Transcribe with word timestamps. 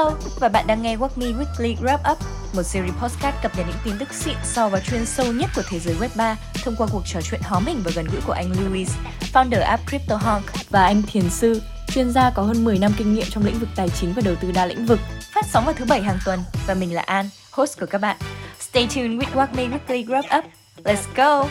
Hello, 0.00 0.16
và 0.40 0.48
bạn 0.48 0.66
đang 0.66 0.82
nghe 0.82 0.96
What 0.96 1.08
Me 1.16 1.26
Weekly 1.26 1.76
Wrap 1.76 2.12
Up, 2.12 2.18
một 2.54 2.62
series 2.62 2.94
podcast 2.94 3.36
cập 3.42 3.56
nhật 3.56 3.66
những 3.66 3.76
tin 3.84 3.94
tức 3.98 4.14
xịn 4.14 4.34
so 4.44 4.68
và 4.68 4.80
chuyên 4.80 5.06
sâu 5.06 5.32
nhất 5.32 5.50
của 5.56 5.62
thế 5.68 5.78
giới 5.78 5.94
Web 5.94 6.08
3 6.16 6.36
thông 6.64 6.76
qua 6.78 6.86
cuộc 6.92 7.02
trò 7.06 7.20
chuyện 7.20 7.40
hóm 7.44 7.66
hình 7.66 7.82
và 7.84 7.90
gần 7.94 8.06
gũi 8.12 8.20
của 8.26 8.32
anh 8.32 8.52
Louis, 8.60 8.90
founder 9.32 9.62
app 9.62 9.86
CryptoHonk 9.86 10.44
và 10.70 10.84
anh 10.84 11.02
Thiền 11.02 11.30
Sư, 11.30 11.62
chuyên 11.86 12.10
gia 12.10 12.30
có 12.30 12.42
hơn 12.42 12.64
10 12.64 12.78
năm 12.78 12.92
kinh 12.96 13.14
nghiệm 13.14 13.24
trong 13.30 13.44
lĩnh 13.44 13.58
vực 13.58 13.68
tài 13.76 13.88
chính 13.88 14.12
và 14.12 14.22
đầu 14.24 14.34
tư 14.40 14.52
đa 14.52 14.66
lĩnh 14.66 14.86
vực. 14.86 15.00
Phát 15.34 15.46
sóng 15.46 15.64
vào 15.64 15.74
thứ 15.74 15.84
bảy 15.84 16.02
hàng 16.02 16.18
tuần 16.24 16.40
và 16.66 16.74
mình 16.74 16.94
là 16.94 17.02
An, 17.02 17.28
host 17.50 17.80
của 17.80 17.86
các 17.86 18.00
bạn. 18.00 18.16
Stay 18.60 18.88
tuned 18.94 19.22
with 19.22 19.34
What 19.34 19.48
Me 19.54 19.78
Weekly 19.78 20.06
Wrap 20.06 20.38
Up. 20.38 20.44
Let's 20.84 21.14
go! 21.16 21.48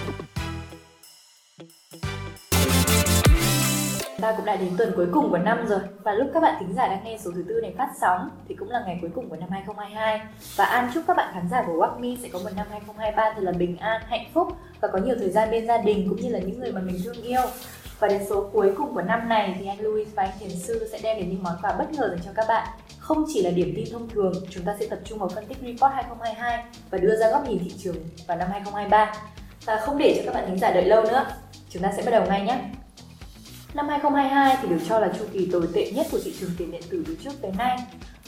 Ta 4.21 4.33
cũng 4.37 4.45
đã 4.45 4.55
đến 4.55 4.69
tuần 4.77 4.93
cuối 4.95 5.07
cùng 5.13 5.29
của 5.29 5.37
năm 5.37 5.65
rồi. 5.67 5.79
Và 6.03 6.13
lúc 6.13 6.29
các 6.33 6.39
bạn 6.39 6.55
thính 6.59 6.73
giả 6.73 6.87
đang 6.87 7.03
nghe 7.03 7.17
số 7.17 7.31
thứ 7.35 7.45
tư 7.47 7.61
này 7.61 7.73
phát 7.77 7.89
sóng 8.01 8.29
thì 8.47 8.55
cũng 8.55 8.69
là 8.69 8.83
ngày 8.85 8.97
cuối 9.01 9.09
cùng 9.15 9.29
của 9.29 9.35
năm 9.35 9.49
2022 9.49 10.21
và 10.55 10.65
An 10.65 10.91
chúc 10.93 11.03
các 11.07 11.17
bạn 11.17 11.33
khán 11.33 11.49
giả 11.49 11.63
của 11.67 11.73
Walk 11.73 11.99
Me 11.99 12.21
sẽ 12.23 12.29
có 12.33 12.39
một 12.39 12.49
năm 12.55 12.67
2023 12.69 13.33
thật 13.35 13.41
là 13.43 13.51
bình 13.51 13.77
an, 13.77 14.01
hạnh 14.05 14.25
phúc 14.33 14.47
và 14.81 14.87
có 14.87 14.99
nhiều 14.99 15.15
thời 15.19 15.29
gian 15.29 15.51
bên 15.51 15.67
gia 15.67 15.77
đình 15.77 16.09
cũng 16.09 16.21
như 16.21 16.29
là 16.29 16.39
những 16.39 16.59
người 16.59 16.71
mà 16.71 16.81
mình 16.81 16.99
thương 17.05 17.21
yêu. 17.23 17.41
Và 17.99 18.07
đến 18.07 18.21
số 18.29 18.49
cuối 18.53 18.73
cùng 18.77 18.93
của 18.93 19.01
năm 19.01 19.29
này 19.29 19.55
thì 19.59 19.67
anh 19.67 19.79
Louis 19.79 20.07
và 20.15 20.23
anh 20.23 20.31
Thiền 20.39 20.49
Sư 20.49 20.87
sẽ 20.91 20.99
đem 21.03 21.17
đến 21.17 21.29
những 21.29 21.43
món 21.43 21.53
quà 21.61 21.71
bất 21.71 21.91
ngờ 21.91 22.09
dành 22.09 22.19
cho 22.25 22.31
các 22.35 22.45
bạn. 22.47 22.67
Không 22.99 23.25
chỉ 23.33 23.41
là 23.43 23.49
điểm 23.49 23.73
tin 23.75 23.85
thông 23.91 24.09
thường, 24.09 24.33
chúng 24.49 24.63
ta 24.63 24.75
sẽ 24.79 24.87
tập 24.89 24.99
trung 25.03 25.19
vào 25.19 25.29
phân 25.29 25.45
tích 25.45 25.57
report 25.61 25.93
2022 25.93 26.63
và 26.89 26.97
đưa 26.97 27.15
ra 27.15 27.31
góc 27.31 27.49
nhìn 27.49 27.59
thị 27.59 27.73
trường 27.77 27.95
vào 28.27 28.37
năm 28.37 28.47
2023 28.51 29.13
và 29.65 29.77
không 29.77 29.97
để 29.97 30.13
cho 30.17 30.31
các 30.31 30.39
bạn 30.39 30.49
thính 30.49 30.59
giả 30.59 30.71
đợi 30.71 30.85
lâu 30.85 31.03
nữa 31.03 31.25
chúng 31.69 31.83
ta 31.83 31.91
sẽ 31.97 32.03
bắt 32.03 32.11
đầu 32.11 32.25
ngay 32.25 32.41
nhé. 32.41 32.59
Năm 33.73 33.87
2022 33.87 34.57
thì 34.61 34.69
được 34.69 34.81
cho 34.87 34.99
là 34.99 35.11
chu 35.19 35.25
kỳ 35.33 35.49
tồi 35.51 35.67
tệ 35.73 35.91
nhất 35.91 36.07
của 36.11 36.19
thị 36.23 36.35
trường 36.39 36.49
tiền 36.57 36.71
điện 36.71 36.81
tử 36.89 37.03
từ 37.07 37.17
trước 37.23 37.31
tới 37.41 37.51
nay, 37.57 37.77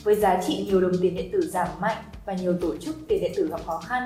với 0.04 0.16
giá 0.16 0.42
trị 0.48 0.66
nhiều 0.70 0.82
đồng 0.82 0.92
tiền 1.02 1.16
điện 1.16 1.30
tử 1.32 1.42
giảm 1.42 1.68
mạnh 1.80 2.04
và 2.26 2.34
nhiều 2.34 2.58
tổ 2.62 2.78
chức 2.78 2.96
tiền 3.08 3.22
điện 3.22 3.32
tử 3.36 3.48
gặp 3.48 3.62
khó 3.66 3.78
khăn. 3.78 4.04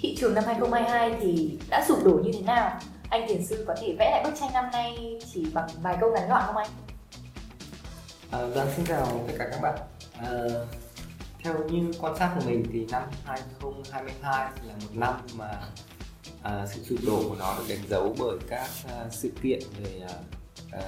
Thị 0.00 0.16
trường 0.20 0.34
năm 0.34 0.44
2022 0.46 1.16
thì 1.20 1.58
đã 1.68 1.84
sụp 1.88 2.04
đổ 2.04 2.20
như 2.24 2.30
thế 2.32 2.40
nào? 2.40 2.80
Anh 3.08 3.28
Thiền 3.28 3.46
Sư 3.46 3.64
có 3.66 3.74
thể 3.80 3.96
vẽ 3.98 4.10
lại 4.10 4.24
bức 4.24 4.40
tranh 4.40 4.50
năm 4.52 4.64
nay 4.72 5.18
chỉ 5.34 5.46
bằng 5.54 5.68
vài 5.82 5.96
câu 6.00 6.10
ngắn 6.12 6.28
gọn 6.28 6.42
không 6.46 6.56
anh? 6.56 6.68
À, 8.30 8.46
vâng, 8.54 8.68
xin 8.76 8.86
chào 8.86 9.24
tất 9.26 9.34
cả 9.38 9.48
các 9.50 9.60
bạn. 9.62 9.78
À, 10.18 10.30
theo 11.42 11.54
như 11.70 11.92
quan 12.00 12.16
sát 12.18 12.32
của 12.34 12.46
mình 12.46 12.66
thì 12.72 12.86
năm 12.90 13.02
2022 13.24 14.50
là 14.62 14.74
một 14.74 14.94
năm 14.94 15.14
mà 15.34 15.60
à, 16.42 16.66
sự 16.66 16.82
sụp 16.84 16.98
đổ 17.06 17.22
của 17.28 17.36
nó 17.38 17.54
được 17.58 17.64
đánh 17.68 17.88
dấu 17.88 18.14
bởi 18.18 18.36
các 18.48 18.68
à, 18.88 19.04
sự 19.10 19.30
kiện 19.42 19.60
về 19.82 20.00
à, 20.08 20.14
Ờ, 20.76 20.82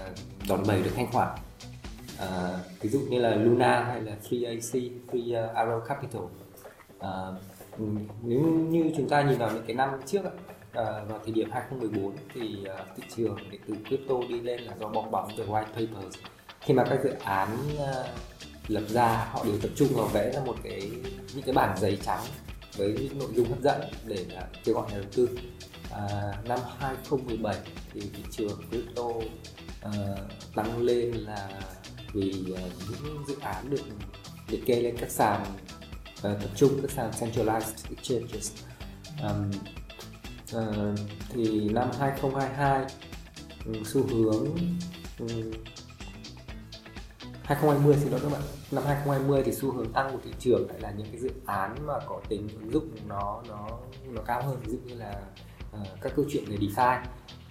đòn 0.48 0.62
bẩy 0.66 0.82
được 0.82 0.90
thanh 0.96 1.12
khoản. 1.12 1.38
À, 2.18 2.58
ví 2.80 2.88
dụ 2.88 2.98
như 2.98 3.18
là 3.18 3.34
Luna 3.34 3.84
hay 3.84 4.00
là 4.00 4.12
Free 4.28 4.46
AC, 4.46 4.92
Free 5.10 5.34
ờ, 5.34 5.64
Arrow 5.64 5.80
Capital. 5.80 6.22
À, 6.98 7.10
nếu 8.22 8.40
như 8.40 8.90
chúng 8.96 9.08
ta 9.08 9.22
nhìn 9.22 9.38
vào 9.38 9.50
những 9.52 9.64
cái 9.66 9.76
năm 9.76 9.90
trước 10.06 10.22
à, 10.72 10.84
vào 11.08 11.20
thời 11.24 11.32
điểm 11.32 11.50
2014 11.50 12.12
thì 12.34 12.64
à, 12.64 12.84
thị 12.96 13.02
trường 13.16 13.36
điện 13.50 13.60
tử 13.66 13.74
crypto 13.88 14.14
đi 14.28 14.40
lên 14.40 14.60
là 14.60 14.74
do 14.80 14.88
bong 14.88 15.10
bóng 15.10 15.36
về 15.36 15.44
white 15.44 15.64
papers. 15.64 16.16
Khi 16.60 16.74
mà 16.74 16.84
các 16.90 17.00
dự 17.04 17.10
án 17.24 17.48
à, 17.78 18.04
lập 18.68 18.84
ra 18.88 19.28
họ 19.30 19.44
đều 19.44 19.58
tập 19.62 19.70
trung 19.76 19.88
vào 19.94 20.06
vẽ 20.06 20.32
ra 20.32 20.40
một 20.46 20.56
cái 20.62 20.90
những 21.34 21.44
cái 21.44 21.54
bản 21.54 21.78
giấy 21.78 21.98
trắng 22.02 22.22
với 22.76 22.92
những 22.92 23.18
nội 23.18 23.28
dung 23.34 23.48
hấp 23.48 23.60
dẫn 23.60 23.80
để 24.06 24.26
kêu 24.64 24.74
gọi 24.74 24.90
nhà 24.90 24.98
đầu 24.98 25.06
tư. 25.16 25.28
À, 25.92 26.32
năm 26.44 26.58
2017 26.78 27.56
thì 27.92 28.00
thị 28.00 28.22
trường 28.30 28.60
crypto 28.70 29.04
uh, 29.88 30.54
tăng 30.54 30.82
lên 30.82 31.12
là 31.12 31.48
vì 32.12 32.44
uh, 32.52 32.58
những 33.02 33.24
dự 33.28 33.36
án 33.40 33.70
được 33.70 33.80
liệt 34.48 34.66
kê 34.66 34.80
lên 34.82 34.96
các 34.98 35.10
sàn 35.10 35.42
uh, 35.42 36.22
tập 36.22 36.50
trung 36.56 36.78
các 36.82 36.90
sàn 36.90 37.10
centralized 37.10 37.90
exchanges. 37.90 38.52
Um, 39.22 39.50
uh, 40.56 40.98
thì 41.28 41.68
năm 41.68 41.90
2022 41.98 42.86
um, 43.66 43.72
ừ, 43.72 43.80
xu 43.84 44.06
hướng 44.06 44.44
ừ, 45.18 45.26
um, 45.26 45.52
2020 47.42 47.96
xin 48.00 48.10
lỗi 48.10 48.20
các 48.22 48.32
bạn. 48.32 48.42
Năm 48.70 48.84
2020 48.86 49.42
thì 49.44 49.52
xu 49.52 49.72
hướng 49.72 49.92
tăng 49.92 50.12
của 50.12 50.18
thị 50.24 50.30
trường 50.38 50.68
lại 50.68 50.80
là 50.80 50.90
những 50.90 51.06
cái 51.12 51.20
dự 51.20 51.30
án 51.46 51.86
mà 51.86 51.94
có 52.06 52.20
tính 52.28 52.48
ứng 52.48 52.72
dụng 52.72 52.88
nó 53.06 53.42
nó 53.48 53.68
nó 54.06 54.22
cao 54.22 54.42
hơn. 54.42 54.60
Ví 54.64 54.72
dụ 54.72 54.78
như 54.84 54.94
là 54.94 55.20
uh, 55.80 55.86
các 56.00 56.12
câu 56.16 56.24
chuyện 56.30 56.44
về 56.48 56.56
DeFi 56.56 57.00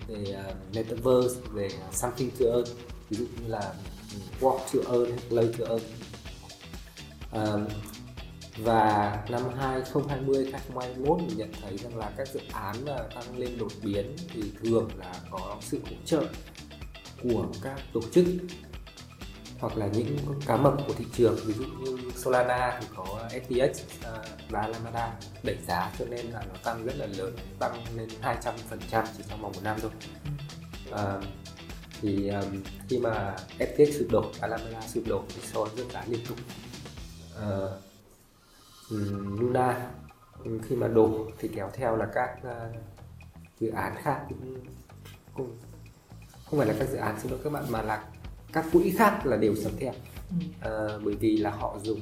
về 0.08 0.36
uh, 0.50 0.76
metaverse 0.76 1.40
về 1.54 1.70
à, 1.82 1.92
something 1.92 2.32
to 2.40 2.46
earn 2.46 2.66
ví 3.10 3.18
dụ 3.18 3.26
như 3.26 3.48
là 3.48 3.74
ừ, 4.14 4.20
walk 4.40 4.58
to 4.58 4.92
earn 4.92 5.18
play 5.30 5.50
to 5.58 5.66
earn. 5.66 5.84
Uh, 7.36 7.72
và 8.58 9.18
năm 9.30 9.42
2020 9.60 10.50
2021 10.52 11.20
mình 11.20 11.38
nhận 11.38 11.52
thấy 11.62 11.78
rằng 11.78 11.98
là 11.98 12.12
các 12.18 12.28
dự 12.34 12.40
án 12.54 12.76
mà 12.86 12.98
tăng 12.98 13.38
lên 13.38 13.58
đột 13.58 13.72
biến 13.84 14.16
thì 14.34 14.42
thường 14.64 14.90
là 14.98 15.14
có 15.32 15.58
sự 15.62 15.80
hỗ 15.84 15.96
trợ 16.06 16.24
của 17.24 17.48
các 17.62 17.82
tổ 17.94 18.02
chức 18.12 18.26
hoặc 19.60 19.78
là 19.78 19.88
những 19.88 20.18
cá 20.46 20.58
mập 20.58 20.74
của 20.88 20.94
thị 20.94 21.06
trường 21.14 21.36
ví 21.46 21.54
dụ 21.54 21.64
như 21.64 22.12
Solana 22.16 22.80
thì 22.82 22.88
có 22.96 23.06
FTX 23.30 23.70
và 24.50 24.62
Alameda 24.62 25.14
đẩy 25.44 25.58
giá 25.68 25.92
cho 26.00 26.06
nên 26.06 26.26
là 26.26 26.44
nó 26.50 26.56
tăng 26.64 26.86
rất 26.86 26.94
là 26.96 27.06
lớn 27.06 27.36
tăng 27.60 27.84
lên 27.96 28.10
200% 28.22 29.04
chỉ 29.18 29.24
trong 29.30 29.42
vòng 29.42 29.52
một 29.56 29.64
năm 29.64 29.78
thôi. 29.82 29.92
À, 30.92 31.22
thì 32.02 32.30
um, 32.30 32.64
khi 32.90 33.00
mà 33.00 33.36
FTX 33.60 34.00
sụp 34.00 34.08
đổ 34.12 34.32
Alameda 34.42 34.82
sụp 34.82 35.04
đổ 35.08 35.24
thì 35.30 35.42
so 35.42 35.66
rất 35.76 35.84
giá 35.94 36.04
liên 36.08 36.20
tục. 36.30 36.38
À, 37.42 37.50
um, 38.90 39.38
Luna 39.40 39.90
khi 40.64 40.76
mà 40.76 40.88
đổ 40.88 41.28
thì 41.40 41.50
kéo 41.56 41.70
theo 41.74 41.96
là 41.96 42.08
các 42.14 42.38
uh, 42.42 42.76
dự 43.60 43.70
án 43.70 43.96
khác 44.04 44.26
cũng, 44.30 44.58
cũng 45.34 45.58
không 46.46 46.60
phải 46.60 46.68
là 46.68 46.74
các 46.80 46.90
dự 46.90 46.98
án 46.98 47.20
xin 47.20 47.32
lỗi 47.32 47.40
các 47.44 47.54
bạn 47.54 47.64
mà 47.70 47.82
là 47.82 48.04
các 48.54 48.66
quỹ 48.74 48.92
khác 48.98 49.26
là 49.26 49.38
đều 49.38 49.56
sập 49.56 49.72
theo. 49.80 49.94
À, 50.62 50.72
bởi 51.04 51.16
vì 51.16 51.38
là 51.38 51.50
họ 51.50 51.80
dùng 51.84 52.00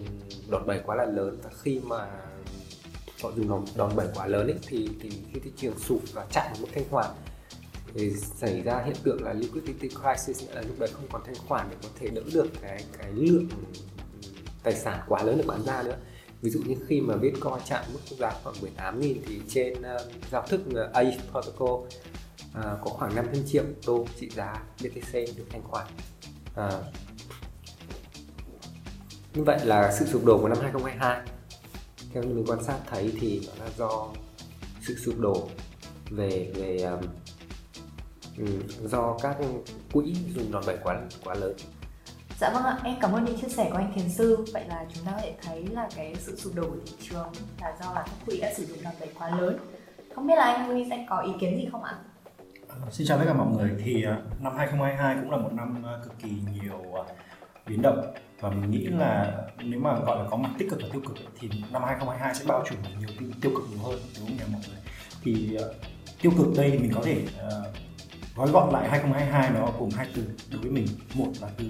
đòn 0.50 0.66
bẩy 0.68 0.80
quá 0.86 0.96
là 0.96 1.06
lớn. 1.06 1.40
Và 1.44 1.50
khi 1.62 1.80
mà 1.84 2.08
họ 3.22 3.32
dùng 3.36 3.50
đòn, 3.50 3.66
đòn 3.76 3.96
bẩy 3.96 4.08
quá 4.16 4.28
lớn 4.28 4.48
ấy, 4.48 4.60
thì 4.68 4.90
thì 5.02 5.10
khi 5.10 5.40
thị 5.40 5.52
trường 5.58 5.80
sụp 5.80 6.02
và 6.14 6.26
chặn 6.32 6.54
một 6.62 6.68
thanh 6.74 6.84
khoản. 6.90 7.12
Thì 7.94 8.12
xảy 8.16 8.62
ra 8.62 8.84
hiện 8.86 8.96
tượng 9.04 9.24
là 9.24 9.34
liquidity 9.34 9.90
crisis 9.90 10.44
nghĩa 10.44 10.56
là 10.56 10.62
lúc 10.62 10.80
đấy 10.80 10.90
không 10.94 11.08
còn 11.12 11.22
thanh 11.26 11.36
khoản 11.48 11.68
để 11.70 11.76
có 11.84 11.90
thể 12.00 12.10
đỡ 12.10 12.22
được 12.34 12.48
cái 12.62 12.84
cái 12.98 13.12
lượng 13.14 13.48
tài 14.64 14.76
sản 14.76 15.00
quá 15.08 15.24
lớn 15.24 15.38
được 15.38 15.44
bán 15.48 15.64
ra 15.64 15.84
nữa. 15.84 15.98
Ví 16.42 16.50
dụ 16.50 16.60
như 16.66 16.76
khi 16.88 17.02
mà 17.02 17.16
Bitcoin 17.18 17.54
chạm 17.66 17.84
mức 17.94 18.00
giá 18.20 18.32
khoảng 18.44 18.56
18 18.62 19.02
nghìn 19.02 19.22
thì 19.28 19.42
trên 19.48 19.74
uh, 19.74 20.32
giao 20.32 20.48
thức 20.48 20.62
uh, 20.70 20.94
A 20.94 21.04
protocol 21.32 21.70
uh, 21.70 21.88
có 22.54 22.90
khoảng 22.90 23.16
500 23.16 23.44
triệu 23.48 23.64
đô 23.88 24.06
trị 24.20 24.30
giá 24.30 24.64
BTC 24.82 25.14
được 25.14 25.46
thanh 25.50 25.64
khoản 25.64 25.88
à, 26.56 26.70
như 29.34 29.44
vậy 29.44 29.60
là 29.64 29.92
sự 29.92 30.06
sụp 30.06 30.26
đổ 30.26 30.38
của 30.42 30.48
năm 30.48 30.58
2022 30.62 31.22
theo 32.14 32.24
như 32.24 32.36
mình 32.36 32.46
quan 32.48 32.64
sát 32.64 32.78
thấy 32.90 33.14
thì 33.22 33.42
nó 33.48 33.66
là 33.66 33.72
do 33.78 34.08
sự 34.82 34.96
sụp 34.96 35.20
đổ 35.20 35.48
về 36.10 36.52
về 36.56 36.78
um, 36.78 37.00
ừ, 38.38 38.46
do 38.84 39.18
các 39.22 39.38
quỹ 39.94 40.16
dùng 40.36 40.52
đòn 40.52 40.64
bẩy 40.68 40.78
quá 40.84 41.02
quá 41.24 41.36
lớn. 41.36 41.54
Dạ 42.40 42.50
vâng 42.50 42.64
ạ, 42.64 42.80
em 42.84 42.96
cảm 43.02 43.12
ơn 43.12 43.26
những 43.26 43.40
chia 43.40 43.48
sẻ 43.48 43.70
của 43.72 43.78
anh 43.78 43.92
Thiền 43.96 44.10
Sư. 44.10 44.46
Vậy 44.54 44.64
là 44.68 44.86
chúng 44.94 45.06
ta 45.06 45.12
có 45.12 45.18
thể 45.22 45.36
thấy 45.42 45.68
là 45.68 45.90
cái 45.96 46.16
sự 46.20 46.36
sụp 46.36 46.56
đổ 46.56 46.64
của 46.64 46.78
thị 46.86 46.94
trường 47.10 47.28
là 47.62 47.74
do 47.82 47.94
là 47.94 48.04
các 48.06 48.16
quỹ 48.26 48.40
đã 48.40 48.54
sử 48.54 48.66
dụng 48.66 48.78
đòn 48.84 48.94
bẩy 49.00 49.10
quá 49.20 49.30
lớn. 49.38 49.58
Không 50.16 50.28
biết 50.28 50.36
là 50.38 50.44
anh 50.44 50.68
Huy 50.68 50.86
sẽ 50.90 51.06
có 51.10 51.20
ý 51.20 51.32
kiến 51.40 51.58
gì 51.58 51.70
không 51.72 51.84
ạ? 51.84 51.96
Xin 52.92 53.08
chào 53.08 53.18
tất 53.18 53.24
cả 53.28 53.34
mọi 53.34 53.48
người. 53.48 53.72
Thì 53.84 54.04
à, 54.04 54.18
năm 54.40 54.54
2022 54.58 55.16
cũng 55.22 55.32
là 55.32 55.38
một 55.38 55.54
năm 55.54 55.84
à, 55.86 55.92
cực 56.04 56.20
kỳ 56.20 56.30
nhiều 56.30 56.94
à, 56.94 57.04
biến 57.68 57.82
động 57.82 58.14
và 58.40 58.50
mình 58.50 58.72
nghĩ 58.72 58.86
là 58.86 59.34
nếu 59.64 59.80
mà 59.80 60.00
gọi 60.00 60.24
là 60.24 60.30
có 60.30 60.38
mặt 60.38 60.50
tích 60.58 60.70
cực 60.70 60.80
và 60.82 60.88
tiêu 60.92 61.02
cực 61.08 61.18
thì 61.40 61.50
năm 61.72 61.84
2022 61.84 62.36
sẽ 62.36 62.46
bao 62.48 62.64
trùm 62.70 62.78
nhiều 63.00 63.10
tiêu, 63.20 63.30
tiêu 63.42 63.52
cực 63.56 63.70
nhiều 63.70 63.80
hơn 63.80 64.00
đúng 64.18 64.28
không 64.28 64.38
nhỉ 64.38 64.44
mọi 64.52 64.62
người? 64.68 64.78
Thì 65.24 65.58
tiêu 66.22 66.32
cực 66.38 66.48
đây 66.58 66.72
thì 66.72 66.78
mình 66.78 66.92
có 66.96 67.02
thể 67.04 67.24
uh, 67.48 67.76
gói 68.36 68.52
gọn 68.52 68.74
lại 68.74 68.90
2022 68.90 69.50
nó 69.50 69.72
gồm 69.80 69.90
hai 69.96 70.08
từ 70.16 70.24
đối 70.52 70.62
với 70.62 70.72
mình. 70.72 70.88
Một 71.14 71.32
là 71.42 71.50
từ 71.58 71.66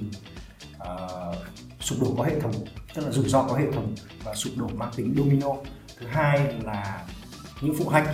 uh, 0.77 1.35
sụp 1.79 2.01
đổ 2.01 2.15
có 2.17 2.23
hệ 2.23 2.39
thống, 2.39 2.53
tức 2.93 3.05
là 3.05 3.11
rủi 3.11 3.29
ro 3.29 3.43
có 3.43 3.55
hệ 3.55 3.71
thống 3.71 3.95
và 4.23 4.35
sụp 4.35 4.53
đổ 4.57 4.67
mang 4.67 4.91
tính 4.95 5.13
domino. 5.17 5.49
Thứ 5.99 6.07
hai 6.07 6.53
là 6.63 7.05
những 7.61 7.75
phụ 7.79 7.89
hành 7.89 8.05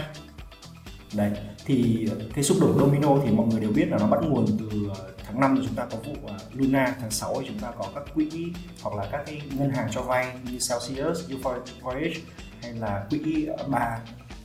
đấy 1.14 1.32
thì 1.66 2.08
ờ, 2.10 2.16
cái 2.34 2.44
xúc 2.44 2.58
đổ 2.62 2.80
domino 2.80 3.10
thì 3.26 3.32
mọi 3.32 3.48
người 3.48 3.60
đều 3.60 3.72
biết 3.72 3.86
là 3.90 3.98
nó 3.98 4.08
bắt 4.08 4.20
nguồn 4.24 4.46
từ 4.60 4.90
ờ, 4.90 5.12
tháng 5.26 5.40
5 5.40 5.56
thì 5.58 5.68
chúng 5.68 5.76
ta 5.76 5.86
có 5.92 5.98
vụ 5.98 6.14
ờ, 6.28 6.38
Luna 6.54 6.96
tháng 7.02 7.12
6 7.12 7.36
thì 7.40 7.48
chúng 7.48 7.60
ta 7.60 7.72
có 7.80 7.86
các 7.96 8.04
quỹ 8.16 8.54
hoặc 8.82 8.96
là 8.96 9.10
các 9.12 9.24
cái 9.26 9.42
ngân 9.58 9.70
hàng 9.70 9.88
cho 9.92 10.02
vay 10.02 10.34
như 10.44 10.52
Celsius, 10.52 11.30
như 11.30 11.38
Voyage 11.82 12.20
hay 12.62 12.74
là 12.74 13.06
quỹ 13.10 13.48
ba 13.68 14.00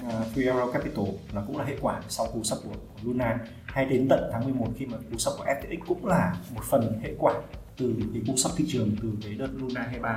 uh, 0.07 0.13
Free 0.35 0.55
Arrow 0.55 0.73
Capital 0.73 1.05
là 1.35 1.43
cũng 1.47 1.59
là 1.59 1.65
hệ 1.65 1.77
quả 1.81 2.01
sau 2.09 2.27
cú 2.27 2.43
sập 2.43 2.59
của, 2.65 2.71
của 2.73 3.01
Luna. 3.03 3.39
Hay 3.65 3.85
đến 3.85 4.07
tận 4.09 4.31
tháng 4.33 4.45
11 4.45 4.69
khi 4.79 4.87
mà 4.87 4.99
cú 5.11 5.19
sập 5.19 5.35
của 5.39 5.45
FTX 5.45 5.79
cũng 5.87 6.07
là 6.07 6.37
một 6.55 6.65
phần 6.65 7.01
hệ 7.03 7.15
quả 7.19 7.35
từ 7.77 7.95
cái 8.12 8.23
cú 8.27 8.37
sập 8.37 8.53
thị 8.57 8.65
trường 8.69 8.91
từ 9.03 9.09
cái 9.23 9.35
đợt 9.35 9.49
Luna 9.55 9.83
23 9.91 10.17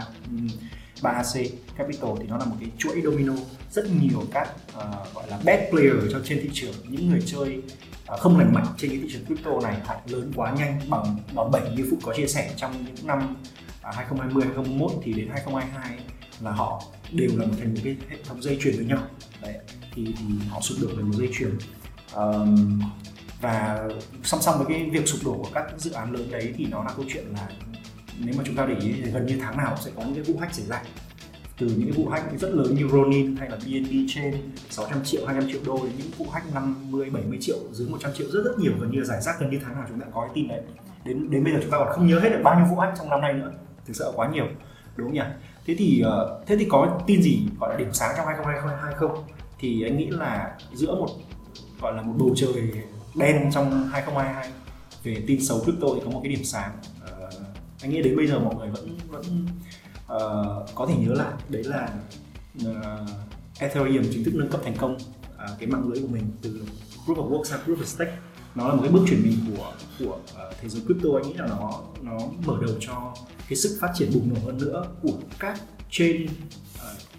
3AC 1.01 1.49
Capital 1.77 2.09
thì 2.19 2.27
nó 2.27 2.37
là 2.37 2.45
một 2.45 2.55
cái 2.59 2.69
chuỗi 2.77 3.01
domino. 3.03 3.33
Rất 3.71 3.85
nhiều 4.01 4.23
các 4.31 4.49
uh, 4.77 5.15
gọi 5.15 5.29
là 5.29 5.39
bad 5.45 5.59
player 5.69 6.11
cho 6.11 6.19
trên 6.23 6.39
thị 6.41 6.49
trường. 6.53 6.73
Những 6.87 7.09
người 7.09 7.23
chơi 7.25 7.61
uh, 8.13 8.19
không 8.19 8.37
lành 8.37 8.53
mạnh 8.53 8.65
trên 8.77 8.91
cái 8.91 8.99
thị 8.99 9.09
trường 9.13 9.25
crypto 9.25 9.51
này 9.63 9.77
họ 9.85 9.95
lớn 10.05 10.31
quá 10.35 10.53
nhanh 10.57 10.79
bằng 10.89 11.17
đòn 11.35 11.51
bẩy 11.51 11.61
như 11.75 11.87
Phúc 11.89 11.99
có 12.03 12.13
chia 12.13 12.27
sẻ 12.27 12.53
trong 12.55 12.85
những 12.85 13.07
năm 13.07 13.35
uh, 13.89 13.95
2020 13.95 14.43
2021 14.43 14.91
thì 15.03 15.13
đến 15.13 15.29
2022 15.31 15.99
là 16.41 16.51
họ 16.51 16.83
đều 17.11 17.29
là 17.37 17.45
một 17.45 17.53
thành 17.59 17.73
một 17.73 17.79
cái 17.83 17.97
hệ 18.09 18.17
thống 18.23 18.41
dây 18.41 18.57
chuyền 18.61 18.75
với 18.75 18.85
nhau 18.85 19.03
đấy 19.41 19.55
thì 19.95 20.05
thì 20.19 20.25
họ 20.49 20.61
sụp 20.61 20.77
đổ 20.81 20.87
về 20.95 21.03
một 21.03 21.15
dây 21.15 21.29
chuyền. 21.33 21.57
Um, 22.15 22.81
và 23.41 23.87
song 24.23 24.41
song 24.41 24.57
với 24.57 24.67
cái 24.69 24.89
việc 24.89 25.07
sụp 25.07 25.21
đổ 25.25 25.33
của 25.43 25.49
các 25.53 25.65
dự 25.77 25.91
án 25.91 26.11
lớn 26.11 26.31
đấy 26.31 26.53
thì 26.57 26.65
nó 26.65 26.83
là 26.83 26.93
câu 26.95 27.05
chuyện 27.09 27.23
là 27.33 27.49
nếu 28.19 28.35
mà 28.37 28.43
chúng 28.45 28.55
ta 28.55 28.65
để 28.65 28.75
ý 28.81 28.93
thì 29.03 29.11
gần 29.11 29.25
như 29.25 29.37
tháng 29.41 29.57
nào 29.57 29.69
cũng 29.69 29.85
sẽ 29.85 29.91
có 29.95 30.03
những 30.03 30.13
cái 30.13 30.23
vụ 30.23 30.39
hack 30.39 30.53
xảy 30.53 30.65
ra. 30.65 30.83
Từ 31.57 31.67
những 31.67 31.93
cái 31.93 32.03
vụ 32.03 32.09
hack 32.09 32.39
rất 32.39 32.53
lớn 32.53 32.75
như 32.75 32.87
Ronin 32.87 33.35
hay 33.35 33.49
là 33.49 33.55
BNB 33.55 33.91
trên 34.07 34.33
600 34.69 35.03
triệu 35.03 35.25
200 35.25 35.51
triệu 35.51 35.61
đô 35.65 35.79
đến 35.83 35.93
những 35.97 36.11
vụ 36.17 36.25
hack 36.31 36.53
50 36.53 37.09
70 37.09 37.37
triệu, 37.41 37.57
dưới 37.71 37.89
100 37.89 38.11
triệu, 38.13 38.27
rất 38.31 38.41
rất 38.45 38.59
nhiều. 38.59 38.73
Gần 38.79 38.91
như 38.91 38.99
là 38.99 39.05
giải 39.05 39.21
rác, 39.21 39.39
gần 39.39 39.49
như 39.49 39.59
tháng 39.63 39.73
nào 39.73 39.85
chúng 39.89 39.99
ta 39.99 40.05
có 40.13 40.21
cái 40.21 40.31
tin 40.35 40.47
đấy. 40.47 40.61
Đến 41.05 41.31
đến 41.31 41.43
bây 41.43 41.53
giờ 41.53 41.59
chúng 41.61 41.71
ta 41.71 41.77
còn 41.77 41.87
không 41.91 42.07
nhớ 42.07 42.19
hết 42.19 42.29
được 42.29 42.41
bao 42.43 42.59
nhiêu 42.59 42.65
vụ 42.69 42.79
hack 42.79 42.97
trong 42.97 43.09
năm 43.09 43.21
nay 43.21 43.33
nữa. 43.33 43.51
Thực 43.85 43.95
sự 43.95 44.05
là 44.05 44.11
quá 44.15 44.29
nhiều, 44.33 44.47
đúng 44.95 45.07
không 45.07 45.15
nhỉ? 45.15 45.21
Thế 45.65 45.75
thì 45.77 46.01
ờ, 46.01 46.43
thế 46.47 46.57
thì 46.57 46.65
có 46.69 46.99
tin 47.07 47.21
gì, 47.21 47.39
gọi 47.59 47.69
là, 47.69 47.77
điểm 47.77 47.93
sáng 47.93 48.13
trong 48.17 48.25
2022 48.25 48.93
không 48.93 49.23
thì 49.59 49.83
anh 49.83 49.97
nghĩ 49.97 50.07
là 50.09 50.57
giữa 50.73 50.95
một, 50.95 51.07
gọi 51.81 51.93
là, 51.93 52.01
một 52.01 52.13
bầu 52.19 52.33
trời 52.35 52.71
đen 53.15 53.51
trong 53.51 53.89
2022 53.91 54.49
về 55.03 55.23
tin 55.27 55.41
xấu 55.41 55.59
crypto 55.59 55.87
thì 55.95 56.01
có 56.05 56.11
một 56.11 56.19
cái 56.23 56.31
điểm 56.31 56.43
sáng 56.43 56.71
anh 57.81 57.91
nghĩ 57.91 58.01
đến 58.01 58.17
bây 58.17 58.27
giờ 58.27 58.39
mọi 58.39 58.55
người 58.55 58.69
vẫn 58.69 58.97
vẫn 59.07 59.45
uh, 59.99 60.75
có 60.75 60.85
thể 60.89 60.95
nhớ 60.97 61.13
lại. 61.13 61.33
Đấy 61.49 61.63
là 61.63 61.89
uh, 62.67 63.09
Ethereum 63.59 64.03
chính 64.11 64.23
thức 64.23 64.33
nâng 64.35 64.49
cấp 64.49 64.61
thành 64.63 64.75
công. 64.77 64.93
Uh, 64.93 65.59
cái 65.59 65.67
mạng 65.67 65.89
lưới 65.89 66.01
của 66.01 66.07
mình 66.07 66.23
từ 66.41 66.61
Proof 67.05 67.15
of 67.15 67.29
Work 67.29 67.43
sang 67.43 67.59
Proof 67.65 67.75
of 67.75 67.83
Stake. 67.83 68.17
Nó 68.55 68.67
là 68.67 68.73
một 68.73 68.81
cái 68.83 68.91
bước 68.91 69.05
chuyển 69.09 69.23
mình 69.23 69.37
của 69.47 69.73
của 69.99 70.13
uh, 70.15 70.53
thế 70.61 70.69
giới 70.69 70.81
crypto. 70.85 71.09
Anh 71.15 71.29
nghĩ 71.29 71.33
là 71.33 71.47
nó 71.47 71.81
nó 72.01 72.17
mở 72.45 72.57
đầu 72.61 72.75
cho 72.79 73.13
cái 73.49 73.57
sức 73.57 73.77
phát 73.81 73.91
triển 73.95 74.11
bùng 74.13 74.33
nổ 74.33 74.39
hơn 74.45 74.57
nữa 74.57 74.85
của 75.01 75.13
các 75.39 75.61
chain 75.89 76.23
uh, 76.23 76.29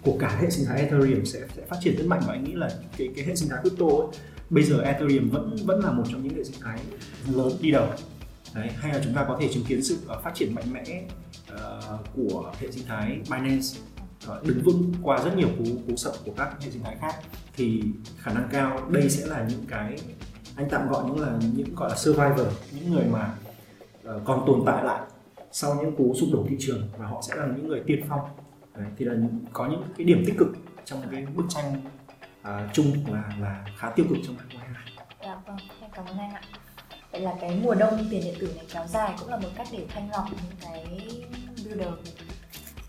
của 0.01 0.17
cả 0.19 0.37
hệ 0.41 0.49
sinh 0.49 0.65
thái 0.65 0.79
Ethereum 0.79 1.23
sẽ 1.23 1.39
sẽ 1.55 1.65
phát 1.69 1.77
triển 1.81 1.95
rất 1.97 2.05
mạnh. 2.07 2.21
Và 2.27 2.33
anh 2.33 2.43
nghĩ 2.43 2.53
là 2.53 2.69
cái 2.97 3.09
cái 3.15 3.25
hệ 3.25 3.35
sinh 3.35 3.49
thái 3.49 3.59
crypto 3.61 3.85
ấy, 3.85 4.07
bây 4.49 4.63
giờ 4.63 4.81
Ethereum 4.81 5.29
vẫn 5.29 5.55
vẫn 5.65 5.83
là 5.83 5.91
một 5.91 6.03
trong 6.11 6.23
những 6.23 6.35
hệ 6.35 6.43
sinh 6.43 6.61
thái 6.61 6.79
lớn 7.33 7.51
đi 7.61 7.71
đầu 7.71 7.87
Đấy, 8.55 8.69
hay 8.77 8.93
là 8.93 8.99
chúng 9.03 9.13
ta 9.13 9.25
có 9.27 9.37
thể 9.41 9.49
chứng 9.53 9.63
kiến 9.63 9.83
sự 9.83 9.97
ờ, 10.07 10.21
phát 10.23 10.31
triển 10.35 10.55
mạnh 10.55 10.73
mẽ 10.73 11.01
uh, 11.53 11.99
của 12.15 12.51
hệ 12.59 12.71
sinh 12.71 12.85
thái 12.87 13.07
Binance 13.31 13.79
uh, 14.31 14.43
đứng 14.43 14.61
vững 14.63 14.93
qua 15.01 15.17
rất 15.23 15.35
nhiều 15.37 15.49
cú 15.57 15.65
cú 15.87 15.95
sập 15.95 16.13
của 16.25 16.31
các 16.37 16.61
hệ 16.61 16.71
sinh 16.71 16.83
thái 16.83 16.97
khác 17.01 17.15
thì 17.55 17.83
khả 18.17 18.33
năng 18.33 18.47
cao 18.51 18.87
đây 18.89 19.09
sẽ 19.09 19.25
là 19.25 19.47
những 19.49 19.65
cái 19.67 19.95
anh 20.55 20.67
tạm 20.69 20.89
gọi 20.89 21.03
những 21.05 21.19
là 21.19 21.39
những 21.55 21.75
gọi 21.75 21.89
là 21.89 21.95
survivor 21.95 22.47
những 22.71 22.93
người 22.93 23.05
mà 23.05 23.33
uh, 24.15 24.21
còn 24.25 24.43
tồn 24.47 24.63
tại 24.65 24.83
lại 24.83 25.01
sau 25.51 25.75
những 25.75 25.95
cú 25.95 26.13
sụp 26.19 26.29
đổ 26.33 26.45
thị 26.49 26.55
trường 26.59 26.89
và 26.97 27.07
họ 27.07 27.21
sẽ 27.27 27.35
là 27.35 27.45
những 27.45 27.67
người 27.67 27.81
tiên 27.87 28.01
phong 28.09 28.21
Đấy, 28.75 28.87
thì 28.97 29.05
là 29.05 29.15
có 29.53 29.67
những 29.67 29.83
cái 29.97 30.05
điểm 30.05 30.23
tích 30.25 30.35
cực 30.37 30.47
trong 30.85 31.01
cái 31.11 31.25
bức 31.25 31.45
tranh 31.49 31.81
uh, 32.41 32.47
chung 32.73 32.87
là 33.07 33.23
là 33.39 33.65
khá 33.77 33.89
tiêu 33.89 34.05
cực 34.09 34.17
trong 34.23 34.37
năm 34.37 34.45
2022. 34.49 35.05
Dạ 35.23 35.41
vâng, 35.47 35.57
cảm 35.93 36.05
ơn 36.05 36.17
anh 36.17 36.31
ạ. 36.33 36.41
Vậy 37.11 37.21
là 37.21 37.33
cái 37.41 37.59
mùa 37.63 37.75
đông 37.75 38.07
tiền 38.11 38.21
điện 38.23 38.35
tử 38.39 38.53
này 38.55 38.65
kéo 38.73 38.87
dài 38.87 39.11
cũng 39.19 39.29
là 39.29 39.37
một 39.37 39.49
cách 39.55 39.67
để 39.71 39.85
thanh 39.89 40.09
lọc 40.11 40.25
những 40.31 40.55
cái 40.61 40.85
builder. 41.65 41.93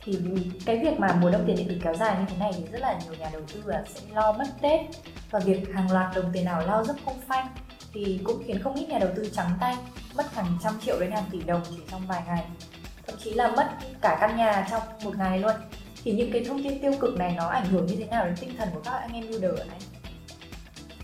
Thì 0.04 0.18
cái 0.66 0.78
việc 0.78 1.00
mà 1.00 1.18
mùa 1.20 1.30
đông 1.30 1.44
tiền 1.46 1.56
điện 1.56 1.68
tử 1.68 1.78
kéo 1.84 1.94
dài 1.94 2.16
như 2.18 2.24
thế 2.30 2.36
này 2.36 2.52
thì 2.56 2.64
rất 2.72 2.78
là 2.78 2.98
nhiều 3.04 3.14
nhà 3.14 3.30
đầu 3.32 3.42
tư 3.54 3.62
là 3.66 3.84
sẽ 3.94 4.00
lo 4.14 4.32
mất 4.32 4.46
Tết. 4.60 4.80
Và 5.30 5.38
việc 5.38 5.74
hàng 5.74 5.92
loạt 5.92 6.14
đồng 6.14 6.30
tiền 6.32 6.44
ảo 6.44 6.66
lao 6.66 6.84
dốc 6.84 6.96
không 7.04 7.20
phanh 7.28 7.46
thì 7.92 8.20
cũng 8.24 8.42
khiến 8.46 8.62
không 8.62 8.74
ít 8.74 8.88
nhà 8.88 8.98
đầu 8.98 9.10
tư 9.16 9.30
trắng 9.32 9.50
tay, 9.60 9.76
mất 10.14 10.34
hàng 10.34 10.58
trăm 10.62 10.80
triệu 10.80 11.00
đến 11.00 11.10
hàng 11.12 11.24
tỷ 11.30 11.42
đồng 11.42 11.62
chỉ 11.70 11.76
trong 11.90 12.06
vài 12.06 12.22
ngày. 12.26 12.44
Thậm 13.06 13.16
chí 13.18 13.30
là 13.30 13.48
mất 13.48 13.68
cả 14.00 14.18
căn 14.20 14.36
nhà 14.36 14.66
trong 14.70 14.82
một 15.04 15.16
ngày 15.18 15.38
luôn. 15.38 15.54
Thì 16.04 16.12
những 16.12 16.32
cái 16.32 16.44
thông 16.44 16.62
tin 16.62 16.80
tiêu 16.80 16.92
cực 17.00 17.18
này 17.18 17.34
nó 17.36 17.48
ảnh 17.48 17.66
hưởng 17.66 17.86
như 17.86 17.96
thế 17.96 18.06
nào 18.06 18.24
đến 18.24 18.34
tinh 18.40 18.56
thần 18.58 18.68
của 18.74 18.80
các 18.84 18.90
anh 18.90 19.12
em 19.12 19.28
builder 19.28 19.50
ở 19.50 19.64
đây 19.64 19.78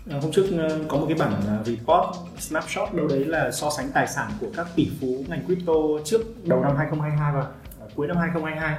À, 0.09 0.17
hôm 0.21 0.31
trước 0.31 0.45
ờ, 0.57 0.79
có 0.87 0.97
một 0.97 1.05
cái 1.09 1.17
bản 1.17 1.33
ờ, 1.47 1.63
report 1.65 2.17
snapshot 2.39 2.93
đâu 2.93 3.07
đấy 3.07 3.25
là 3.25 3.51
so 3.51 3.69
sánh 3.77 3.89
tài 3.93 4.07
sản 4.07 4.31
của 4.41 4.47
các 4.55 4.67
tỷ 4.75 4.89
phú 5.01 5.25
ngành 5.27 5.45
crypto 5.45 5.73
trước 6.05 6.21
đầu 6.43 6.61
năm 6.61 6.75
2022 6.77 7.33
và 7.33 7.45
ờ, 7.79 7.87
cuối 7.95 8.07
năm 8.07 8.17
2022 8.17 8.77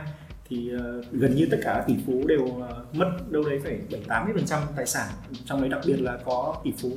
thì 0.49 0.71
gần 1.13 1.35
như 1.35 1.49
tất 1.51 1.57
cả 1.65 1.85
tỷ 1.87 1.95
phú 2.07 2.23
đều 2.27 2.49
mất 2.93 3.11
đâu 3.31 3.43
đấy 3.43 3.61
phải 3.65 3.79
7 3.93 4.01
80 4.09 4.35
phần 4.37 4.47
trăm 4.47 4.61
tài 4.77 4.87
sản. 4.87 5.09
Trong 5.45 5.61
đấy 5.61 5.71
đặc 5.71 5.81
biệt 5.87 6.01
là 6.01 6.19
có 6.25 6.57
tỷ 6.65 6.73
phú 6.83 6.91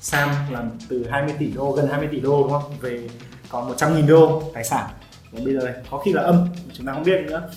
Sam 0.00 0.28
là 0.50 0.64
từ 0.88 1.06
20 1.10 1.34
tỷ 1.38 1.46
đô 1.46 1.72
gần 1.72 1.86
20 1.90 2.08
tỷ 2.12 2.20
đô 2.20 2.42
đúng 2.42 2.52
không? 2.52 2.72
Về 2.80 3.08
còn 3.48 3.68
100 3.68 3.96
nghìn 3.96 4.06
đô 4.06 4.42
tài 4.54 4.64
sản. 4.64 4.90
Và 5.32 5.40
bây 5.44 5.54
giờ 5.54 5.72
có 5.90 5.98
khi 5.98 6.12
là 6.12 6.22
âm 6.22 6.48
chúng 6.72 6.86
ta 6.86 6.92
không 6.92 7.04
biết 7.04 7.20
nữa. 7.26 7.50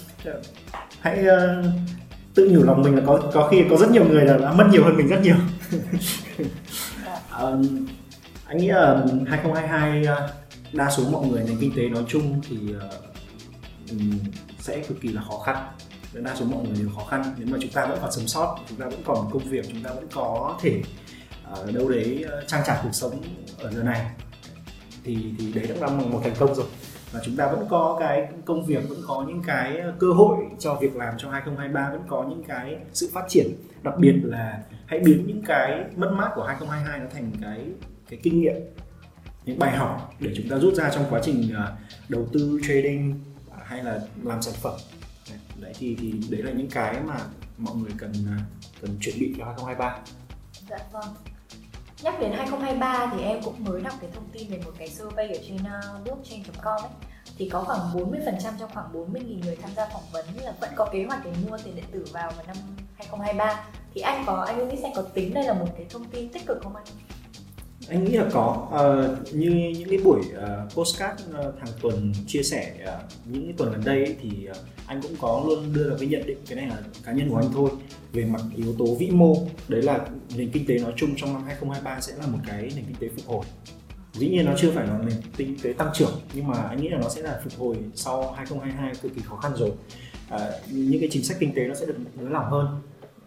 Hãy 1.01 1.25
uh, 1.25 1.65
tự 2.35 2.49
nhủ 2.49 2.63
lòng 2.63 2.81
mình 2.81 2.95
là 2.95 3.01
có 3.07 3.21
có 3.33 3.47
khi 3.51 3.63
có 3.69 3.77
rất 3.77 3.91
nhiều 3.91 4.05
người 4.05 4.25
là 4.25 4.37
đã 4.37 4.53
mất 4.53 4.67
nhiều 4.71 4.83
hơn 4.83 4.97
mình 4.97 5.07
rất 5.07 5.19
nhiều. 5.23 5.35
um, 7.39 7.87
anh 8.45 8.57
nghĩ 8.57 8.67
là 8.67 9.05
2022 9.27 10.05
ờ, 10.05 10.33
đa 10.73 10.89
số 10.89 11.03
mọi 11.11 11.27
người 11.27 11.43
nền 11.43 11.57
kinh 11.59 11.73
tế 11.75 11.89
nói 11.89 12.03
chung 12.07 12.41
thì 12.49 12.57
um, 13.89 14.19
sẽ 14.59 14.79
cực 14.79 15.01
kỳ 15.01 15.09
là 15.09 15.21
khó 15.21 15.39
khăn. 15.39 15.67
Đa 16.13 16.35
số 16.35 16.45
mọi 16.45 16.63
người 16.63 16.75
đều 16.79 16.89
khó 16.95 17.05
khăn. 17.05 17.23
Nếu 17.37 17.47
mà 17.51 17.57
chúng 17.61 17.71
ta 17.71 17.85
vẫn 17.85 17.99
còn 18.01 18.11
sống 18.11 18.27
sót 18.27 18.57
chúng 18.69 18.77
ta 18.77 18.85
vẫn 18.85 19.01
còn 19.05 19.29
công 19.31 19.49
việc 19.49 19.65
chúng 19.69 19.83
ta 19.83 19.89
vẫn 19.93 20.07
có 20.13 20.57
thể 20.61 20.81
ở 21.43 21.71
đâu 21.71 21.89
đấy 21.89 22.25
trang 22.47 22.63
trải 22.67 22.79
cuộc 22.83 22.93
sống 22.93 23.21
ở 23.59 23.71
giờ 23.71 23.83
này 23.83 24.11
thì 25.03 25.17
thì 25.39 25.51
đấy 25.53 25.65
cũng 25.67 25.81
là 25.81 25.87
một 25.87 26.21
thành 26.23 26.35
công 26.39 26.55
rồi 26.55 26.65
và 27.11 27.19
chúng 27.23 27.35
ta 27.35 27.47
vẫn 27.47 27.65
có 27.69 27.97
cái 27.99 28.27
công 28.45 28.65
việc, 28.65 28.89
vẫn 28.89 28.99
có 29.07 29.25
những 29.27 29.41
cái 29.45 29.77
ờ, 29.77 29.93
cơ 29.99 30.13
hội 30.13 30.37
cho 30.59 30.75
việc 30.75 30.95
làm 30.95 31.13
trong 31.17 31.31
2023 31.31 31.89
vẫn 31.91 32.01
có 32.07 32.25
những 32.29 32.43
cái 32.43 32.77
sự 32.93 33.09
phát 33.13 33.25
triển. 33.27 33.47
Đặc 33.83 33.93
biệt 33.97 34.15
là 34.23 34.63
hãy 34.85 34.99
biến 34.99 35.23
những 35.27 35.43
cái 35.45 35.83
mất 35.95 36.11
mát 36.11 36.31
của 36.35 36.43
2022 36.43 36.99
nó 36.99 37.05
thành 37.13 37.31
cái 37.41 37.65
cái 38.09 38.19
kinh 38.23 38.41
nghiệm, 38.41 38.55
những 39.45 39.59
bài 39.59 39.77
học 39.77 40.13
để 40.19 40.31
chúng 40.35 40.49
ta 40.49 40.57
rút 40.57 40.73
ra 40.73 40.89
trong 40.89 41.05
quá 41.09 41.19
trình 41.23 41.53
ờ, 41.55 41.75
đầu 42.09 42.27
tư 42.33 42.59
trading 42.67 43.19
hay 43.63 43.83
là 43.83 43.99
làm 44.23 44.41
sản 44.41 44.53
phẩm. 44.61 44.73
Đấy, 45.61 45.73
thì 45.79 45.97
thì 45.99 46.13
đấy 46.29 46.43
là 46.43 46.51
những 46.51 46.69
cái 46.69 46.95
mà 47.05 47.17
mọi 47.57 47.75
người 47.75 47.91
cần 47.97 48.11
ờ, 48.27 48.43
cần 48.81 48.97
chuẩn 49.01 49.15
bị 49.19 49.35
cho 49.37 49.45
2023 49.45 49.99
dạ 50.69 50.77
vâng. 50.91 51.30
Nhắc 52.03 52.19
đến 52.19 52.31
2023 52.31 53.11
thì 53.13 53.23
em 53.23 53.41
cũng 53.43 53.63
mới 53.63 53.81
đọc 53.81 53.93
cái 54.01 54.09
thông 54.13 54.29
tin 54.33 54.49
về 54.49 54.61
một 54.65 54.71
cái 54.77 54.89
survey 54.89 55.27
ở 55.27 55.39
trên 55.47 55.57
ờ, 55.63 55.95
uh, 55.95 56.03
blockchain.com 56.03 56.81
ấy 56.81 56.91
thì 57.37 57.49
có 57.49 57.63
khoảng 57.63 57.79
40% 57.93 58.51
trong 58.59 58.69
khoảng 58.73 58.93
40.000 58.93 59.41
người 59.41 59.55
tham 59.55 59.71
gia 59.75 59.85
phỏng 59.85 60.03
vấn 60.11 60.25
là 60.43 60.53
vẫn 60.61 60.69
có 60.75 60.89
kế 60.91 61.03
hoạch 61.03 61.25
để 61.25 61.31
mua 61.49 61.57
tiền 61.57 61.75
điện 61.75 61.85
tử 61.91 62.05
vào 62.11 62.31
vào 62.31 62.45
năm 62.47 62.57
2023 62.95 63.65
thì 63.93 64.01
anh 64.01 64.23
có 64.27 64.45
anh 64.47 64.69
nghĩ 64.69 64.81
anh 64.83 64.93
có 64.95 65.01
tính 65.01 65.33
đây 65.33 65.43
là 65.43 65.53
một 65.53 65.67
cái 65.77 65.85
thông 65.89 66.05
tin 66.05 66.29
tích 66.29 66.45
cực 66.45 66.57
không 66.63 66.75
anh? 66.75 66.85
Anh 67.89 68.03
nghĩ 68.03 68.17
là 68.17 68.25
có. 68.31 68.67
À, 68.71 68.83
như 69.33 69.73
những 69.79 69.89
cái 69.89 69.99
buổi 70.03 70.19
uh, 70.19 70.73
postcard 70.73 71.23
uh, 71.29 71.35
hàng 71.59 71.73
tuần 71.81 72.13
chia 72.27 72.43
sẻ 72.43 72.73
uh, 72.83 73.11
những 73.25 73.43
cái 73.45 73.53
tuần 73.57 73.71
gần 73.71 73.81
đây 73.85 74.05
ấy, 74.05 74.15
thì 74.21 74.29
uh, 74.49 74.57
anh 74.85 75.01
cũng 75.01 75.15
có 75.21 75.43
luôn 75.47 75.73
đưa 75.73 75.89
ra 75.89 75.95
cái 75.99 76.07
nhận 76.07 76.25
định 76.27 76.37
cái 76.47 76.55
này 76.55 76.67
là 76.67 76.77
cá 77.05 77.11
nhân 77.11 77.29
của 77.29 77.37
anh 77.37 77.49
thôi 77.53 77.69
về 78.13 78.25
mặt 78.25 78.41
yếu 78.55 78.75
tố 78.77 78.95
vĩ 78.99 79.09
mô. 79.11 79.35
Đấy 79.67 79.81
là 79.81 79.99
nền 80.35 80.49
kinh 80.51 80.65
tế 80.65 80.77
nói 80.77 80.93
chung 80.95 81.15
trong 81.17 81.33
năm 81.33 81.43
2023 81.43 82.01
sẽ 82.01 82.13
là 82.19 82.27
một 82.27 82.39
cái 82.47 82.61
nền 82.61 82.85
kinh 82.85 82.95
tế 82.99 83.09
phục 83.15 83.27
hồi. 83.27 83.45
Dĩ 84.13 84.29
nhiên 84.29 84.45
nó 84.45 84.51
chưa 84.57 84.71
phải 84.71 84.87
là 84.87 84.97
nền 84.97 85.17
kinh 85.37 85.59
tế 85.61 85.73
tăng 85.73 85.89
trưởng 85.93 86.21
nhưng 86.33 86.47
mà 86.47 86.61
anh 86.61 86.81
nghĩ 86.81 86.89
là 86.89 86.97
nó 86.97 87.09
sẽ 87.09 87.21
là 87.21 87.41
phục 87.43 87.59
hồi 87.59 87.77
sau 87.95 88.31
2022 88.31 88.93
cực 89.01 89.15
kỳ 89.15 89.21
khó 89.21 89.35
khăn 89.35 89.51
rồi. 89.55 89.71
À, 90.29 90.49
những 90.71 90.99
cái 90.99 91.09
chính 91.11 91.23
sách 91.23 91.37
kinh 91.39 91.53
tế 91.55 91.67
nó 91.67 91.75
sẽ 91.75 91.85
được 91.85 91.95
nới 92.15 92.29
lỏng 92.29 92.51
hơn 92.51 92.67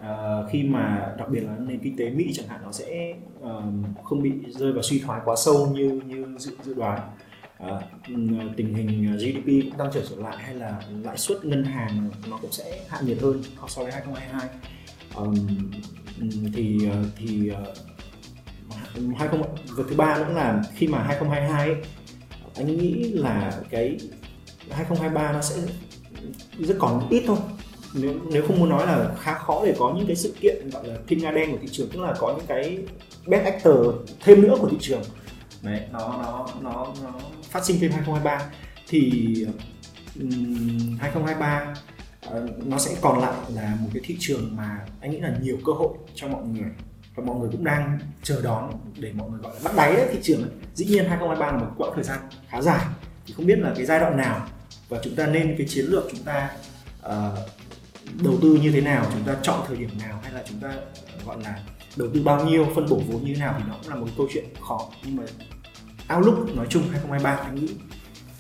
uh, 0.05 0.51
khi 0.51 0.63
mà 0.63 1.15
đặc 1.19 1.29
biệt 1.31 1.41
là 1.41 1.57
nền 1.59 1.79
kinh 1.79 1.97
tế 1.97 2.11
Mỹ 2.11 2.33
chẳng 2.35 2.49
hạn 2.49 2.61
nó 2.65 2.73
sẽ 2.73 3.15
uh, 3.41 3.65
không 4.05 4.23
bị 4.23 4.33
rơi 4.49 4.73
vào 4.73 4.83
suy 4.83 5.01
thoái 5.01 5.21
quá 5.25 5.35
sâu 5.37 5.67
như 5.75 6.01
như 6.07 6.27
dự, 6.39 6.57
dự 6.63 6.75
đoán. 6.75 7.01
Uh, 7.67 7.83
tình 8.57 8.75
hình 8.75 9.17
GDP 9.17 9.47
cũng 9.47 9.79
tăng 9.79 9.91
trưởng 9.93 10.05
trở 10.11 10.17
lại 10.17 10.37
hay 10.39 10.55
là 10.55 10.83
lãi 11.03 11.17
suất 11.17 11.45
ngân 11.45 11.65
hàng 11.65 12.11
nó 12.31 12.39
cũng 12.43 12.53
sẽ 12.53 12.81
hạ 12.89 13.01
nhiệt 13.05 13.19
hơn 13.21 13.43
so 13.69 13.83
với 13.83 13.93
2022 13.93 14.49
um, 15.17 15.35
ừ, 16.21 16.27
thì 16.55 16.89
thì 17.17 17.51
uh, 17.51 17.77
20 19.17 19.41
việc 19.77 19.85
thứ 19.89 19.97
ba 19.97 20.19
nữa 20.19 20.33
là 20.35 20.63
khi 20.75 20.87
mà 20.87 20.99
2022 20.99 21.69
ấy, 21.69 21.77
anh 22.57 22.67
nghĩ 22.67 23.13
là 23.13 23.53
cái 23.71 23.99
2023 24.71 25.33
nó 25.33 25.41
sẽ 25.41 25.57
rất 26.59 26.77
còn 26.79 27.09
ít 27.11 27.23
thôi 27.27 27.39
nếu 27.95 28.13
nếu 28.33 28.47
không 28.47 28.61
muốn 28.61 28.69
nói 28.69 28.87
là 28.87 29.15
khá 29.21 29.39
khó 29.39 29.63
để 29.67 29.75
có 29.79 29.95
những 29.97 30.07
cái 30.07 30.17
sự 30.17 30.35
kiện 30.41 30.71
gọi 30.71 30.89
là 30.89 30.97
thiên 31.07 31.19
nga 31.19 31.31
đen 31.31 31.53
của 31.53 31.59
thị 31.63 31.69
trường 31.73 31.89
tức 31.89 32.01
là 32.01 32.15
có 32.19 32.35
những 32.37 32.47
cái 32.47 32.79
best 33.27 33.45
actor 33.45 33.77
thêm 34.21 34.43
nữa 34.43 34.57
của 34.61 34.69
thị 34.69 34.77
trường. 34.81 35.03
Đấy 35.63 35.81
nó 35.93 35.99
nó 36.23 36.49
nó 36.61 36.87
nó 37.03 37.13
phát 37.43 37.65
sinh 37.65 37.77
thêm 37.81 37.91
2023 37.91 38.51
thì 38.89 39.47
um, 40.21 40.99
2023 41.01 41.75
uh, 42.27 42.67
nó 42.67 42.79
sẽ 42.79 42.97
còn 43.01 43.21
lại 43.21 43.35
là 43.55 43.77
một 43.81 43.89
cái 43.95 44.03
thị 44.05 44.17
trường 44.21 44.57
mà 44.57 44.87
anh 45.01 45.11
nghĩ 45.11 45.21
là 45.21 45.37
nhiều 45.43 45.59
cơ 45.67 45.73
hội 45.73 45.95
cho 46.15 46.29
mọi 46.29 46.43
người 46.45 46.71
và 47.15 47.25
mọi 47.25 47.37
người 47.37 47.49
cũng 47.53 47.65
đang 47.65 47.99
chờ 48.23 48.41
đón 48.43 48.73
để 48.99 49.13
mọi 49.13 49.31
người 49.31 49.41
gọi 49.41 49.55
là 49.55 49.61
bắt 49.65 49.77
đáy 49.77 49.97
đấy 49.97 50.09
thị 50.13 50.19
trường 50.23 50.43
ấy. 50.43 50.51
dĩ 50.75 50.85
nhiên 50.85 51.05
2023 51.09 51.53
là 51.53 51.59
một 51.59 51.75
quãng 51.77 51.93
thời 51.95 52.05
gian 52.05 52.19
khá 52.49 52.63
dài 52.63 52.85
thì 53.27 53.35
không 53.37 53.47
biết 53.47 53.59
là 53.59 53.73
cái 53.77 53.87
giai 53.87 54.01
đoạn 54.01 54.17
nào. 54.17 54.47
Và 54.89 54.99
chúng 55.05 55.15
ta 55.15 55.27
nên 55.27 55.55
cái 55.59 55.67
chiến 55.67 55.85
lược 55.85 56.05
chúng 56.11 56.23
ta 56.25 56.51
uh, 57.07 57.13
đầu 58.23 58.35
tư 58.43 58.59
như 58.63 58.73
thế 58.73 58.81
nào 58.81 59.07
chúng 59.13 59.25
ta 59.25 59.37
chọn 59.43 59.61
thời 59.67 59.77
điểm 59.77 59.91
nào 59.99 60.21
hay 60.23 60.33
là 60.33 60.43
chúng 60.49 60.59
ta 60.61 60.75
gọi 61.27 61.37
là 61.45 61.59
đầu 61.97 62.09
tư 62.15 62.23
bao 62.23 62.45
nhiêu 62.45 62.67
phân 62.75 62.87
bổ 62.89 63.01
vốn 63.09 63.25
như 63.25 63.35
thế 63.35 63.41
nào 63.41 63.55
thì 63.59 63.65
nó 63.69 63.75
cũng 63.83 63.91
là 63.91 63.97
một 63.97 64.07
câu 64.17 64.29
chuyện 64.33 64.45
khó 64.61 64.89
nhưng 65.05 65.17
mà 65.17 65.23
outlook 66.17 66.57
nói 66.57 66.67
chung 66.71 66.83
2023 66.83 67.31
anh 67.31 67.55
nghĩ 67.55 67.69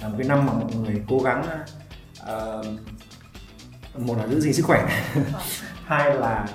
là 0.02 0.08
một 0.08 0.14
cái 0.18 0.28
năm 0.28 0.46
mà 0.46 0.52
mọi 0.52 0.74
người 0.74 1.02
cố 1.08 1.18
gắng 1.18 1.46
uh, 2.22 2.66
một 4.00 4.18
là 4.18 4.28
giữ 4.28 4.40
gìn 4.40 4.52
sức 4.52 4.66
khỏe 4.66 4.88
hai 5.84 6.14
là 6.14 6.48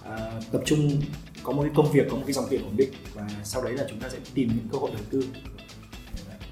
uh, 0.00 0.52
tập 0.52 0.62
trung 0.64 1.00
có 1.42 1.52
một 1.52 1.62
cái 1.62 1.72
công 1.74 1.92
việc 1.92 2.06
có 2.10 2.16
một 2.16 2.22
cái 2.26 2.32
dòng 2.32 2.46
tiền 2.50 2.64
ổn 2.64 2.76
định 2.76 2.90
và 3.14 3.28
sau 3.44 3.62
đấy 3.62 3.72
là 3.72 3.84
chúng 3.88 4.00
ta 4.00 4.08
sẽ 4.08 4.18
tìm 4.34 4.48
những 4.48 4.68
cơ 4.72 4.78
hội 4.78 4.90
đầu 4.94 5.02
tư 5.10 5.24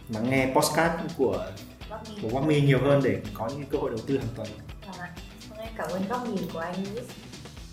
lắng 0.09 0.31
nghe 0.31 0.53
postcard 0.55 0.95
của 1.17 1.47
của 2.23 2.29
Wami 2.29 2.65
nhiều 2.65 2.79
hơn 2.83 3.00
để 3.05 3.21
có 3.35 3.49
những 3.49 3.67
cơ 3.71 3.79
hội 3.79 3.91
đầu 3.91 4.00
tư 4.07 4.19
hàng 4.19 4.29
tuần 4.37 4.49
cảm 5.81 5.91
ơn 5.91 6.09
góc 6.09 6.29
nhìn 6.29 6.49
của 6.53 6.59
anh 6.59 6.75
Luis. 6.95 7.11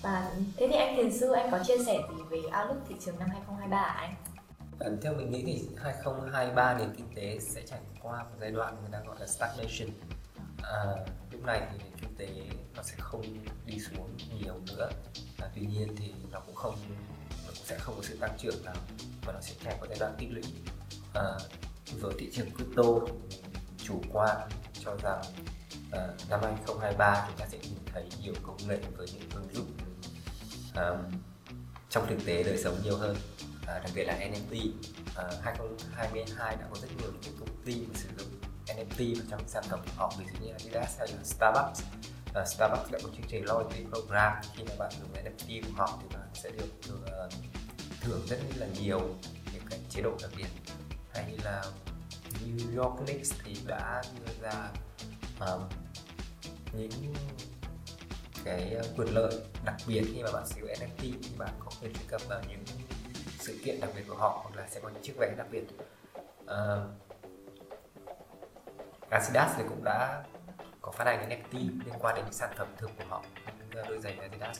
Và 0.02 0.32
thế 0.58 0.68
thì 0.72 0.76
anh 0.76 0.96
Thiền 0.96 1.12
Sư 1.12 1.32
anh 1.32 1.52
có 1.52 1.60
chia 1.64 1.78
sẻ 1.86 2.02
gì 2.10 2.24
về 2.30 2.38
outlook 2.38 2.78
thị 2.90 2.96
trường 3.06 3.20
năm 3.20 3.30
2023 3.30 3.78
à 3.78 3.94
anh? 3.94 4.16
À, 4.80 4.88
theo 5.02 5.14
mình 5.14 5.32
nghĩ 5.32 5.44
thì 5.46 5.68
2023 5.84 6.74
nền 6.74 6.90
kinh 6.98 7.08
tế 7.16 7.40
sẽ 7.40 7.62
trải 7.66 7.80
qua 8.02 8.24
một 8.24 8.36
giai 8.42 8.52
đoạn 8.52 8.78
người 8.82 8.90
ta 8.92 9.00
gọi 9.08 9.16
là 9.20 9.28
stagnation. 9.28 9.90
À, 10.64 10.96
lúc 11.32 11.44
này 11.44 11.62
thì 11.72 11.78
nền 11.78 11.94
kinh 12.02 12.16
tế 12.18 12.28
nó 12.76 12.84
sẽ 12.84 12.96
không 12.98 13.22
đi 13.66 13.80
xuống 13.80 14.18
nhiều 14.40 14.54
nữa. 14.68 14.90
À, 15.42 15.48
tuy 15.56 15.62
nhiên 15.62 15.96
thì 15.98 16.14
nó 16.32 16.40
cũng 16.40 16.56
không 16.56 16.76
nó 17.30 17.48
cũng 17.48 17.66
sẽ 17.66 17.78
không 17.78 17.96
có 17.96 18.02
sự 18.04 18.18
tăng 18.18 18.38
trưởng 18.38 18.66
nào 18.66 18.76
mà 19.26 19.34
nó 19.34 19.40
sẽ 19.42 19.54
trải 19.64 19.76
qua 19.80 19.88
giai 19.90 20.00
đoạn 20.00 20.16
tích 20.18 20.30
lũy. 20.32 20.44
À, 21.14 21.38
với 22.00 22.14
thị 22.20 22.30
trường 22.34 22.48
crypto 22.56 22.84
chủ 23.78 24.02
quan 24.14 24.50
cho 24.84 24.96
rằng 25.04 25.22
uh, 25.76 26.30
năm 26.30 26.40
2023 26.44 27.26
chúng 27.28 27.38
ta 27.38 27.46
sẽ 27.52 27.58
nhìn 27.58 27.80
thấy 27.94 28.10
nhiều 28.22 28.34
công 28.44 28.68
nghệ 28.68 28.78
với 28.98 29.08
những 29.14 29.30
ứng 29.34 29.54
dụng 29.54 29.78
um, 30.76 31.20
trong 31.90 32.08
thực 32.10 32.26
tế 32.26 32.44
đời 32.44 32.58
sống 32.58 32.76
nhiều 32.84 32.98
hơn. 32.98 33.18
À, 33.68 33.80
đặc 33.80 33.92
biệt 33.96 34.04
là 34.04 34.14
NFT 34.14 34.72
à, 35.16 35.24
2022 35.44 36.56
đã 36.56 36.66
có 36.70 36.80
rất 36.82 36.88
nhiều 36.98 37.12
những 37.22 37.36
công 37.40 37.64
ty 37.66 37.76
mà 37.76 37.94
sử 38.00 38.10
dụng 38.18 38.28
NFT 38.68 39.16
vào 39.16 39.26
trong 39.30 39.48
sản 39.48 39.64
phẩm 39.70 39.80
của 39.86 39.92
họ 39.96 40.14
ví 40.20 40.26
dụ 40.26 40.46
như 40.46 40.52
Adidas 40.52 41.00
hay 41.00 41.08
là 41.08 41.24
Starbucks. 41.24 41.82
À, 42.34 42.46
Starbucks 42.46 42.92
đã 42.92 43.00
có 43.04 43.10
chương 43.16 43.28
trình 43.28 43.46
loyalty 43.46 43.86
program. 43.92 44.34
Khi 44.56 44.64
mà 44.64 44.76
bạn 44.80 44.92
dùng 45.00 45.14
NFT 45.14 45.62
của 45.64 45.74
họ 45.76 46.00
thì 46.02 46.16
bạn 46.18 46.28
sẽ 46.34 46.50
được, 46.50 46.70
được 46.88 47.00
uh, 47.26 47.34
thưởng 48.02 48.22
rất 48.28 48.38
là 48.56 48.68
nhiều 48.82 49.00
những 49.54 49.64
cái 49.70 49.80
chế 49.90 50.02
độ 50.02 50.18
đặc 50.22 50.32
biệt. 50.38 50.48
Hay 51.14 51.38
là 51.44 51.64
New 52.46 52.84
York 52.84 53.06
Knicks 53.06 53.34
thì 53.44 53.56
đã 53.66 54.02
đưa 54.20 54.34
ra 54.42 54.70
um, 55.40 55.62
những 56.74 57.14
cái 58.44 58.74
ờ, 58.74 58.84
quyền 58.98 59.08
lợi 59.16 59.34
đặc 59.66 59.76
biệt 59.88 60.04
khi 60.14 60.24
mà 60.24 60.32
bạn 60.34 60.48
sử 60.48 60.62
dụng 60.62 60.70
NFT 60.70 60.98
thì 61.00 61.30
bạn 61.38 61.50
có 61.60 61.72
quyền 61.82 61.94
truy 61.94 62.06
cập 62.08 62.22
vào 62.28 62.42
những 62.50 62.64
sự 63.40 63.60
kiện 63.64 63.80
đặc 63.80 63.90
biệt 63.96 64.04
của 64.08 64.16
họ 64.16 64.42
hoặc 64.44 64.56
là 64.56 64.68
sẽ 64.70 64.80
có 64.80 64.90
những 64.90 65.04
chiếc 65.04 65.14
vé 65.18 65.34
đặc 65.38 65.48
biệt. 65.52 65.64
Uh, 66.44 66.80
Adidas 69.10 69.52
thì 69.58 69.64
cũng 69.70 69.84
đã 69.84 70.24
có 70.82 70.92
phát 70.92 71.06
hành 71.06 71.30
NFT 71.30 71.60
liên 71.86 71.94
quan 72.00 72.16
đến 72.16 72.26
những 72.26 72.34
sản 72.34 72.54
phẩm 72.58 72.68
thường 72.78 72.92
của 72.98 73.06
họ 73.10 73.24
đôi 73.74 74.00
giày 74.00 74.18
Adidas. 74.18 74.60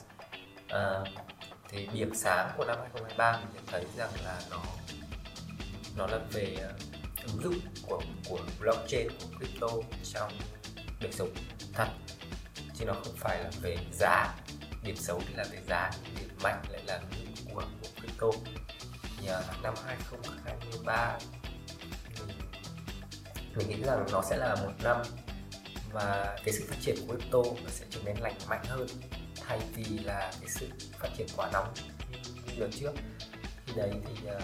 Uh, 0.64 1.08
thì 1.68 1.88
điểm 1.92 2.14
sáng 2.14 2.50
của 2.56 2.64
năm 2.64 2.76
2023 2.80 3.32
mình 3.32 3.48
nhận 3.54 3.64
thấy 3.66 3.84
rằng 3.96 4.10
là 4.24 4.40
nó 4.50 4.62
nó 5.96 6.06
là 6.06 6.18
về 6.32 6.56
uh, 6.56 7.26
ứng 7.26 7.42
dụng 7.42 7.60
của 7.88 8.02
của 8.28 8.38
blockchain 8.60 9.08
của 9.08 9.26
crypto 9.38 9.68
trong 10.04 10.32
đời 11.00 11.12
sống. 11.12 11.30
Thật. 11.72 11.88
Chứ 12.74 12.84
nó 12.84 12.92
không 12.92 13.16
phải 13.16 13.44
là 13.44 13.50
về 13.62 13.76
giá. 13.92 14.34
Điểm 14.82 14.96
xấu 14.96 15.20
thì 15.28 15.34
là 15.34 15.44
về 15.52 15.58
giá 15.68 15.90
điểm 16.16 16.28
mạnh 16.42 16.62
lại 16.70 16.82
là 16.86 16.94
ứng 16.96 17.36
dụng 17.36 17.54
của, 17.54 17.62
của 17.80 17.88
crypto 18.00 18.26
thì 19.20 19.28
năm 19.62 19.74
2023 19.86 21.18
mình, 23.58 23.68
nghĩ 23.68 23.82
rằng 23.82 24.06
nó 24.12 24.22
sẽ 24.22 24.36
là 24.36 24.54
một 24.54 24.72
năm 24.82 25.02
mà 25.92 26.36
cái 26.44 26.54
sự 26.54 26.64
phát 26.68 26.76
triển 26.80 26.96
của 26.96 27.16
crypto 27.16 27.38
nó 27.64 27.70
sẽ 27.70 27.86
trở 27.90 28.00
nên 28.04 28.16
lành 28.16 28.34
mạnh 28.48 28.64
hơn 28.64 28.86
thay 29.46 29.60
vì 29.74 29.98
là 29.98 30.32
cái 30.40 30.48
sự 30.48 30.68
phát 30.98 31.08
triển 31.16 31.26
quá 31.36 31.50
nóng 31.52 31.74
như 32.10 32.60
lần 32.60 32.70
trước. 32.72 32.92
Thì 33.66 33.72
đấy 33.76 33.90
thì 34.04 34.30
uh, 34.36 34.42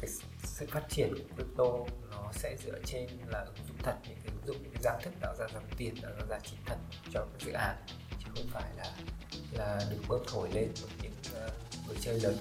cái 0.00 0.10
sự 0.42 0.66
phát 0.70 0.82
triển 0.88 1.14
của 1.14 1.34
crypto 1.36 1.64
nó 2.10 2.32
sẽ 2.32 2.56
dựa 2.64 2.78
trên 2.84 3.08
là 3.26 3.40
ứng 3.40 3.66
dụng 3.68 3.76
thật 3.82 3.94
những 4.08 4.18
cái 4.24 4.29
ứng 4.40 4.46
dụng 4.46 4.62
những 4.62 4.72
cái 4.72 4.82
dạng 4.82 5.00
thức 5.02 5.10
tạo 5.20 5.34
ra 5.38 5.46
dòng 5.54 5.64
tiền 5.76 5.94
tạo 6.02 6.12
ra 6.18 6.26
giá 6.28 6.38
trị 6.38 6.56
thật 6.66 6.76
cho 7.12 7.20
các 7.20 7.46
dự 7.46 7.52
án 7.52 7.76
chứ 8.18 8.30
không 8.34 8.46
phải 8.52 8.70
là 8.76 8.92
là 9.52 9.84
được 9.90 10.02
bơm 10.08 10.20
thổi 10.26 10.48
lên 10.52 10.68
một 10.82 10.88
những 11.02 11.12
uh, 11.90 12.00
chơi 12.00 12.20
lớn 12.20 12.36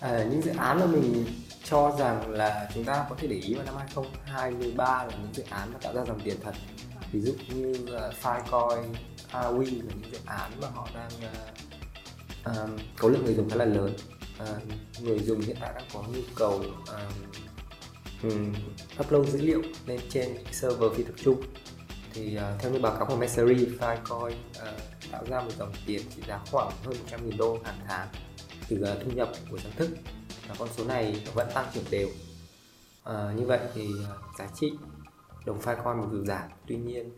à, 0.00 0.24
những 0.30 0.42
dự 0.42 0.50
án 0.50 0.80
mà 0.80 0.86
mình 0.86 1.26
cho 1.64 1.96
rằng 1.98 2.30
là 2.30 2.70
chúng 2.74 2.84
ta 2.84 3.06
có 3.10 3.16
thể 3.18 3.28
để 3.28 3.36
ý 3.36 3.54
vào 3.54 3.64
năm 3.64 3.74
2023 3.76 5.04
là 5.04 5.10
những 5.22 5.34
dự 5.34 5.42
án 5.50 5.72
mà 5.72 5.78
tạo 5.82 5.94
ra 5.94 6.04
dòng 6.04 6.20
tiền 6.24 6.36
thật. 6.42 6.54
Ví 7.12 7.20
dụ 7.20 7.32
như 7.48 7.86
ờ, 7.92 8.08
uh, 8.08 8.14
Filecoin, 8.22 8.94
Awi 9.32 9.64
là 9.64 9.84
những 9.88 10.12
dự 10.12 10.18
án 10.26 10.50
mà 10.60 10.68
họ 10.74 10.88
đang 10.94 11.10
uh, 11.10 12.56
um, 12.56 12.78
có 12.98 13.08
lượng 13.08 13.24
người 13.24 13.34
dùng 13.34 13.50
khá 13.50 13.56
là 13.56 13.64
lớn. 13.64 13.94
Uh, 14.42 15.02
người 15.02 15.18
dùng 15.18 15.40
hiện 15.40 15.56
tại 15.60 15.72
đang 15.74 15.84
có 15.92 16.02
nhu 16.02 16.20
cầu 16.36 16.52
um, 16.86 17.30
um, 18.22 18.54
upload 19.00 19.28
dữ 19.28 19.40
liệu 19.42 19.62
lên 19.86 20.00
trên 20.08 20.36
server 20.52 20.92
phi 20.94 21.02
tập 21.02 21.14
trung. 21.16 21.42
Thì 22.12 22.36
uh, 22.36 22.60
theo 22.60 22.72
như 22.72 22.78
báo 22.78 22.96
cáo 22.96 23.06
của 23.06 23.16
Messery, 23.16 23.54
Filecoin 23.54 24.28
uh, 24.28 24.60
à, 24.60 24.72
tạo 25.12 25.24
ra 25.28 25.40
một 25.40 25.50
dòng 25.58 25.72
tiền 25.86 26.02
trị 26.16 26.22
giá 26.28 26.40
khoảng 26.50 26.70
hơn 26.84 26.96
100.000 27.10 27.36
đô 27.38 27.58
hàng 27.64 27.78
tháng 27.86 28.08
từ 28.68 28.82
uh, 28.82 29.04
thu 29.04 29.10
nhập 29.10 29.28
của 29.50 29.58
sáng 29.58 29.72
thức. 29.76 29.90
Và 30.48 30.54
con 30.58 30.68
số 30.76 30.84
này 30.84 31.26
vẫn 31.34 31.48
tăng 31.54 31.66
trưởng 31.74 31.84
đều. 31.90 32.08
Uh, 32.08 33.38
như 33.38 33.46
vậy 33.46 33.60
thì 33.74 33.88
uh, 33.88 34.38
giá 34.38 34.48
trị 34.54 34.72
đồng 35.46 35.60
Filecoin 35.60 35.96
mặc 35.96 36.08
dù 36.12 36.24
giảm 36.24 36.48
tuy 36.66 36.76
nhiên 36.76 37.10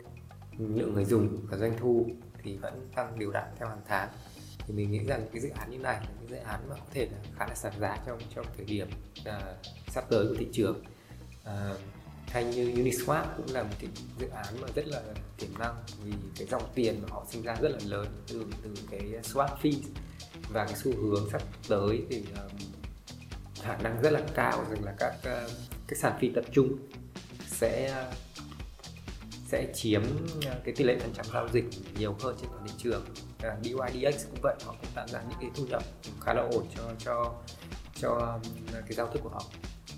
lượng 0.57 0.93
người 0.93 1.05
dùng 1.05 1.45
và 1.49 1.57
doanh 1.57 1.77
thu 1.79 2.07
thì 2.43 2.57
vẫn 2.57 2.89
tăng 2.95 3.19
đều 3.19 3.31
đặn 3.31 3.43
theo 3.59 3.67
hàng 3.67 3.81
tháng. 3.87 4.09
Thì 4.67 4.73
mình 4.73 4.91
nghĩ 4.91 4.99
rằng 4.99 5.27
cái 5.33 5.41
dự 5.41 5.49
án 5.49 5.71
như 5.71 5.77
này 5.77 5.99
là 6.01 6.07
những 6.19 6.29
dự 6.29 6.35
án 6.35 6.59
mà 6.69 6.75
có 6.75 6.85
thể 6.91 7.05
là 7.05 7.17
khá 7.37 7.47
là 7.47 7.55
sàn 7.55 7.73
giá 7.79 7.97
trong 8.05 8.19
trong 8.35 8.45
thời 8.57 8.65
điểm 8.65 8.87
uh, 9.19 9.33
sắp 9.87 10.03
tới 10.09 10.27
của 10.27 10.35
thị 10.39 10.47
trường. 10.53 10.83
Ờ, 11.43 11.71
uh, 11.71 11.79
hay 12.27 12.45
như 12.45 12.71
Uniswap 12.71 13.25
cũng 13.37 13.45
là 13.51 13.63
một 13.63 13.75
cái 13.79 13.89
dự 14.19 14.27
án 14.27 14.61
mà 14.61 14.67
rất 14.75 14.87
là 14.87 15.01
tiềm 15.37 15.49
năng 15.59 15.75
vì 16.03 16.11
cái 16.37 16.47
dòng 16.47 16.63
tiền 16.75 17.01
mà 17.01 17.07
họ 17.11 17.25
sinh 17.29 17.41
ra 17.41 17.55
rất 17.61 17.69
là 17.69 17.79
lớn 17.85 18.07
từ 18.27 18.45
từ 18.63 18.75
cái 18.91 19.01
swap 19.01 19.57
fee 19.61 19.81
và 20.49 20.65
cái 20.65 20.75
xu 20.75 20.91
hướng 20.95 21.29
sắp 21.31 21.41
tới 21.67 22.01
thì 22.09 22.25
um, 22.35 22.57
khả 23.61 23.77
năng 23.77 24.01
rất 24.01 24.09
là 24.09 24.21
cao 24.35 24.65
rằng 24.69 24.83
là 24.83 24.93
các 24.99 25.15
ờ, 25.23 25.45
uh, 25.45 25.51
cái 25.87 25.97
sàn 25.97 26.17
phi 26.19 26.29
tập 26.35 26.45
trung 26.51 26.77
sẽ 27.47 28.05
uh, 28.07 28.15
sẽ 29.47 29.67
chiếm 29.73 30.01
cái 30.63 30.73
tỷ 30.75 30.83
lệ 30.83 30.97
phần 30.99 31.13
trăm 31.13 31.25
giao 31.33 31.49
dịch 31.49 31.65
nhiều 31.97 32.15
hơn 32.19 32.37
trên 32.41 32.49
toàn 32.49 32.67
thị 32.67 32.73
trường. 32.77 33.05
Uh, 33.47 33.59
BYDX 33.61 34.25
cũng 34.25 34.39
vậy 34.43 34.55
họ 34.65 34.75
cũng 34.81 34.91
tạo 34.95 35.07
ra 35.07 35.21
những 35.29 35.37
cái 35.41 35.49
thu 35.55 35.65
nhập 35.65 35.83
khá 36.21 36.33
là 36.33 36.41
ổn 36.51 36.65
cho 36.75 36.83
cho 36.99 37.33
cho 37.95 38.39
cái 38.71 38.93
giao 38.93 39.07
thức 39.07 39.19
của 39.23 39.29
họ. 39.29 39.43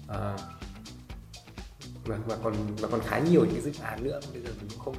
Uh, 0.08 0.65
và, 2.06 2.18
và 2.28 2.36
còn 2.44 2.54
và 2.80 2.88
còn 2.92 3.02
khá 3.06 3.20
nhiều 3.20 3.46
những 3.46 3.62
dự 3.62 3.72
án 3.82 4.04
nữa 4.04 4.20
bây 4.34 4.42
giờ 4.42 4.50
mình 4.60 4.70
cũng 4.70 4.80
không 4.80 4.96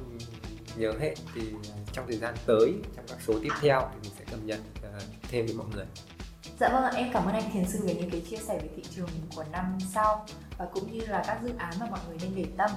nhớ 0.77 0.93
hết 0.99 1.13
thì 1.35 1.41
à, 1.71 1.75
trong 1.93 2.05
thời 2.07 2.17
gian 2.17 2.35
tới 2.45 2.73
trong 2.95 3.05
các 3.07 3.17
số 3.27 3.33
tiếp 3.43 3.49
theo 3.61 3.89
thì 3.93 3.99
mình 4.01 4.11
sẽ 4.19 4.25
cập 4.31 4.39
nhật 4.43 4.59
uh, 4.79 5.03
thêm 5.29 5.45
với 5.45 5.55
mọi 5.55 5.67
người 5.75 5.85
Dạ 6.59 6.69
vâng 6.69 6.83
ạ, 6.83 6.91
em 6.95 7.07
cảm 7.13 7.25
ơn 7.25 7.33
anh 7.33 7.51
Thiền 7.53 7.65
Sư 7.65 7.79
về 7.83 7.95
những 7.95 8.09
cái 8.09 8.21
chia 8.21 8.37
sẻ 8.37 8.59
về 8.61 8.69
thị 8.75 8.83
trường 8.95 9.09
của 9.35 9.43
năm 9.51 9.77
sau 9.93 10.25
và 10.57 10.67
cũng 10.73 10.91
như 10.91 11.05
là 11.05 11.23
các 11.27 11.39
dự 11.43 11.51
án 11.57 11.73
mà 11.79 11.85
mọi 11.89 11.99
người 12.07 12.17
nên 12.21 12.31
để 12.35 12.45
tâm. 12.57 12.71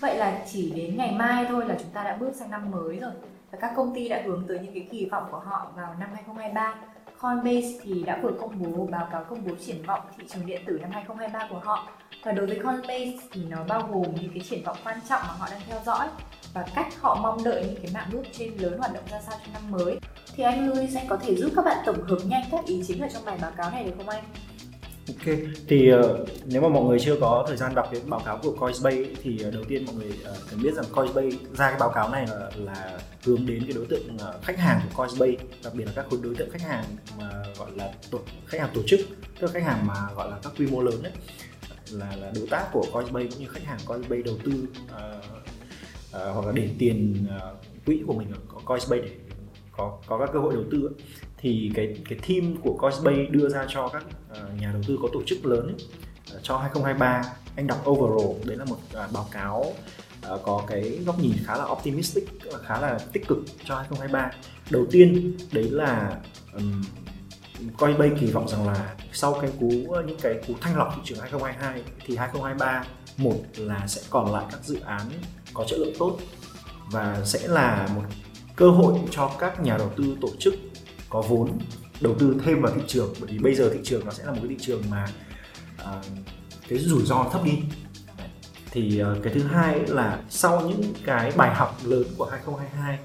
Vậy 0.00 0.16
là 0.16 0.44
chỉ 0.52 0.70
đến 0.70 0.96
ngày 0.96 1.12
mai 1.12 1.46
thôi 1.48 1.64
là 1.68 1.76
chúng 1.80 1.90
ta 1.90 2.04
đã 2.04 2.16
bước 2.16 2.32
sang 2.34 2.50
năm 2.50 2.70
mới 2.70 2.96
rồi 2.96 3.12
và 3.50 3.58
các 3.60 3.72
công 3.76 3.94
ty 3.94 4.08
đã 4.08 4.22
hướng 4.24 4.44
tới 4.48 4.58
những 4.58 4.74
cái 4.74 4.88
kỳ 4.90 5.08
vọng 5.10 5.24
của 5.30 5.38
họ 5.38 5.72
vào 5.76 5.94
năm 6.00 6.10
2023. 6.14 6.74
Coinbase 7.20 7.68
thì 7.82 8.02
đã 8.02 8.18
vừa 8.22 8.32
công 8.40 8.62
bố, 8.62 8.86
báo 8.90 9.08
cáo 9.12 9.24
công 9.24 9.44
bố 9.46 9.54
triển 9.66 9.82
vọng 9.86 10.00
thị 10.18 10.24
trường 10.28 10.46
điện 10.46 10.62
tử 10.66 10.78
năm 10.82 10.90
2023 10.90 11.48
của 11.50 11.58
họ 11.58 11.88
và 12.24 12.32
đối 12.32 12.46
với 12.46 12.58
Coinbase 12.64 13.28
thì 13.32 13.44
nó 13.48 13.64
bao 13.68 13.88
gồm 13.92 14.14
những 14.20 14.32
cái 14.34 14.44
triển 14.50 14.62
vọng 14.64 14.76
quan 14.84 14.98
trọng 15.08 15.22
mà 15.28 15.34
họ 15.38 15.48
đang 15.50 15.60
theo 15.68 15.80
dõi 15.86 16.08
và 16.54 16.66
cách 16.74 17.00
họ 17.00 17.18
mong 17.22 17.44
đợi 17.44 17.64
những 17.66 17.82
cái 17.82 17.90
mạng 17.94 18.22
trên 18.32 18.56
lớn 18.56 18.78
hoạt 18.78 18.94
động 18.94 19.04
ra 19.10 19.20
sao 19.20 19.38
trong 19.44 19.52
năm 19.52 19.70
mới 19.70 19.98
thì 20.34 20.44
anh 20.44 20.68
Louis 20.68 20.94
sẽ 20.94 21.06
có 21.08 21.16
thể 21.16 21.34
giúp 21.34 21.52
các 21.56 21.64
bạn 21.64 21.76
tổng 21.86 22.02
hợp 22.02 22.18
nhanh 22.24 22.42
các 22.50 22.64
ý 22.64 22.82
chính 22.86 23.02
ở 23.02 23.08
trong 23.14 23.24
bài 23.24 23.38
báo 23.42 23.50
cáo 23.56 23.70
này 23.70 23.84
được 23.84 23.92
không 23.96 24.08
anh? 24.08 24.24
Ok, 25.08 25.34
thì 25.68 25.92
uh, 25.94 26.28
nếu 26.46 26.62
mà 26.62 26.68
mọi 26.68 26.84
người 26.84 26.98
chưa 27.00 27.16
có 27.20 27.44
thời 27.48 27.56
gian 27.56 27.74
đọc 27.74 27.88
cái 27.92 28.00
báo 28.06 28.20
cáo 28.24 28.38
của 28.42 28.52
Coinbase 28.52 29.14
thì 29.22 29.38
uh, 29.48 29.54
đầu 29.54 29.64
tiên 29.64 29.84
mọi 29.86 29.94
người 29.94 30.08
uh, 30.08 30.36
cần 30.50 30.62
biết 30.62 30.74
rằng 30.74 30.84
Coinbase 30.92 31.36
ra 31.54 31.70
cái 31.70 31.78
báo 31.80 31.90
cáo 31.94 32.08
này 32.10 32.26
là, 32.26 32.50
là 32.56 32.98
hướng 33.24 33.46
đến 33.46 33.62
cái 33.64 33.72
đối 33.72 33.86
tượng 33.86 34.16
uh, 34.16 34.42
khách 34.42 34.58
hàng 34.58 34.80
của 34.82 35.04
Coinbase, 35.04 35.44
đặc 35.64 35.74
biệt 35.74 35.84
là 35.84 35.92
các 35.96 36.06
đối 36.22 36.34
tượng 36.34 36.50
khách 36.50 36.62
hàng 36.62 36.84
mà 37.18 37.30
gọi 37.58 37.70
là 37.74 37.92
tổ, 38.10 38.18
khách 38.46 38.60
hàng 38.60 38.70
tổ 38.74 38.80
chức, 38.86 39.00
tức 39.40 39.46
là 39.46 39.52
khách 39.52 39.62
hàng 39.62 39.86
mà 39.86 39.94
gọi 40.16 40.30
là 40.30 40.38
các 40.42 40.52
quy 40.58 40.66
mô 40.66 40.82
lớn 40.82 41.02
đấy 41.02 41.12
là, 41.90 42.16
là 42.16 42.32
đối 42.34 42.46
tác 42.46 42.66
của 42.72 42.86
Coinbase 42.92 43.26
cũng 43.30 43.40
như 43.40 43.48
khách 43.48 43.64
hàng 43.64 43.78
Coinbase 43.86 44.22
đầu 44.22 44.34
tư 44.44 44.52
uh, 44.52 45.24
uh, 46.16 46.34
hoặc 46.34 46.46
là 46.46 46.52
để 46.52 46.68
tiền 46.78 47.26
uh, 47.36 47.58
quỹ 47.86 48.02
của 48.06 48.14
mình 48.14 48.28
ở 48.32 48.60
Coinbase 48.64 49.02
để 49.02 49.10
có 49.76 49.98
có 50.06 50.18
các 50.18 50.30
cơ 50.32 50.38
hội 50.38 50.54
đầu 50.54 50.64
tư 50.70 50.86
ấy 50.86 50.94
thì 51.44 51.70
cái 51.74 51.96
cái 52.08 52.18
team 52.28 52.56
của 52.62 52.76
Coinbase 52.78 53.30
đưa 53.30 53.48
ra 53.48 53.66
cho 53.68 53.88
các 53.88 54.04
uh, 54.30 54.60
nhà 54.60 54.70
đầu 54.72 54.82
tư 54.86 54.98
có 55.02 55.08
tổ 55.12 55.22
chức 55.26 55.46
lớn 55.46 55.66
ấy, 55.66 55.86
uh, 56.36 56.42
cho 56.42 56.58
2023 56.58 57.22
anh 57.56 57.66
đọc 57.66 57.88
overall 57.88 58.44
đấy 58.44 58.56
là 58.56 58.64
một 58.64 58.76
uh, 59.04 59.12
báo 59.12 59.28
cáo 59.30 59.60
uh, 60.34 60.40
có 60.42 60.62
cái 60.66 60.98
góc 61.06 61.18
nhìn 61.18 61.32
khá 61.44 61.56
là 61.56 61.64
optimistic 61.64 62.24
khá 62.64 62.80
là 62.80 62.98
tích 63.12 63.28
cực 63.28 63.38
cho 63.64 63.76
2023 63.76 64.30
đầu 64.70 64.86
tiên 64.90 65.36
đấy 65.52 65.70
là 65.70 66.16
um, 66.54 66.82
Coinbase 67.78 68.14
kỳ 68.20 68.26
vọng 68.26 68.48
rằng 68.48 68.66
là 68.66 68.94
sau 69.12 69.38
cái 69.40 69.50
cú 69.60 69.70
những 70.06 70.18
cái 70.22 70.34
cú 70.46 70.54
thanh 70.60 70.76
lọc 70.76 70.92
thị 70.96 71.02
trường 71.04 71.18
2022 71.18 71.82
thì 72.06 72.16
2023 72.16 72.84
một 73.16 73.36
là 73.56 73.86
sẽ 73.86 74.02
còn 74.10 74.32
lại 74.32 74.44
các 74.50 74.64
dự 74.64 74.80
án 74.80 75.10
có 75.54 75.64
chất 75.68 75.78
lượng 75.78 75.94
tốt 75.98 76.18
và 76.90 77.20
sẽ 77.24 77.48
là 77.48 77.88
một 77.94 78.02
cơ 78.56 78.70
hội 78.70 78.94
cho 79.10 79.30
các 79.38 79.60
nhà 79.60 79.76
đầu 79.78 79.90
tư 79.96 80.16
tổ 80.20 80.28
chức 80.38 80.54
có 81.14 81.22
vốn 81.28 81.58
đầu 82.00 82.14
tư 82.18 82.36
thêm 82.44 82.62
vào 82.62 82.72
thị 82.74 82.80
trường 82.86 83.14
bởi 83.20 83.30
vì 83.32 83.38
bây 83.38 83.54
giờ 83.54 83.70
thị 83.72 83.80
trường 83.82 84.04
nó 84.04 84.10
sẽ 84.10 84.24
là 84.24 84.32
một 84.32 84.38
cái 84.40 84.48
thị 84.48 84.56
trường 84.60 84.82
mà 84.90 85.06
uh, 85.82 86.04
cái 86.68 86.78
rủi 86.78 87.02
ro 87.02 87.26
thấp 87.32 87.44
đi. 87.44 87.62
Thì 88.70 89.02
uh, 89.02 89.22
cái 89.22 89.34
thứ 89.34 89.42
hai 89.42 89.80
là 89.86 90.22
sau 90.30 90.60
những 90.60 90.92
cái 91.04 91.32
bài 91.36 91.54
học 91.54 91.76
lớn 91.84 92.04
của 92.18 92.24
2022 92.24 92.98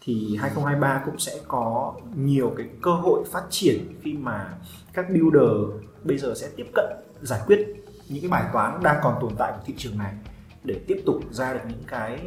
thì 0.00 0.36
2023 0.40 1.02
cũng 1.04 1.18
sẽ 1.18 1.32
có 1.48 1.94
nhiều 2.16 2.54
cái 2.56 2.66
cơ 2.82 2.90
hội 2.90 3.24
phát 3.32 3.42
triển 3.50 4.00
khi 4.02 4.12
mà 4.12 4.54
các 4.92 5.06
builder 5.10 5.82
bây 6.04 6.18
giờ 6.18 6.34
sẽ 6.36 6.48
tiếp 6.56 6.66
cận 6.74 6.86
giải 7.22 7.40
quyết 7.46 7.66
những 8.08 8.20
cái 8.20 8.30
bài 8.30 8.44
toán 8.52 8.82
đang 8.82 8.96
còn 9.02 9.18
tồn 9.20 9.32
tại 9.38 9.52
của 9.56 9.62
thị 9.66 9.74
trường 9.76 9.98
này 9.98 10.12
để 10.64 10.80
tiếp 10.86 11.02
tục 11.06 11.20
ra 11.30 11.52
được 11.52 11.60
những 11.68 11.84
cái 11.86 12.20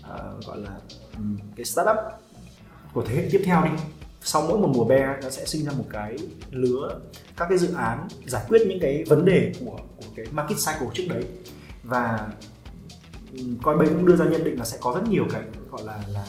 uh, 0.00 0.46
gọi 0.46 0.58
là 0.58 0.70
um, 1.16 1.38
cái 1.56 1.64
startup 1.64 1.96
của 2.92 3.02
thế 3.02 3.14
hệ 3.14 3.28
tiếp 3.32 3.42
theo 3.44 3.64
đi 3.64 3.70
sau 4.20 4.42
mỗi 4.42 4.58
một 4.58 4.68
mùa 4.74 4.84
be 4.84 5.16
nó 5.22 5.30
sẽ 5.30 5.44
sinh 5.44 5.64
ra 5.64 5.72
một 5.72 5.84
cái 5.90 6.16
lứa 6.50 7.00
các 7.36 7.46
cái 7.48 7.58
dự 7.58 7.74
án 7.74 8.08
giải 8.26 8.42
quyết 8.48 8.62
những 8.66 8.78
cái 8.80 9.04
vấn 9.04 9.24
đề 9.24 9.52
của 9.60 9.78
của 9.96 10.06
cái 10.16 10.26
market 10.30 10.58
cycle 10.58 10.88
trước 10.94 11.04
đấy. 11.08 11.24
Và 11.82 12.28
Coinbase 13.62 13.92
cũng 13.92 14.06
đưa 14.06 14.16
ra 14.16 14.24
nhận 14.24 14.44
định 14.44 14.58
là 14.58 14.64
sẽ 14.64 14.78
có 14.80 14.92
rất 14.94 15.08
nhiều 15.08 15.24
cái 15.30 15.42
gọi 15.70 15.82
là 15.84 16.02
là 16.12 16.24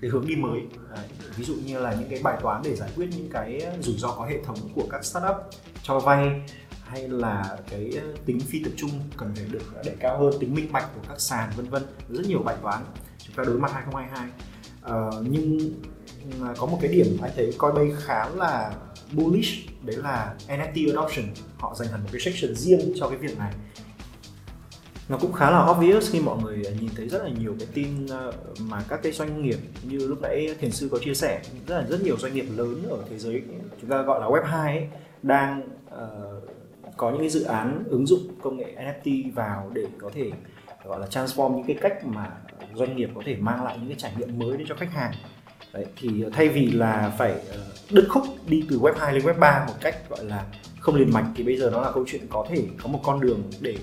cái 0.00 0.10
hướng 0.10 0.26
đi 0.26 0.36
mới. 0.36 0.60
Đấy. 0.94 1.06
ví 1.36 1.44
dụ 1.44 1.54
như 1.66 1.78
là 1.78 1.94
những 1.94 2.08
cái 2.10 2.20
bài 2.22 2.38
toán 2.42 2.62
để 2.64 2.76
giải 2.76 2.90
quyết 2.96 3.08
những 3.16 3.28
cái 3.32 3.66
rủi 3.80 3.96
ro 3.96 4.08
có 4.08 4.24
hệ 4.24 4.42
thống 4.44 4.58
của 4.74 4.86
các 4.90 5.04
startup 5.04 5.36
cho 5.82 5.98
vay 5.98 6.42
hay 6.84 7.08
là 7.08 7.58
cái 7.70 7.90
tính 8.26 8.40
phi 8.40 8.64
tập 8.64 8.70
trung 8.76 8.90
cần 9.16 9.32
phải 9.34 9.44
được 9.50 9.84
đẩy 9.84 9.96
cao 10.00 10.18
hơn 10.18 10.32
tính 10.40 10.54
minh 10.54 10.72
bạch 10.72 10.88
của 10.94 11.00
các 11.08 11.20
sàn 11.20 11.50
vân 11.56 11.68
vân. 11.68 11.82
Rất 12.08 12.26
nhiều 12.26 12.38
bài 12.38 12.56
toán 12.62 12.84
chúng 13.18 13.36
ta 13.36 13.44
đối 13.44 13.58
mặt 13.58 13.72
2022 13.72 14.28
uh, 14.28 14.32
ờ, 14.82 15.24
nhưng 15.28 15.72
có 16.56 16.66
một 16.66 16.78
cái 16.82 16.92
điểm 16.92 17.06
anh 17.22 17.30
thấy 17.36 17.54
Coinbase 17.58 18.04
khá 18.04 18.28
là 18.28 18.74
bullish 19.12 19.82
đấy 19.82 19.96
là 19.96 20.34
NFT 20.48 20.96
adoption. 20.96 21.24
Họ 21.58 21.74
dành 21.74 21.88
hẳn 21.88 22.02
một 22.02 22.08
cái 22.12 22.20
section 22.20 22.54
riêng 22.54 22.92
cho 22.96 23.08
cái 23.08 23.18
việc 23.18 23.38
này. 23.38 23.52
Nó 25.08 25.18
cũng 25.18 25.32
khá 25.32 25.50
là 25.50 25.70
obvious 25.70 26.12
khi 26.12 26.20
mọi 26.20 26.38
người 26.42 26.56
nhìn 26.80 26.90
thấy 26.96 27.08
rất 27.08 27.22
là 27.22 27.30
nhiều 27.40 27.56
cái 27.58 27.68
tin 27.74 28.06
ờ, 28.06 28.32
mà 28.60 28.84
các 28.88 29.00
cái 29.02 29.12
doanh 29.12 29.42
nghiệp 29.42 29.58
như 29.82 30.06
lúc 30.06 30.22
nãy 30.22 30.54
thiền 30.60 30.70
sư 30.70 30.88
có 30.92 30.98
chia 30.98 31.14
sẻ 31.14 31.42
rất 31.66 31.78
là 31.78 31.86
rất 31.88 32.02
nhiều 32.02 32.16
doanh 32.18 32.34
nghiệp 32.34 32.46
lớn 32.56 32.82
ở 32.90 32.98
thế 33.10 33.18
giới 33.18 33.42
chúng 33.80 33.90
ta 33.90 34.02
gọi 34.02 34.20
là 34.20 34.26
web 34.26 34.44
2 34.44 34.76
ấy, 34.76 34.88
đang 35.22 35.68
uh, 35.86 36.48
có 36.96 37.10
những 37.10 37.20
cái 37.20 37.28
dự 37.28 37.42
án 37.42 37.84
ứng 37.86 38.06
dụng 38.06 38.20
công 38.42 38.56
nghệ 38.56 38.74
NFT 38.76 39.34
vào 39.34 39.70
để 39.74 39.86
có 39.98 40.10
thể 40.14 40.30
gọi 40.84 41.00
là 41.00 41.06
transform 41.06 41.56
những 41.56 41.66
cái 41.66 41.76
cách 41.80 42.04
mà 42.04 42.30
doanh 42.74 42.96
nghiệp 42.96 43.10
có 43.14 43.22
thể 43.24 43.36
mang 43.36 43.64
lại 43.64 43.78
những 43.78 43.88
cái 43.88 43.98
trải 43.98 44.12
nghiệm 44.18 44.38
mới 44.38 44.56
đến 44.56 44.66
cho 44.68 44.74
khách 44.74 44.92
hàng. 44.92 45.12
Đấy, 45.72 45.84
thì 45.96 46.24
thay 46.32 46.48
vì 46.48 46.70
là 46.70 47.12
phải 47.18 47.32
ờ, 47.50 47.58
đứt 47.90 48.06
khúc 48.08 48.24
đi 48.46 48.64
từ 48.70 48.78
web 48.78 48.94
2 48.98 49.12
lên 49.12 49.22
web 49.22 49.38
3 49.38 49.64
một 49.68 49.74
cách 49.80 50.08
gọi 50.08 50.24
là 50.24 50.44
không 50.80 50.94
liền 50.94 51.12
mạch 51.12 51.26
thì 51.36 51.44
bây 51.44 51.56
giờ 51.56 51.70
nó 51.72 51.80
là 51.80 51.90
câu 51.94 52.04
chuyện 52.08 52.26
có 52.30 52.46
thể 52.50 52.64
có 52.82 52.88
một 52.88 53.00
con 53.02 53.20
đường 53.20 53.42
để 53.60 53.76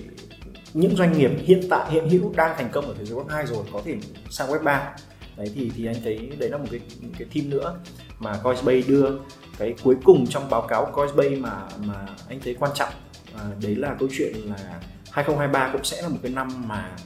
những 0.74 0.96
doanh 0.96 1.12
nghiệp 1.12 1.30
hiện 1.38 1.60
tại 1.70 1.90
hiện 1.90 2.08
hữu 2.08 2.32
đang 2.36 2.56
thành 2.56 2.68
công 2.72 2.84
ở 2.84 2.94
thế 2.98 3.04
giới 3.04 3.18
web 3.18 3.28
2 3.28 3.46
rồi 3.46 3.64
có 3.72 3.82
thể 3.84 3.96
sang 4.30 4.48
web 4.48 4.62
3 4.62 4.94
đấy 5.36 5.50
thì 5.54 5.70
thì 5.76 5.86
anh 5.86 5.96
thấy 6.04 6.30
đấy 6.38 6.50
là 6.50 6.58
một 6.58 6.66
cái 6.70 6.80
cái 7.18 7.28
team 7.34 7.50
nữa 7.50 7.78
mà 8.18 8.36
Coinbase 8.42 8.88
đưa 8.88 9.10
cái 9.58 9.74
cuối 9.82 9.96
cùng 10.04 10.26
trong 10.26 10.50
báo 10.50 10.62
cáo 10.62 10.92
Coinbase 10.92 11.36
mà 11.36 11.62
mà 11.86 12.06
anh 12.28 12.40
thấy 12.40 12.56
quan 12.58 12.72
trọng. 12.74 12.92
À, 13.36 13.44
đấy 13.62 13.76
là 13.76 13.96
câu 13.98 14.08
chuyện 14.12 14.34
là 14.44 14.80
2023 15.10 15.70
cũng 15.72 15.84
sẽ 15.84 16.02
là 16.02 16.08
một 16.08 16.18
cái 16.22 16.32
năm 16.32 16.48
mà 16.68 16.96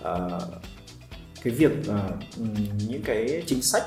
uh, 0.00 0.42
cái 1.42 1.54
việc 1.54 1.72
uh, 1.80 2.40
những 2.88 3.02
cái 3.04 3.42
chính 3.46 3.62
sách 3.62 3.82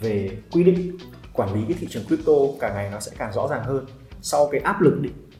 về 0.00 0.30
quy 0.50 0.64
định 0.64 0.98
quản 1.32 1.54
lý 1.54 1.60
cái 1.68 1.76
thị 1.80 1.86
trường 1.90 2.04
crypto 2.04 2.32
càng 2.60 2.74
ngày 2.74 2.90
nó 2.90 3.00
sẽ 3.00 3.12
càng 3.18 3.32
rõ 3.32 3.48
ràng 3.48 3.64
hơn 3.64 3.86
sau 4.22 4.48
cái 4.52 4.60
áp 4.60 4.80
lực 4.80 5.00
định 5.00 5.30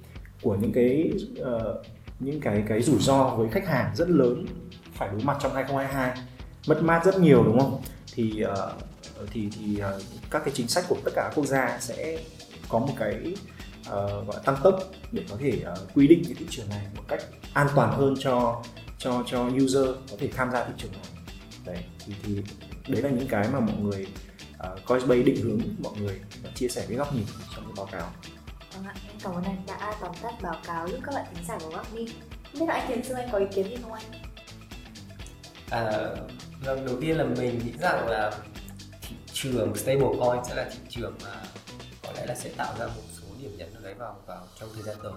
của 0.43 0.55
những 0.55 0.73
cái 0.73 1.13
uh, 1.41 1.87
những 2.21 2.41
cái 2.41 2.65
cái 2.69 2.83
rủi 2.83 2.99
ro 2.99 3.25
với 3.25 3.49
khách 3.49 3.67
hàng 3.67 3.97
rất 3.97 4.11
lớn 4.11 4.47
phải 4.95 5.09
đối 5.13 5.21
mặt 5.21 5.37
trong 5.41 5.55
2022 5.55 6.19
mất 6.67 6.83
mát 6.83 7.05
rất 7.05 7.21
nhiều 7.21 7.45
đúng 7.45 7.61
không? 7.61 7.83
Thì 8.15 8.45
uh, 8.45 8.59
thì 9.33 9.49
thì 9.59 9.83
uh, 9.97 10.03
các 10.31 10.43
cái 10.45 10.55
chính 10.55 10.69
sách 10.69 10.85
của 10.89 10.97
tất 11.05 11.11
cả 11.15 11.23
các 11.23 11.33
quốc 11.35 11.47
gia 11.47 11.79
sẽ 11.81 12.19
có 12.69 12.79
một 12.79 12.95
cái 12.99 13.35
uh, 13.81 14.27
gọi 14.27 14.37
tăng 14.45 14.57
tốc 14.63 14.83
để 15.13 15.25
có 15.31 15.37
thể 15.41 15.63
uh, 15.73 15.95
quy 15.95 16.07
định 16.07 16.23
cái 16.25 16.35
thị 16.39 16.47
trường 16.51 16.69
này 16.69 16.87
một 16.97 17.03
cách 17.09 17.23
an 17.53 17.67
toàn 17.75 17.93
hơn 17.93 18.15
cho 18.21 18.63
cho 18.99 19.23
cho 19.27 19.47
user 19.65 19.87
có 20.11 20.17
thể 20.19 20.29
tham 20.37 20.51
gia 20.53 20.65
thị 20.65 20.73
trường 20.77 20.93
này. 20.93 21.23
Đấy 21.67 21.85
thì, 22.07 22.13
thì 22.23 22.43
đấy 22.89 23.03
là 23.03 23.11
những 23.11 23.29
cái 23.29 23.49
mà 23.53 23.61
mọi 23.61 23.77
người 23.81 24.07
uh, 24.59 24.87
Coinbase 24.87 25.23
định 25.23 25.37
hướng 25.43 25.61
mọi 25.79 25.93
người 26.01 26.21
và 26.43 26.51
chia 26.55 26.69
sẻ 26.69 26.85
cái 26.89 26.97
góc 26.97 27.15
nhìn 27.15 27.25
trong 27.55 27.65
cái 27.65 27.73
báo 27.77 27.87
cáo. 27.87 28.13
Vâng 28.75 28.85
ạ, 28.85 28.95
em 29.09 29.17
cảm 29.23 29.35
ơn 29.35 29.45
anh 29.45 29.63
đã 29.67 29.97
tóm 30.01 30.13
tắt 30.23 30.35
báo 30.43 30.57
cáo 30.67 30.89
giúp 30.89 30.99
các 31.05 31.15
bạn 31.15 31.27
thính 31.35 31.45
giả 31.49 31.59
của 31.59 31.71
góc 31.71 31.95
nhìn. 31.95 32.09
Không 32.53 32.61
biết 32.61 32.67
là 32.69 32.75
anh 32.75 32.89
Thiền 32.89 33.05
Sư 33.05 33.15
anh 33.15 33.29
có 33.33 33.39
ý 33.39 33.47
kiến 33.55 33.69
gì 33.69 33.77
không 33.83 33.93
anh? 33.93 34.05
À, 35.71 35.85
lần 36.65 36.87
đầu 36.87 37.01
tiên 37.01 37.17
là 37.17 37.25
mình 37.25 37.59
nghĩ 37.59 37.73
rằng 37.81 38.09
là 38.09 38.33
thị 39.03 39.17
trường 39.33 39.77
stablecoin 39.77 40.45
sẽ 40.49 40.55
là 40.55 40.71
thị 40.73 40.79
trường 40.89 41.15
mà 41.25 41.43
có 42.03 42.13
lẽ 42.17 42.27
là 42.27 42.35
sẽ 42.35 42.51
tạo 42.57 42.75
ra 42.79 42.87
một 42.87 43.03
số 43.13 43.27
điểm 43.41 43.57
nhấn 43.57 43.75
ở 43.75 43.81
đấy 43.83 43.95
vào 43.95 44.17
vào 44.27 44.47
trong 44.61 44.69
thời 44.75 44.83
gian 44.83 44.97
tới. 45.03 45.13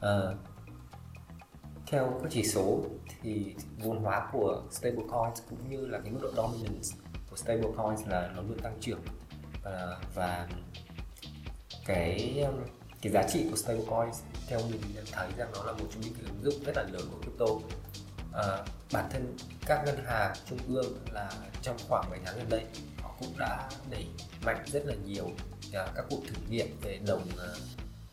À, 0.00 0.16
theo 1.86 2.20
các 2.22 2.28
chỉ 2.32 2.44
số 2.44 2.80
thì 3.22 3.54
vốn 3.78 4.02
hóa 4.02 4.28
của 4.32 4.62
stablecoins 4.70 5.42
cũng 5.50 5.70
như 5.70 5.86
là 5.86 5.98
cái 5.98 6.12
mức 6.12 6.20
độ 6.22 6.30
dominance 6.36 6.88
stablecoins 7.38 8.00
là 8.08 8.30
nó 8.36 8.42
luôn 8.42 8.58
tăng 8.58 8.78
trưởng 8.80 9.00
và, 9.62 9.96
và 10.14 10.48
cái 11.86 12.40
um, 12.46 12.54
cái 13.02 13.12
giá 13.12 13.22
trị 13.32 13.46
của 13.50 13.56
stablecoins 13.56 14.20
theo 14.46 14.60
mình 14.70 14.80
nhận 14.94 15.04
thấy 15.12 15.28
rằng 15.36 15.52
nó 15.52 15.64
là 15.64 15.72
một 15.72 15.86
trong 15.92 16.00
những 16.00 16.14
cái 16.14 16.22
ứng 16.26 16.42
dụng 16.42 16.64
rất 16.64 16.76
là 16.76 16.82
lớn 16.82 17.02
của 17.10 17.18
crypto. 17.20 17.46
À, 18.32 18.64
bản 18.92 19.08
thân 19.12 19.36
các 19.66 19.82
ngân 19.86 20.04
hàng 20.04 20.36
trung 20.48 20.58
ương 20.68 20.98
là 21.12 21.32
trong 21.62 21.76
khoảng 21.88 22.10
vài 22.10 22.20
tháng 22.24 22.36
gần 22.36 22.48
đây 22.48 22.64
họ 23.02 23.14
cũng 23.20 23.34
đã 23.38 23.70
đẩy 23.90 24.06
mạnh 24.44 24.64
rất 24.66 24.86
là 24.86 24.94
nhiều 25.06 25.30
à, 25.72 25.86
các 25.94 26.04
cuộc 26.10 26.20
thử 26.28 26.34
nghiệm 26.50 26.80
về 26.82 27.00
đồng 27.06 27.28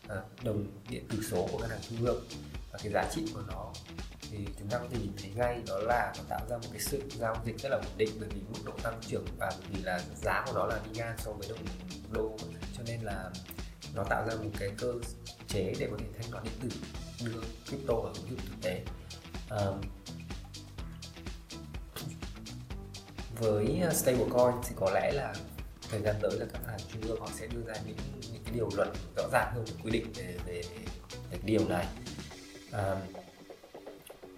à, 0.08 0.16
đồng 0.42 0.64
điện 0.88 1.04
tử 1.08 1.18
số 1.30 1.48
của 1.52 1.58
ngân 1.58 1.70
hàng 1.70 1.80
trung 1.88 2.06
ương. 2.06 2.24
Và 2.72 2.78
cái 2.82 2.92
giá 2.92 3.10
trị 3.14 3.26
của 3.34 3.40
nó 3.48 3.72
thì 4.30 4.38
chúng 4.58 4.68
ta 4.68 4.78
có 4.78 4.86
thể 4.90 4.98
nhìn 5.00 5.12
thấy 5.22 5.30
ngay 5.36 5.62
đó 5.66 5.78
là 5.78 6.12
nó 6.16 6.24
tạo 6.28 6.40
ra 6.48 6.56
một 6.56 6.68
cái 6.72 6.80
sự 6.80 7.02
giao 7.18 7.36
dịch 7.44 7.58
rất 7.58 7.68
là 7.68 7.76
ổn 7.76 7.96
định 7.96 8.10
bởi 8.20 8.28
vì 8.28 8.40
mức 8.40 8.60
độ 8.64 8.72
tăng 8.82 9.00
trưởng 9.08 9.24
và 9.38 9.52
bởi 9.58 9.68
vì 9.72 9.82
là 9.82 10.00
giá 10.22 10.44
của 10.46 10.52
nó 10.54 10.66
là 10.66 10.80
đi 10.84 10.98
ngang 10.98 11.16
so 11.18 11.32
với 11.32 11.48
đồng 11.48 11.58
đô. 12.12 12.36
Cho 12.76 12.82
nên 12.86 13.00
là 13.00 13.30
nó 13.94 14.04
tạo 14.04 14.26
ra 14.28 14.34
một 14.34 14.50
cái 14.58 14.70
cơ 14.78 14.92
chế 15.48 15.74
để 15.78 15.88
có 15.90 15.96
thể 15.98 16.06
thanh 16.18 16.30
toán 16.30 16.44
điện 16.44 16.54
tử 16.60 16.68
đưa 17.24 17.40
crypto 17.66 17.94
vào 17.94 18.12
ứng 18.14 18.30
dụng 18.30 18.40
thực 18.46 18.62
tế. 18.62 18.82
À, 19.50 19.66
với 23.38 23.80
ờ, 23.80 23.92
stablecoin 23.92 24.54
thì 24.68 24.74
có 24.76 24.90
lẽ 24.94 25.12
là 25.12 25.34
thời 25.90 26.00
gian 26.00 26.14
tới 26.22 26.30
là 26.38 26.46
các 26.52 26.62
ngân 26.62 26.70
hàng 26.70 26.80
trung 26.92 27.02
ương 27.02 27.20
họ 27.20 27.28
sẽ 27.34 27.46
đưa 27.46 27.62
ra 27.66 27.74
những 27.86 27.96
những 28.32 28.42
cái 28.44 28.54
điều 28.54 28.70
luật 28.76 28.88
rõ 29.16 29.22
ràng 29.32 29.52
hơn 29.54 29.64
quy 29.84 29.90
định 29.90 30.12
về 30.14 30.36
về, 30.46 30.62
về 31.12 31.30
cái 31.30 31.40
điều 31.44 31.68
này. 31.68 31.86
À, 32.72 32.96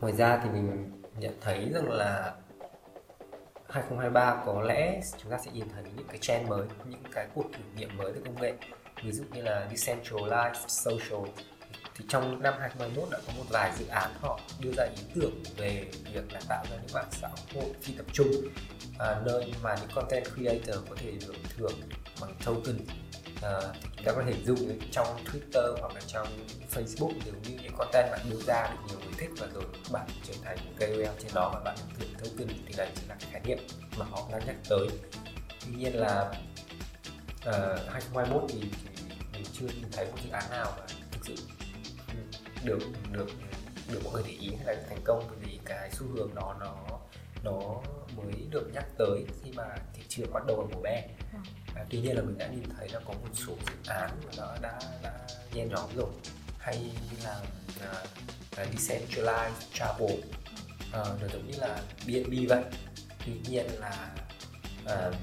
ngoài 0.01 0.13
ra 0.13 0.41
thì 0.43 0.51
mình 0.51 0.93
nhận 1.19 1.35
thấy 1.41 1.71
rằng 1.75 1.91
là 1.91 2.35
2023 3.69 4.43
có 4.47 4.63
lẽ 4.63 5.01
chúng 5.23 5.31
ta 5.31 5.39
sẽ 5.45 5.51
nhìn 5.51 5.65
thấy 5.75 5.85
những 5.97 6.07
cái 6.09 6.19
trend 6.19 6.49
mới 6.49 6.67
những 6.85 7.03
cái 7.13 7.27
cuộc 7.35 7.45
thử 7.53 7.63
nghiệm 7.77 7.97
mới 7.97 8.13
về 8.13 8.21
công 8.25 8.41
nghệ. 8.41 8.55
Ví 9.03 9.13
dụ 9.13 9.25
như 9.33 9.43
là 9.43 9.69
decentralized 9.71 10.69
social. 10.69 11.31
Thì 11.95 12.05
trong 12.09 12.43
năm 12.43 12.55
2021 12.59 13.09
đã 13.11 13.19
có 13.27 13.33
một 13.37 13.45
vài 13.51 13.73
dự 13.79 13.87
án 13.87 14.11
họ 14.21 14.41
đưa 14.61 14.71
ra 14.77 14.85
ý 14.85 15.03
tưởng 15.15 15.43
về 15.57 15.85
việc 16.13 16.33
là 16.33 16.41
tạo 16.49 16.65
ra 16.71 16.77
những 16.77 16.95
mạng 16.95 17.09
xã 17.11 17.29
hội 17.55 17.73
phi 17.83 17.95
tập 17.97 18.07
trung 18.13 18.29
à, 18.99 19.21
nơi 19.25 19.55
mà 19.63 19.77
những 19.81 19.91
content 19.95 20.25
creator 20.25 20.89
có 20.89 20.97
thể 20.97 21.13
được 21.27 21.35
thưởng 21.57 21.81
bằng 22.21 22.35
token 22.45 22.77
à, 23.42 23.61
chúng 23.96 24.05
ta 24.05 24.12
có 24.12 24.22
thể 24.27 24.35
dùng 24.44 24.79
trong 24.90 25.07
Twitter 25.24 25.77
hoặc 25.81 25.94
là 25.94 26.01
trong 26.07 26.27
Facebook 26.70 27.12
nếu 27.24 27.35
như 27.42 27.59
những 27.62 27.72
content 27.79 28.11
bạn 28.11 28.20
đưa 28.31 28.40
ra 28.40 28.70
được 28.70 28.79
nhiều 28.88 28.98
người 29.01 29.14
thích 29.18 29.31
và 29.38 29.46
rồi 29.55 29.64
bạn 29.92 30.07
trở 30.24 30.35
thành 30.44 30.59
một 30.64 30.72
KOL 30.79 31.18
trên 31.18 31.35
đó 31.35 31.51
và 31.55 31.61
bạn 31.64 31.77
được 31.98 32.07
thưởng 32.18 32.37
tin 32.37 32.48
thì 32.66 32.74
đây 32.77 32.88
chính 32.94 33.09
là 33.09 33.16
cái 33.20 33.31
khái 33.33 33.40
niệm 33.44 33.59
mà 33.98 34.07
họ 34.11 34.29
đang 34.33 34.46
nhắc 34.46 34.57
tới 34.68 34.88
tuy 35.61 35.72
nhiên 35.77 35.94
là 35.94 36.33
ờ, 37.44 37.81
uh, 37.87 37.92
2021 37.92 38.42
thì, 38.48 38.61
thì 38.61 39.05
mình 39.33 39.44
chưa 39.53 39.66
nhìn 39.66 39.90
thấy 39.92 40.07
một 40.07 40.18
dự 40.24 40.31
án 40.31 40.51
nào 40.51 40.72
mà 40.79 40.87
thực 41.11 41.20
sự 41.27 41.35
được 42.64 42.79
được 43.12 43.29
được 43.92 44.01
mọi 44.05 44.12
người 44.12 44.22
để 44.27 44.35
ý 44.40 44.51
hay 44.64 44.77
là 44.77 44.83
thành 44.88 45.01
công 45.05 45.29
vì 45.40 45.59
cái 45.64 45.90
xu 45.92 46.07
hướng 46.07 46.35
đó 46.35 46.57
nó 46.61 46.74
nó 47.44 47.83
mới 48.16 48.33
được 48.51 48.70
nhắc 48.74 48.85
tới 48.98 49.24
khi 49.42 49.53
mà 49.53 49.64
thị 49.94 50.03
trường 50.09 50.33
bắt 50.33 50.42
đầu 50.46 50.57
ở 50.57 50.66
mùa 50.74 50.81
be 50.83 51.09
à, 51.79 51.85
tuy 51.91 51.99
nhiên 52.01 52.17
là 52.17 52.23
mình 52.23 52.38
đã 52.38 52.49
nhìn 52.49 52.64
thấy 52.79 52.88
là 52.88 53.01
có 53.07 53.12
một 53.12 53.29
số 53.35 53.53
dự 53.67 53.93
án 53.93 54.11
mà 54.27 54.33
nó 54.37 54.57
đã 54.62 54.79
đã 55.03 55.12
nhen 55.53 55.69
nhóm 55.69 55.91
rồi. 55.97 56.09
Hay 56.59 56.79
như 56.79 57.25
là 57.25 57.41
uh, 57.93 58.75
decentralized 58.75 59.51
travel. 59.73 60.11
Uh, 60.11 61.23
nó 61.23 61.29
giống 61.33 61.51
như 61.51 61.59
là 61.59 61.81
BNB 62.07 62.49
vậy. 62.49 62.62
Tuy 63.27 63.33
nhiên 63.49 63.67
là 63.81 64.14
ờ, 64.85 65.09
uh, 65.09 65.14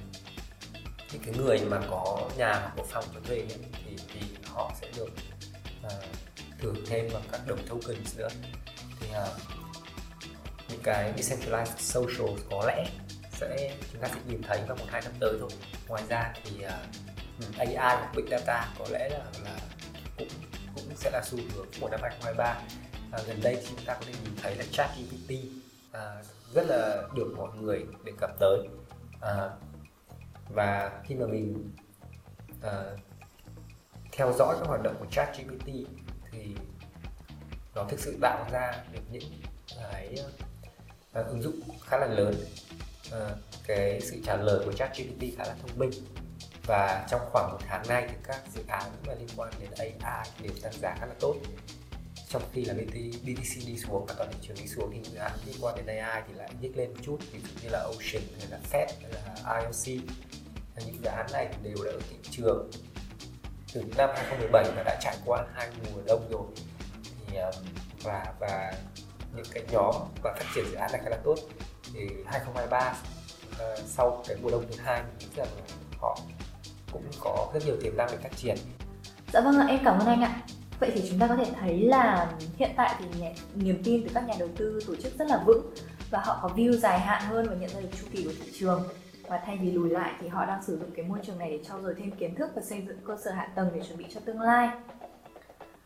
những 1.12 1.22
cái 1.26 1.34
người 1.38 1.60
mà 1.60 1.82
có 1.90 2.30
nhà 2.38 2.54
hoặc 2.54 2.74
có 2.78 2.84
phòng 2.90 3.06
cho 3.14 3.20
thuê 3.20 3.38
ấy, 3.38 3.48
thì 3.74 3.96
thì 4.14 4.20
họ 4.46 4.72
sẽ 4.82 4.88
được 4.98 5.10
ờ, 5.84 5.98
uh, 5.98 6.04
thưởng 6.60 6.86
thêm 6.88 7.10
vào 7.10 7.22
các 7.32 7.42
đồng 7.48 7.68
token 7.68 7.98
nữa. 8.18 8.30
Thì 9.00 9.08
uh, 9.10 9.42
những 10.70 10.82
cái 10.84 11.14
decentralized 11.18 11.78
social 11.78 12.38
có 12.52 12.64
lẽ 12.68 12.86
sẽ 13.32 13.76
chúng 13.92 14.02
ta 14.02 14.08
sẽ 14.08 14.20
nhìn 14.28 14.42
thấy 14.42 14.62
vào 14.68 14.78
một 14.78 14.86
hai 14.90 15.02
năm 15.02 15.14
tới 15.20 15.34
thôi 15.40 15.50
ngoài 15.88 16.04
ra 16.10 16.34
thì 16.44 16.66
uh, 16.66 17.58
AI 17.58 17.76
và 17.76 18.12
big 18.16 18.26
data 18.32 18.74
có 18.80 18.86
lẽ 18.92 19.10
là, 19.10 19.26
là 19.44 19.60
cũng 20.18 20.28
cũng 20.76 20.96
sẽ 20.96 21.10
là 21.12 21.22
xu 21.26 21.38
hướng 21.38 21.68
của 21.82 21.90
năm 21.90 22.00
2023 22.04 22.62
à, 23.12 23.20
gần 23.28 23.40
đây 23.44 23.56
thì 23.56 23.68
chúng 23.70 23.86
ta 23.86 23.94
có 23.94 24.02
thể 24.06 24.14
nhìn 24.24 24.34
thấy 24.42 24.56
là 24.56 24.64
chat 24.72 24.90
GPT 24.98 25.32
à, 25.92 26.00
ờ, 26.00 26.22
rất 26.54 26.66
là 26.68 27.04
được 27.16 27.34
mọi 27.38 27.50
người 27.62 27.86
đề 28.04 28.12
cập 28.18 28.30
tới. 28.40 28.60
À, 29.22 29.50
và 30.50 31.02
khi 31.04 31.16
mà 31.16 31.26
mình 31.26 31.72
à, 32.62 32.84
theo 34.12 34.34
dõi 34.34 34.56
các 34.60 34.68
hoạt 34.68 34.82
động 34.84 34.96
của 35.00 35.06
chat 35.12 35.38
GPT 35.38 35.68
thì 36.32 36.56
nó 37.76 37.86
thực 37.90 38.00
sự 38.00 38.18
tạo 38.22 38.46
ra 38.52 38.84
được 38.94 39.02
những 39.12 39.42
cái 39.92 40.18
uh, 41.20 41.28
ứng 41.28 41.42
dụng 41.42 41.60
khá 41.82 41.98
là 41.98 42.08
lớn 42.08 42.36
uh, 43.08 43.38
cái 43.68 44.02
sự 44.02 44.22
trả 44.26 44.36
lời 44.36 44.60
của 44.66 44.74
ChatGPT 44.74 45.38
khá 45.38 45.44
là 45.46 45.56
thông 45.62 45.80
minh. 45.80 45.92
Và 46.68 47.08
trong 47.10 47.22
khoảng 47.32 47.52
một 47.52 47.60
tháng 47.68 47.88
nay 47.88 48.06
thì 48.08 48.16
các 48.24 48.42
dự 48.56 48.62
án 48.68 48.92
mà 49.08 49.14
liên 49.14 49.28
quan 49.36 49.54
đến 49.60 49.70
AI 49.78 50.30
đều 50.42 50.52
tăng 50.62 50.74
giá 50.74 50.96
khá 51.00 51.06
là 51.06 51.14
tốt. 51.20 51.36
Trong 52.30 52.42
khi 52.54 52.66
là 52.66 52.74
BT, 52.74 52.96
BTC 53.24 53.68
đi 53.68 53.78
xuống 53.78 54.06
và 54.06 54.14
toàn 54.18 54.30
thị 54.32 54.38
trường 54.42 54.58
đi 54.58 54.68
xuống 54.68 54.92
thì 54.94 55.10
dự 55.12 55.18
án 55.18 55.32
liên 55.46 55.56
quan 55.62 55.76
đến 55.76 55.98
AI 55.98 56.24
thì 56.28 56.34
lại 56.34 56.50
nhích 56.62 56.78
lên 56.78 56.94
một 56.94 57.00
chút 57.04 57.18
ví 57.32 57.40
dụ 57.40 57.50
như 57.64 57.70
là 57.70 57.80
Ocean 57.80 58.24
hay 58.40 58.48
là 58.50 58.60
Fed 58.72 58.88
hay 59.02 59.12
là 59.12 59.62
IOC 59.62 60.04
những 60.86 61.04
dự 61.04 61.10
án 61.10 61.26
này 61.32 61.48
đều 61.64 61.76
đã 61.86 61.92
ở 61.92 62.00
thị 62.10 62.16
trường 62.32 62.70
từ 63.74 63.84
năm 63.98 64.10
2017 64.16 64.64
và 64.76 64.84
đã 64.84 64.98
trải 65.02 65.18
qua 65.26 65.46
hai 65.54 65.70
mùa 65.84 66.02
đông 66.08 66.28
rồi. 66.32 66.46
Thì 67.28 67.38
ờ, 67.38 67.52
và 68.04 68.34
và 68.40 68.74
những 69.36 69.46
cái 69.52 69.64
nhóm 69.72 69.96
và 70.24 70.34
phát 70.38 70.46
triển 70.56 70.66
dự 70.72 70.76
án 70.76 70.92
này 70.92 71.02
khá 71.04 71.10
là 71.10 71.18
tốt 71.24 71.36
thì 71.94 72.00
2023 72.26 72.94
ờ, 73.60 73.78
sau 73.86 74.24
cái 74.28 74.38
mùa 74.42 74.52
đông 74.52 74.66
thứ 74.72 74.82
hai 74.84 75.04
mình 75.04 75.16
nghĩ 75.20 75.28
rằng 75.36 75.48
họ 76.00 76.18
cũng 76.92 77.04
có 77.20 77.48
rất 77.54 77.66
nhiều 77.66 77.76
tiềm 77.82 77.98
năng 77.98 78.08
để 78.12 78.18
phát 78.18 78.38
triển. 78.38 78.58
Dạ 79.34 79.42
vâng 79.42 79.60
ạ, 79.60 79.66
em 79.70 79.80
cảm 79.86 80.00
ơn 80.00 80.08
anh 80.08 80.22
ạ. 80.22 80.42
Vậy 80.80 80.92
thì 80.94 81.10
chúng 81.10 81.20
ta 81.20 81.28
có 81.28 81.36
thể 81.36 81.52
thấy 81.60 81.80
là 81.80 82.32
hiện 82.58 82.72
tại 82.76 82.96
thì 83.00 83.06
niềm 83.56 83.82
tin 83.84 84.04
từ 84.04 84.12
các 84.14 84.28
nhà 84.28 84.34
đầu 84.40 84.50
tư, 84.58 84.80
tổ 84.88 84.96
chức 84.96 85.18
rất 85.18 85.28
là 85.28 85.44
vững 85.46 85.74
và 86.10 86.20
họ 86.20 86.40
có 86.42 86.50
view 86.56 86.72
dài 86.72 87.00
hạn 87.00 87.22
hơn 87.24 87.46
và 87.50 87.56
nhận 87.56 87.70
ra 87.70 87.80
được 87.80 87.90
chu 88.02 88.08
kỳ 88.12 88.24
của 88.24 88.32
thị 88.44 88.52
trường. 88.60 88.84
Và 89.28 89.42
thay 89.46 89.58
vì 89.58 89.72
lùi 89.72 89.90
lại 89.90 90.14
thì 90.22 90.28
họ 90.28 90.46
đang 90.46 90.64
sử 90.64 90.78
dụng 90.80 90.92
cái 90.96 91.06
môi 91.06 91.20
trường 91.26 91.38
này 91.38 91.50
để 91.50 91.60
trau 91.68 91.82
dồi 91.82 91.96
thêm 91.98 92.12
kiến 92.12 92.36
thức 92.36 92.50
và 92.56 92.62
xây 92.62 92.82
dựng 92.88 92.98
cơ 93.06 93.18
sở 93.24 93.32
hạ 93.32 93.48
tầng 93.56 93.70
để 93.76 93.82
chuẩn 93.88 93.98
bị 93.98 94.06
cho 94.14 94.20
tương 94.26 94.42
lai. 94.42 94.70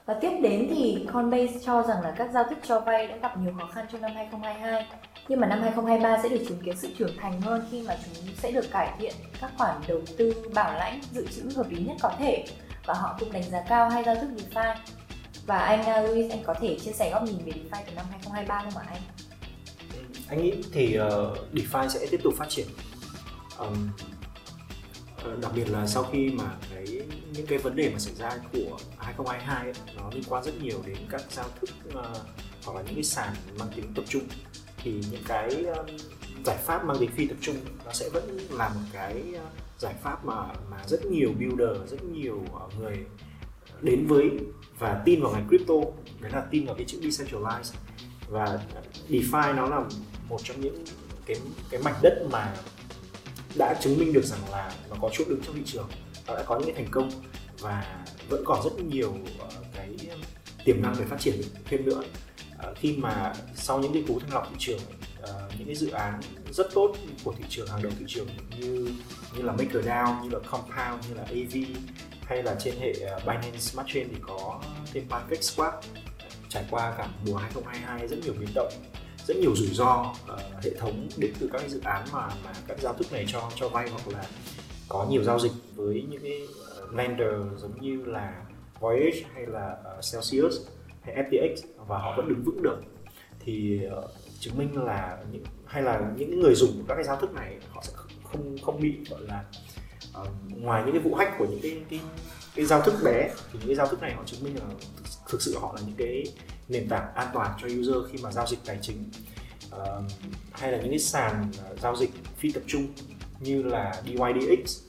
Và 0.05 0.13
tiếp 0.21 0.31
đến 0.41 0.67
thì 0.69 1.07
Coinbase 1.13 1.59
cho 1.65 1.83
rằng 1.83 2.01
là 2.01 2.13
các 2.17 2.29
giao 2.33 2.43
thức 2.43 2.57
cho 2.63 2.79
vay 2.79 3.07
đã 3.07 3.15
gặp 3.15 3.38
nhiều 3.38 3.53
khó 3.59 3.65
khăn 3.65 3.85
trong 3.91 4.01
năm 4.01 4.12
2022 4.15 4.88
nhưng 5.29 5.39
mà 5.39 5.47
năm 5.47 5.61
2023 5.61 6.19
sẽ 6.23 6.29
được 6.29 6.45
chứng 6.47 6.59
kiến 6.59 6.77
sự 6.77 6.89
trưởng 6.97 7.17
thành 7.17 7.41
hơn 7.41 7.67
khi 7.71 7.81
mà 7.81 7.97
chúng 8.05 8.35
sẽ 8.37 8.51
được 8.51 8.71
cải 8.71 8.95
thiện 8.99 9.13
các 9.41 9.51
khoản 9.57 9.81
đầu 9.87 10.01
tư 10.17 10.33
bảo 10.53 10.73
lãnh 10.73 11.01
dự 11.11 11.27
trữ 11.27 11.41
hợp 11.55 11.69
lý 11.69 11.83
nhất 11.83 11.97
có 12.01 12.11
thể. 12.19 12.45
Và 12.85 12.93
họ 12.93 13.17
cũng 13.19 13.31
đánh 13.31 13.43
giá 13.43 13.61
cao 13.69 13.89
hai 13.89 14.03
giao 14.03 14.15
thức 14.15 14.27
DeFi. 14.35 14.75
Và 15.45 15.57
anh 15.57 16.03
uh, 16.03 16.09
Luis 16.09 16.31
anh 16.31 16.43
có 16.43 16.53
thể 16.53 16.77
chia 16.79 16.91
sẻ 16.91 17.11
góc 17.11 17.23
nhìn 17.23 17.37
về 17.45 17.51
DeFi 17.51 17.83
từ 17.87 17.93
năm 17.95 18.05
2023 18.09 18.61
không 18.63 18.77
ạ 18.77 18.85
anh? 18.87 19.01
Anh 20.27 20.43
nghĩ 20.43 20.53
thì 20.71 20.97
uh, 20.99 21.37
DeFi 21.53 21.87
sẽ 21.87 22.07
tiếp 22.11 22.19
tục 22.23 22.33
phát 22.37 22.49
triển. 22.49 22.67
Um, 23.59 23.89
đặc 25.41 25.51
biệt 25.55 25.69
là 25.69 25.87
sau 25.87 26.03
khi 26.03 26.29
mà 26.29 26.55
cái 26.75 26.85
những 27.33 27.45
cái 27.47 27.57
vấn 27.57 27.75
đề 27.75 27.89
mà 27.89 27.99
xảy 27.99 28.13
ra 28.15 28.29
của 28.53 28.77
2022 28.97 29.63
ấy, 29.63 29.73
nó 29.97 30.09
liên 30.13 30.23
quan 30.29 30.43
rất 30.43 30.61
nhiều 30.61 30.81
đến 30.85 30.97
các 31.09 31.21
giao 31.29 31.45
thức 31.61 31.69
uh, 31.87 32.17
hoặc 32.65 32.75
là 32.75 32.81
những 32.81 32.95
cái 32.95 33.03
sàn 33.03 33.33
mang 33.59 33.69
tính 33.75 33.93
tập 33.95 34.03
trung 34.09 34.23
thì 34.83 35.01
những 35.11 35.23
cái 35.27 35.65
giải 36.45 36.57
pháp 36.57 36.85
mang 36.85 36.97
tính 36.99 37.11
phi 37.11 37.27
tập 37.27 37.37
trung 37.41 37.55
nó 37.85 37.93
sẽ 37.93 38.09
vẫn 38.09 38.37
là 38.51 38.69
một 38.69 38.81
cái 38.93 39.23
giải 39.79 39.93
pháp 40.03 40.25
mà 40.25 40.35
mà 40.71 40.77
rất 40.87 41.05
nhiều 41.05 41.29
builder, 41.39 41.91
rất 41.91 42.03
nhiều 42.03 42.43
ờ, 42.53 42.69
người 42.79 42.97
đến 43.81 44.07
với 44.07 44.29
và 44.79 45.01
tin 45.05 45.21
vào 45.21 45.31
ngành 45.31 45.47
crypto. 45.47 45.73
Đấy 46.19 46.31
là 46.31 46.45
tin 46.51 46.65
vào 46.65 46.75
cái 46.75 46.85
chữ 46.85 46.99
decentralized. 47.01 47.73
Và 48.29 48.59
DeFi 49.09 49.55
nó 49.55 49.67
là 49.67 49.83
một 50.29 50.39
trong 50.43 50.61
những 50.61 50.83
cái 51.25 51.37
cái 51.69 51.81
mảnh 51.81 51.95
đất 52.01 52.27
mà 52.31 52.55
đã 53.55 53.73
chứng 53.81 53.97
minh 53.99 54.13
được 54.13 54.25
rằng 54.25 54.39
là 54.51 54.73
nó 54.89 54.95
có 55.01 55.09
chỗ 55.13 55.23
đứng 55.27 55.41
trong 55.41 55.55
thị 55.55 55.61
trường, 55.65 55.87
nó 56.27 56.35
đã 56.35 56.43
có 56.43 56.59
những 56.59 56.65
cái 56.65 56.75
thành 56.75 56.91
công 56.91 57.11
và 57.59 58.05
vẫn 58.29 58.43
còn 58.45 58.63
rất 58.63 58.83
nhiều 58.83 59.17
ờ, 59.39 59.49
cái 59.75 59.95
tiềm 60.65 60.81
năng 60.81 60.95
để 60.99 61.05
phát 61.05 61.19
triển 61.19 61.41
thêm 61.65 61.85
nữa. 61.85 62.03
Ờ, 62.60 62.74
khi 62.76 62.98
mà 62.98 63.34
sau 63.56 63.80
những 63.80 63.93
cái 63.93 64.04
cú 64.08 64.19
thanh 64.19 64.34
lọc 64.34 64.48
thị 64.50 64.56
trường 64.60 64.80
ờ, 65.22 65.50
những 65.58 65.67
cái 65.67 65.76
dự 65.76 65.89
án 65.89 66.19
rất 66.52 66.67
tốt 66.74 66.95
của 67.24 67.34
thị 67.38 67.43
trường 67.50 67.67
hàng 67.67 67.82
đầu 67.84 67.91
thị 68.00 68.06
trường 68.08 68.28
như 68.60 68.91
như 69.36 69.41
là 69.41 69.54
MakerDAO 69.54 70.24
như 70.24 70.30
là 70.30 70.39
Compound 70.39 71.10
như 71.10 71.15
là 71.15 71.24
AV 71.24 71.56
hay 72.26 72.43
là 72.43 72.56
trên 72.60 72.76
hệ 72.80 72.93
ờ, 72.93 73.19
Binance 73.19 73.58
Smart 73.58 73.88
Chain 73.93 74.08
thì 74.10 74.15
có 74.22 74.62
thêm 74.93 75.04
pancake 75.10 75.41
swap 75.41 75.72
trải 76.50 76.65
qua 76.72 76.93
cả 76.98 77.08
mùa 77.26 77.36
2022 77.36 78.08
rất 78.08 78.17
nhiều 78.24 78.34
biến 78.39 78.50
động 78.56 78.74
rất 79.28 79.38
nhiều 79.38 79.56
rủi 79.56 79.67
ro 79.67 80.15
uh, 80.34 80.63
hệ 80.63 80.72
thống 80.80 81.10
đến 81.17 81.34
từ 81.39 81.50
các 81.54 81.62
dự 81.67 81.80
án 81.84 82.06
mà 82.13 82.28
mà 82.45 82.52
các 82.67 82.80
giao 82.80 82.93
thức 82.93 83.12
này 83.12 83.26
cho 83.28 83.52
cho 83.56 83.69
vay 83.69 83.89
hoặc 83.89 84.08
là 84.08 84.26
có 84.88 85.08
nhiều 85.10 85.24
giao 85.24 85.39
dịch 85.39 85.52
với 85.76 86.06
những 86.10 86.22
cái 86.22 86.41
uh, 86.84 86.93
lender 86.95 87.34
giống 87.58 87.82
như 87.82 88.06
là 88.06 88.45
Voyage 88.80 89.22
hay 89.34 89.45
là 89.45 89.78
uh, 89.98 90.04
Celsius. 90.13 90.56
FTX 91.15 91.56
và 91.88 91.98
họ 91.98 92.13
vẫn 92.17 92.30
đứng 92.30 92.43
vững 92.43 92.63
được. 92.63 92.82
Thì 93.39 93.80
uh, 93.98 94.12
chứng 94.39 94.58
minh 94.58 94.84
là 94.84 95.17
những 95.32 95.43
hay 95.65 95.84
là 95.84 96.02
những 96.17 96.39
người 96.39 96.56
dùng 96.56 96.72
của 96.78 96.84
các 96.88 96.95
cái 96.95 97.04
giao 97.04 97.15
thức 97.15 97.34
này 97.34 97.58
họ 97.69 97.84
sẽ 97.84 97.93
không 98.24 98.56
không 98.65 98.80
bị 98.82 98.93
gọi 99.10 99.22
là 99.22 99.43
uh, 100.22 100.28
ngoài 100.50 100.84
những 100.86 100.93
cái 100.93 101.02
vụ 101.02 101.15
hack 101.15 101.32
của 101.38 101.45
những 101.45 101.60
cái 101.63 101.82
cái 101.89 102.00
cái 102.56 102.65
giao 102.65 102.82
thức 102.82 102.93
bé 103.04 103.30
thì 103.36 103.60
những 103.60 103.67
cái 103.67 103.76
giao 103.76 103.88
thức 103.88 104.02
này 104.02 104.13
họ 104.13 104.24
chứng 104.26 104.43
minh 104.43 104.56
là 104.56 104.65
thực 105.30 105.41
sự 105.41 105.60
họ 105.60 105.74
là 105.76 105.82
những 105.88 105.95
cái 105.98 106.24
nền 106.69 106.89
tảng 106.89 107.13
an 107.15 107.28
toàn 107.34 107.52
cho 107.62 107.67
user 107.67 108.12
khi 108.12 108.19
mà 108.24 108.32
giao 108.32 108.48
dịch 108.48 108.60
tài 108.65 108.78
chính. 108.82 109.04
Uh, 109.67 110.04
hay 110.52 110.72
là 110.72 110.78
những 110.78 110.89
cái 110.89 111.00
sàn 111.00 111.52
uh, 111.72 111.80
giao 111.80 111.95
dịch 111.95 112.10
phi 112.38 112.52
tập 112.52 112.63
trung 112.67 112.88
như 113.39 113.63
là 113.63 114.02
DYDX 114.06 114.80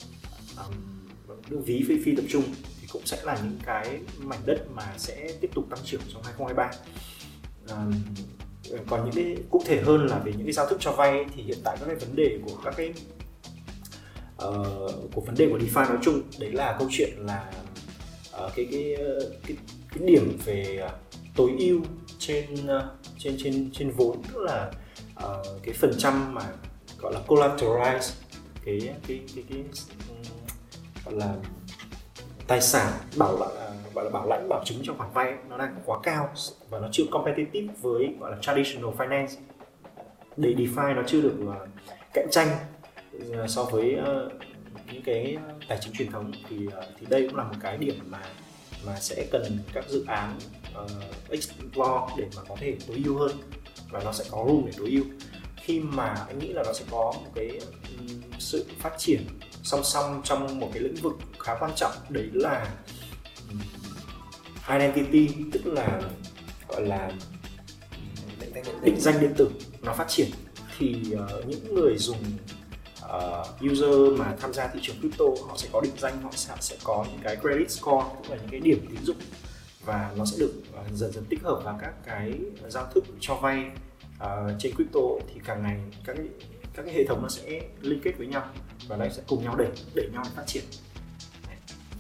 um, 0.59 1.63
ví 1.63 1.85
phi 1.89 2.03
phi 2.05 2.17
tập 2.17 2.25
trung 2.29 2.45
cũng 2.93 3.07
sẽ 3.07 3.19
là 3.25 3.39
những 3.43 3.59
cái 3.67 4.01
mảnh 4.19 4.41
đất 4.47 4.67
mà 4.75 4.95
sẽ 4.97 5.33
tiếp 5.41 5.51
tục 5.55 5.65
tăng 5.71 5.81
trưởng 5.85 6.01
trong 6.13 6.23
2023 6.23 6.71
à, 7.69 7.77
còn 8.87 9.05
những 9.05 9.15
cái 9.15 9.45
cụ 9.51 9.63
thể 9.67 9.81
hơn 9.81 10.07
là 10.07 10.19
về 10.19 10.33
những 10.33 10.47
cái 10.47 10.53
giao 10.53 10.67
thức 10.67 10.77
cho 10.81 10.93
vay 10.93 11.25
thì 11.35 11.43
hiện 11.43 11.59
tại 11.65 11.77
các 11.81 11.87
cái 11.87 11.97
vấn 11.97 12.17
đề 12.17 12.39
của 12.47 12.57
các 12.65 12.75
cái 12.77 12.93
uh, 14.47 15.15
của 15.15 15.21
vấn 15.21 15.35
đề 15.35 15.49
của 15.51 15.59
DeFi 15.59 15.89
nói 15.89 15.99
chung 16.03 16.23
đấy 16.39 16.53
là 16.53 16.77
câu 16.79 16.89
chuyện 16.91 17.11
là 17.19 17.53
uh, 18.45 18.53
cái 18.57 18.69
cái 18.71 18.97
cái 19.47 19.57
cái 19.91 20.09
điểm 20.09 20.39
về 20.45 20.89
tối 21.37 21.51
ưu 21.59 21.81
trên 22.19 22.67
ờ, 22.67 22.97
trên 23.19 23.37
trên 23.39 23.71
trên 23.73 23.91
vốn 23.91 24.23
tức 24.23 24.43
là 24.43 24.71
uh, 25.25 25.47
cái 25.63 25.75
phần 25.75 25.93
trăm 25.99 26.35
mà 26.35 26.43
gọi 26.99 27.13
là 27.13 27.21
collateralize 27.27 28.13
cái 28.65 28.81
cái 28.81 28.99
cái 29.09 29.21
cái, 29.35 29.45
cái 29.49 29.65
gọi 31.05 31.15
là 31.15 31.35
tài 32.51 32.61
sản 32.61 32.93
bảo 33.17 33.39
là 33.39 33.47
à, 33.59 33.69
gọi 33.95 34.05
là 34.05 34.11
bảo 34.11 34.27
lãnh 34.29 34.49
bảo 34.49 34.63
chứng 34.65 34.79
cho 34.83 34.95
khoản 34.95 35.11
vay 35.15 35.35
nó 35.49 35.59
đang 35.59 35.77
quá 35.85 35.99
cao 36.03 36.31
và 36.71 36.79
nó 36.79 36.89
chưa 36.93 37.05
competitive 37.11 37.75
với 37.81 38.15
gọi 38.21 38.31
là 38.31 38.37
traditional 38.41 38.91
finance. 38.97 39.37
Để 40.37 40.55
DeFi 40.55 40.95
nó 40.95 41.03
chưa 41.07 41.21
được 41.21 41.37
à, 41.51 41.67
cạnh 42.15 42.27
tranh 42.31 42.49
à, 43.33 43.47
so 43.49 43.65
với 43.65 43.97
những 44.93 45.03
cái 45.05 45.37
tài 45.69 45.79
chính 45.81 45.93
truyền 45.93 46.11
thống 46.13 46.33
thì 46.49 46.57
thì 47.01 47.07
đây 47.11 47.29
cũng 47.29 47.37
là 47.37 47.45
một 47.45 47.55
cái 47.61 47.77
điểm 47.77 47.95
mà 48.07 48.23
mà 48.87 48.97
sẽ 49.01 49.27
cần 49.31 49.59
các 49.73 49.85
dự 49.89 50.05
án 50.07 50.39
uh, 50.85 50.91
explore 51.31 52.15
để 52.17 52.25
mà 52.37 52.43
có 52.49 52.57
thể 52.61 52.77
tối 52.89 53.03
ưu 53.05 53.19
hơn 53.19 53.33
và 53.91 54.01
nó 54.05 54.13
sẽ 54.13 54.25
có 54.31 54.45
room 54.49 54.63
để 54.67 54.73
tối 54.79 54.91
ưu. 54.91 55.05
Khi 55.57 55.81
mà 55.81 56.15
anh 56.29 56.39
nghĩ 56.39 56.53
là 56.53 56.63
nó 56.67 56.73
sẽ 56.73 56.85
có 56.91 57.13
một 57.25 57.31
cái 57.35 57.61
sự 58.39 58.67
phát 58.79 58.93
triển 58.99 59.23
song 59.63 59.85
song 59.85 60.21
trong 60.25 60.61
một 60.61 60.71
cái 60.73 60.83
lĩnh 60.83 60.95
vực 60.95 61.13
khá 61.39 61.57
quan 61.61 61.71
trọng 61.77 61.93
đấy 62.09 62.29
là 62.33 62.75
identity 64.69 65.29
tức 65.53 65.67
là 65.67 66.01
gọi 66.69 66.87
là 66.87 67.13
định 68.83 69.01
danh 69.01 69.21
điện 69.21 69.35
tử 69.37 69.51
nó 69.83 69.95
phát 69.95 70.09
triển. 70.09 70.31
Thì 70.79 71.03
uh, 71.15 71.47
những 71.47 71.75
người 71.75 71.97
dùng 71.99 72.23
uh, 73.05 73.73
user 73.73 74.19
mà 74.19 74.37
tham 74.41 74.53
gia 74.53 74.69
thị 74.69 74.81
trường 74.83 74.97
crypto 75.01 75.25
họ 75.49 75.57
sẽ 75.57 75.69
có 75.73 75.81
định 75.81 75.93
danh 75.99 76.23
họ 76.23 76.31
sẽ, 76.35 76.55
sẽ 76.61 76.77
có 76.85 77.05
những 77.11 77.21
cái 77.23 77.37
credit 77.37 77.71
score 77.71 78.07
tức 78.23 78.31
là 78.31 78.37
những 78.37 78.51
cái 78.51 78.61
điểm 78.61 78.87
tín 78.89 79.05
dụng 79.05 79.17
và 79.85 80.13
nó 80.17 80.25
sẽ 80.25 80.37
được 80.39 80.53
uh, 80.81 80.93
dần 80.93 81.13
dần 81.13 81.25
tích 81.29 81.43
hợp 81.43 81.61
vào 81.65 81.79
các 81.81 81.93
cái 82.07 82.33
giao 82.69 82.87
thức 82.95 83.05
cho 83.21 83.35
vay 83.35 83.65
uh, 84.23 84.29
trên 84.59 84.75
crypto. 84.75 85.01
Thì 85.35 85.41
càng 85.45 85.63
ngày 85.63 85.81
các 86.05 86.17
các 86.75 86.83
cái 86.87 86.95
hệ 86.95 87.05
thống 87.05 87.23
nó 87.23 87.29
sẽ 87.29 87.61
liên 87.81 88.01
kết 88.05 88.13
với 88.19 88.27
nhau 88.27 88.45
và 88.91 88.97
nó 88.97 89.05
sẽ 89.09 89.23
cùng 89.29 89.45
nhau 89.45 89.57
đẩy 89.57 89.69
đẩy 89.95 90.09
nhau 90.13 90.23
để 90.25 90.31
phát 90.37 90.47
triển. 90.47 90.65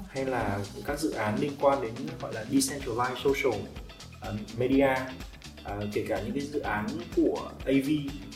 Hay 0.09 0.25
là 0.25 0.59
các 0.85 1.01
dự 1.01 1.11
án 1.11 1.39
liên 1.41 1.53
quan 1.61 1.83
đến 1.83 1.93
gọi 2.21 2.35
là 2.35 2.45
decentralized 2.51 3.17
social 3.17 3.61
uh, 4.29 4.59
media 4.59 4.95
uh, 5.63 5.85
kể 5.93 6.05
cả 6.09 6.23
những 6.23 6.33
cái 6.33 6.41
dự 6.41 6.61
án 6.61 6.87
của 7.17 7.51
AV 7.65 7.89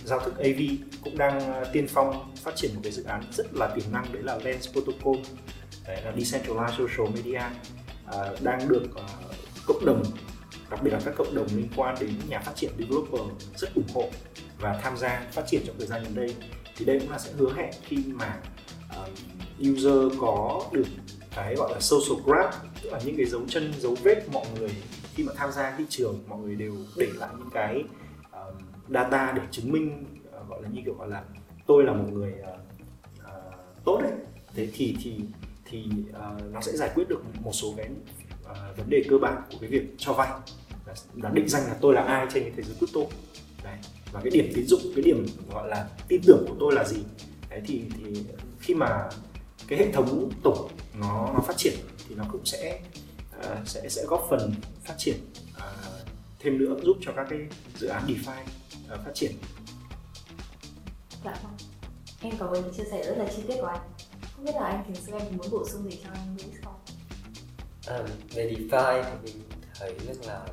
giao 0.04 0.20
thức 0.20 0.38
AV 0.38 0.60
cũng 1.04 1.18
đang 1.18 1.38
uh, 1.38 1.66
tiên 1.72 1.86
phong 1.88 2.34
phát 2.42 2.56
triển 2.56 2.74
một 2.74 2.80
cái 2.82 2.92
dự 2.92 3.04
án 3.04 3.22
rất 3.32 3.54
là 3.54 3.68
tiềm 3.74 3.92
năng 3.92 4.12
đấy 4.12 4.22
là 4.22 4.38
Lens 4.44 4.68
Protocol 4.72 5.16
đấy 5.86 6.02
là 6.04 6.12
decentralized 6.16 6.70
social 6.70 7.14
media 7.14 7.42
uh, 8.06 8.42
đang 8.42 8.68
được 8.68 8.84
uh, 8.84 9.66
cộng 9.66 9.84
đồng 9.84 10.02
đặc 10.70 10.82
biệt 10.82 10.90
là 10.90 11.00
các 11.04 11.14
cộng 11.16 11.34
đồng 11.34 11.46
liên 11.46 11.68
quan 11.76 11.96
đến 12.00 12.10
nhà 12.28 12.40
phát 12.40 12.52
triển 12.56 12.70
developer 12.78 13.20
rất 13.56 13.74
ủng 13.74 13.88
hộ 13.94 14.10
và 14.60 14.80
tham 14.82 14.96
gia 14.96 15.26
phát 15.32 15.42
triển 15.46 15.62
trong 15.66 15.76
thời 15.78 15.86
gian 15.86 16.02
gần 16.02 16.14
đây 16.14 16.34
thì 16.76 16.84
đây 16.84 16.98
cũng 17.00 17.10
là 17.10 17.18
sẽ 17.18 17.32
hứa 17.32 17.52
hẹn 17.52 17.74
khi 17.82 17.98
mà 18.06 18.40
um, 18.96 19.72
user 19.72 20.20
có 20.20 20.62
được 20.72 20.86
cái 21.36 21.54
gọi 21.54 21.72
là 21.72 21.80
social 21.80 22.24
graph 22.24 22.54
tức 22.82 22.90
là 22.92 23.00
những 23.04 23.16
cái 23.16 23.26
dấu 23.26 23.40
chân 23.48 23.72
dấu 23.78 23.96
vết 24.02 24.28
mọi 24.32 24.46
người 24.58 24.70
khi 25.14 25.24
mà 25.24 25.32
tham 25.36 25.52
gia 25.52 25.74
thị 25.78 25.84
trường 25.88 26.18
mọi 26.28 26.38
người 26.38 26.54
đều 26.54 26.74
để 26.96 27.08
lại 27.14 27.30
những 27.38 27.50
cái 27.52 27.84
um, 28.32 28.54
data 28.88 29.32
để 29.36 29.42
chứng 29.50 29.72
minh 29.72 30.04
uh, 30.40 30.48
gọi 30.48 30.62
là 30.62 30.68
như 30.68 30.82
kiểu 30.84 30.94
gọi 30.94 31.08
là 31.08 31.24
tôi 31.66 31.84
là 31.84 31.92
một 31.92 32.08
người 32.12 32.32
uh, 32.40 32.60
uh, 33.20 33.84
tốt 33.84 34.00
đấy. 34.02 34.12
Thế 34.54 34.68
thì 34.72 34.96
thì 35.02 35.20
thì 35.64 35.84
uh, 36.10 36.52
nó 36.52 36.60
sẽ 36.60 36.72
giải 36.72 36.90
quyết 36.94 37.08
được 37.08 37.22
một 37.42 37.52
số 37.52 37.74
cái 37.76 37.88
uh, 38.42 38.76
vấn 38.76 38.90
đề 38.90 39.02
cơ 39.10 39.18
bản 39.18 39.42
của 39.52 39.58
cái 39.60 39.70
việc 39.70 39.94
cho 39.98 40.12
vay. 40.12 40.28
Là, 40.86 40.94
là 41.14 41.30
định 41.30 41.48
danh 41.48 41.62
là 41.66 41.76
tôi 41.80 41.94
là 41.94 42.02
ai 42.02 42.26
trên 42.34 42.42
cái 42.42 42.52
thế 42.56 42.62
giới 42.62 42.76
crypto 42.78 43.00
và 44.14 44.20
cái 44.20 44.30
điểm 44.30 44.52
tín 44.54 44.66
dụng 44.66 44.80
cái 44.94 45.02
điểm 45.02 45.26
gọi 45.52 45.68
là 45.68 45.88
tin 46.08 46.20
tưởng 46.26 46.44
của 46.48 46.56
tôi 46.60 46.74
là 46.74 46.84
gì 46.84 46.96
đấy 47.50 47.60
thì 47.66 47.82
thì 47.96 48.24
khi 48.60 48.74
mà 48.74 49.08
cái 49.68 49.78
hệ 49.78 49.92
thống 49.92 50.30
tổ 50.42 50.70
nó 50.94 51.30
nó 51.34 51.40
phát 51.46 51.56
triển 51.56 51.74
thì 52.08 52.14
nó 52.14 52.24
cũng 52.32 52.46
sẽ 52.46 52.80
uh, 53.38 53.68
sẽ 53.68 53.88
sẽ 53.88 54.04
góp 54.04 54.26
phần 54.30 54.54
phát 54.84 54.94
triển 54.98 55.16
uh, 55.56 56.08
thêm 56.38 56.58
nữa 56.58 56.76
giúp 56.82 56.96
cho 57.00 57.12
các 57.16 57.26
cái 57.30 57.38
dự 57.78 57.86
án 57.86 58.06
DeFi 58.06 58.42
uh, 58.94 59.04
phát 59.04 59.12
triển. 59.14 59.32
Dạ 61.24 61.38
vâng. 61.42 61.52
Em 62.20 62.34
cảm 62.38 62.48
ơn 62.48 62.62
những 62.64 62.74
chia 62.74 62.84
sẻ 62.90 63.02
rất 63.06 63.18
là 63.18 63.26
chi 63.36 63.42
tiết 63.48 63.56
của 63.60 63.66
anh. 63.66 63.80
Không 64.36 64.44
biết 64.44 64.52
là 64.54 64.66
anh 64.66 64.84
Thành 64.84 65.04
Sư 65.06 65.12
anh 65.12 65.36
muốn 65.36 65.50
bổ 65.50 65.68
sung 65.68 65.90
gì 65.90 65.98
cho 66.04 66.10
anh 66.14 66.36
Luis 66.38 66.62
không? 66.64 66.74
À, 67.86 67.98
về 68.34 68.54
DeFi 68.54 69.02
thì 69.02 69.10
mình 69.24 69.42
thấy 69.78 69.94
rất 70.06 70.26
là 70.26 70.46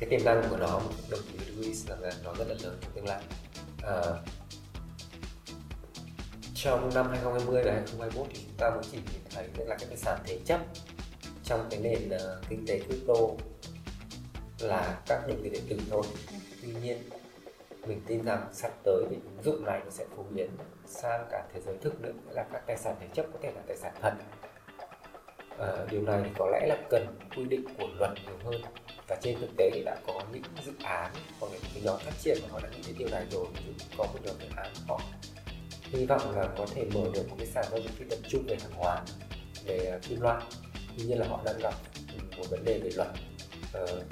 cái 0.00 0.10
tiềm 0.10 0.24
năng 0.24 0.42
của 0.50 0.56
nó 0.56 0.80
đồng 1.10 1.20
ý 1.32 1.38
với 1.38 1.54
Luis 1.56 1.90
là 1.90 2.12
nó 2.24 2.34
rất 2.34 2.48
là 2.48 2.54
lớn. 2.62 2.78
Trong 2.82 2.92
tương 2.94 3.06
lai. 3.06 3.22
À, 3.82 3.92
ờ, 3.92 4.22
trong 6.54 6.94
năm 6.94 7.08
2020 7.10 7.62
và 7.64 7.72
2021 7.72 8.26
thì 8.30 8.40
chúng 8.46 8.56
ta 8.58 8.70
mới 8.70 8.84
chỉ 8.92 8.98
nhìn 9.12 9.22
thấy 9.34 9.66
là 9.66 9.76
cái 9.76 9.86
tài 9.88 9.96
sản 9.96 10.18
thế 10.24 10.38
chấp 10.44 10.60
trong 11.44 11.66
cái 11.70 11.80
nền 11.80 12.08
uh, 12.08 12.48
kinh 12.48 12.66
tế 12.66 12.80
crypto 12.80 13.14
là 14.60 15.00
các 15.06 15.28
đồng 15.28 15.42
tiền 15.42 15.52
điện 15.52 15.64
tử 15.68 15.78
thôi. 15.90 16.02
Tuy 16.62 16.72
nhiên 16.82 16.98
mình 17.86 18.00
tin 18.06 18.24
rằng 18.24 18.48
sắp 18.52 18.72
tới 18.84 19.04
thì 19.10 19.16
ứng 19.16 19.42
dụng 19.44 19.64
này 19.64 19.80
nó 19.84 19.90
sẽ 19.90 20.04
phổ 20.16 20.22
biến 20.22 20.50
sang 20.86 21.26
cả 21.30 21.44
thế 21.54 21.60
giới 21.66 21.76
thực 21.80 22.00
nữa 22.00 22.12
là 22.30 22.44
các 22.52 22.62
tài 22.66 22.76
sản 22.76 22.96
thế 23.00 23.06
chấp 23.14 23.26
có 23.32 23.38
thể 23.42 23.52
là 23.52 23.62
tài 23.66 23.76
sản 23.76 23.92
thật. 24.00 24.12
À, 25.58 25.68
điều 25.90 26.02
này 26.02 26.20
thì 26.24 26.30
có 26.38 26.48
lẽ 26.52 26.66
là 26.66 26.76
cần 26.90 27.06
quy 27.36 27.44
định 27.44 27.64
của 27.78 27.86
luật 27.98 28.10
nhiều 28.26 28.36
hơn 28.44 28.62
và 29.10 29.16
trên 29.22 29.40
thực 29.40 29.56
tế 29.56 29.70
thì 29.74 29.82
đã 29.84 29.96
có 30.06 30.22
những 30.32 30.42
dự 30.66 30.72
án 30.82 31.12
hoặc 31.40 31.52
là 31.52 31.58
những 31.74 31.84
nhóm 31.84 31.98
phát 31.98 32.12
triển 32.20 32.38
mà 32.42 32.48
họ 32.50 32.60
đã 32.62 32.68
nghĩ 32.68 32.82
đến 32.86 32.96
điều 32.98 33.08
này 33.08 33.26
rồi 33.30 33.46
ví 33.54 33.60
dụ 33.66 33.84
có 33.98 34.04
một 34.04 34.18
nhóm 34.24 34.36
dự 34.40 34.46
án 34.56 34.72
họ 34.88 35.00
hy 35.92 36.06
vọng 36.06 36.36
là 36.36 36.48
có 36.58 36.66
thể 36.74 36.84
mở 36.94 37.00
được 37.14 37.28
một 37.28 37.36
cái 37.38 37.46
sàn 37.46 37.64
giao 37.70 37.80
dịch 37.80 37.90
phi 37.90 38.04
tập 38.10 38.18
trung 38.28 38.44
về 38.46 38.56
hàng 38.62 38.72
hóa 38.72 39.02
về 39.64 39.78
ờ, 39.78 39.98
kim 40.08 40.20
loại. 40.20 40.42
Tuy 40.98 41.04
nhiên 41.04 41.18
là 41.18 41.26
họ 41.28 41.42
đang 41.44 41.58
gặp 41.58 41.74
ừ, 42.14 42.18
một 42.36 42.44
vấn 42.50 42.64
đề 42.64 42.78
về 42.78 42.90
luật. 42.96 43.08
Ờ, 43.72 44.02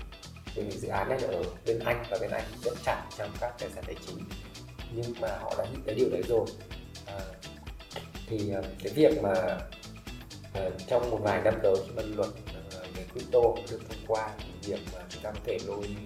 vì 0.54 0.70
dự 0.70 0.88
án 0.88 1.08
này 1.08 1.18
ở 1.22 1.42
bên 1.66 1.78
anh 1.78 2.04
và 2.10 2.18
bên 2.20 2.30
anh 2.30 2.44
rất 2.62 2.74
chặt 2.84 3.06
trong 3.18 3.30
các 3.40 3.54
tài 3.58 3.68
sản 3.74 3.84
tài 3.86 3.96
chính 4.06 4.18
nhưng 4.92 5.14
mà 5.20 5.28
họ 5.28 5.54
đã 5.58 5.64
nghĩ 5.64 5.78
tới 5.86 5.94
điều 5.94 6.10
đấy 6.10 6.22
rồi. 6.28 6.46
À, 7.06 7.20
thì 8.26 8.50
ờ, 8.50 8.62
cái 8.82 8.92
việc 8.92 9.22
mà 9.22 9.58
uh, 10.66 10.72
trong 10.86 11.10
một 11.10 11.18
vài 11.22 11.42
năm 11.42 11.54
tới 11.62 11.74
khi 11.86 11.92
mà 11.96 12.02
luật 12.02 12.28
uh, 12.28 12.57
crypto 13.12 13.40
được 13.70 13.80
thông 13.88 14.04
qua. 14.06 14.30
Thì 14.38 14.70
việc 14.70 14.80
mà 14.94 15.00
chúng 15.08 15.22
ta 15.22 15.32
có 15.32 15.40
thể 15.44 15.58
lôi 15.66 15.96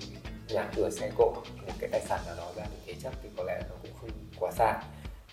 nhà 0.49 0.71
cửa 0.77 0.91
xe 0.91 1.11
cộ 1.17 1.35
một 1.67 1.73
cái 1.79 1.91
tài 1.93 2.01
sản 2.09 2.21
nào 2.27 2.37
đó 2.37 2.53
ra 2.57 2.65
để 2.71 2.77
thế 2.87 2.95
chấp 3.03 3.13
thì 3.23 3.29
có 3.37 3.45
lẽ 3.45 3.63
nó 3.69 3.77
cũng 3.83 3.93
không 4.01 4.11
quá 4.39 4.53
xa. 4.53 4.83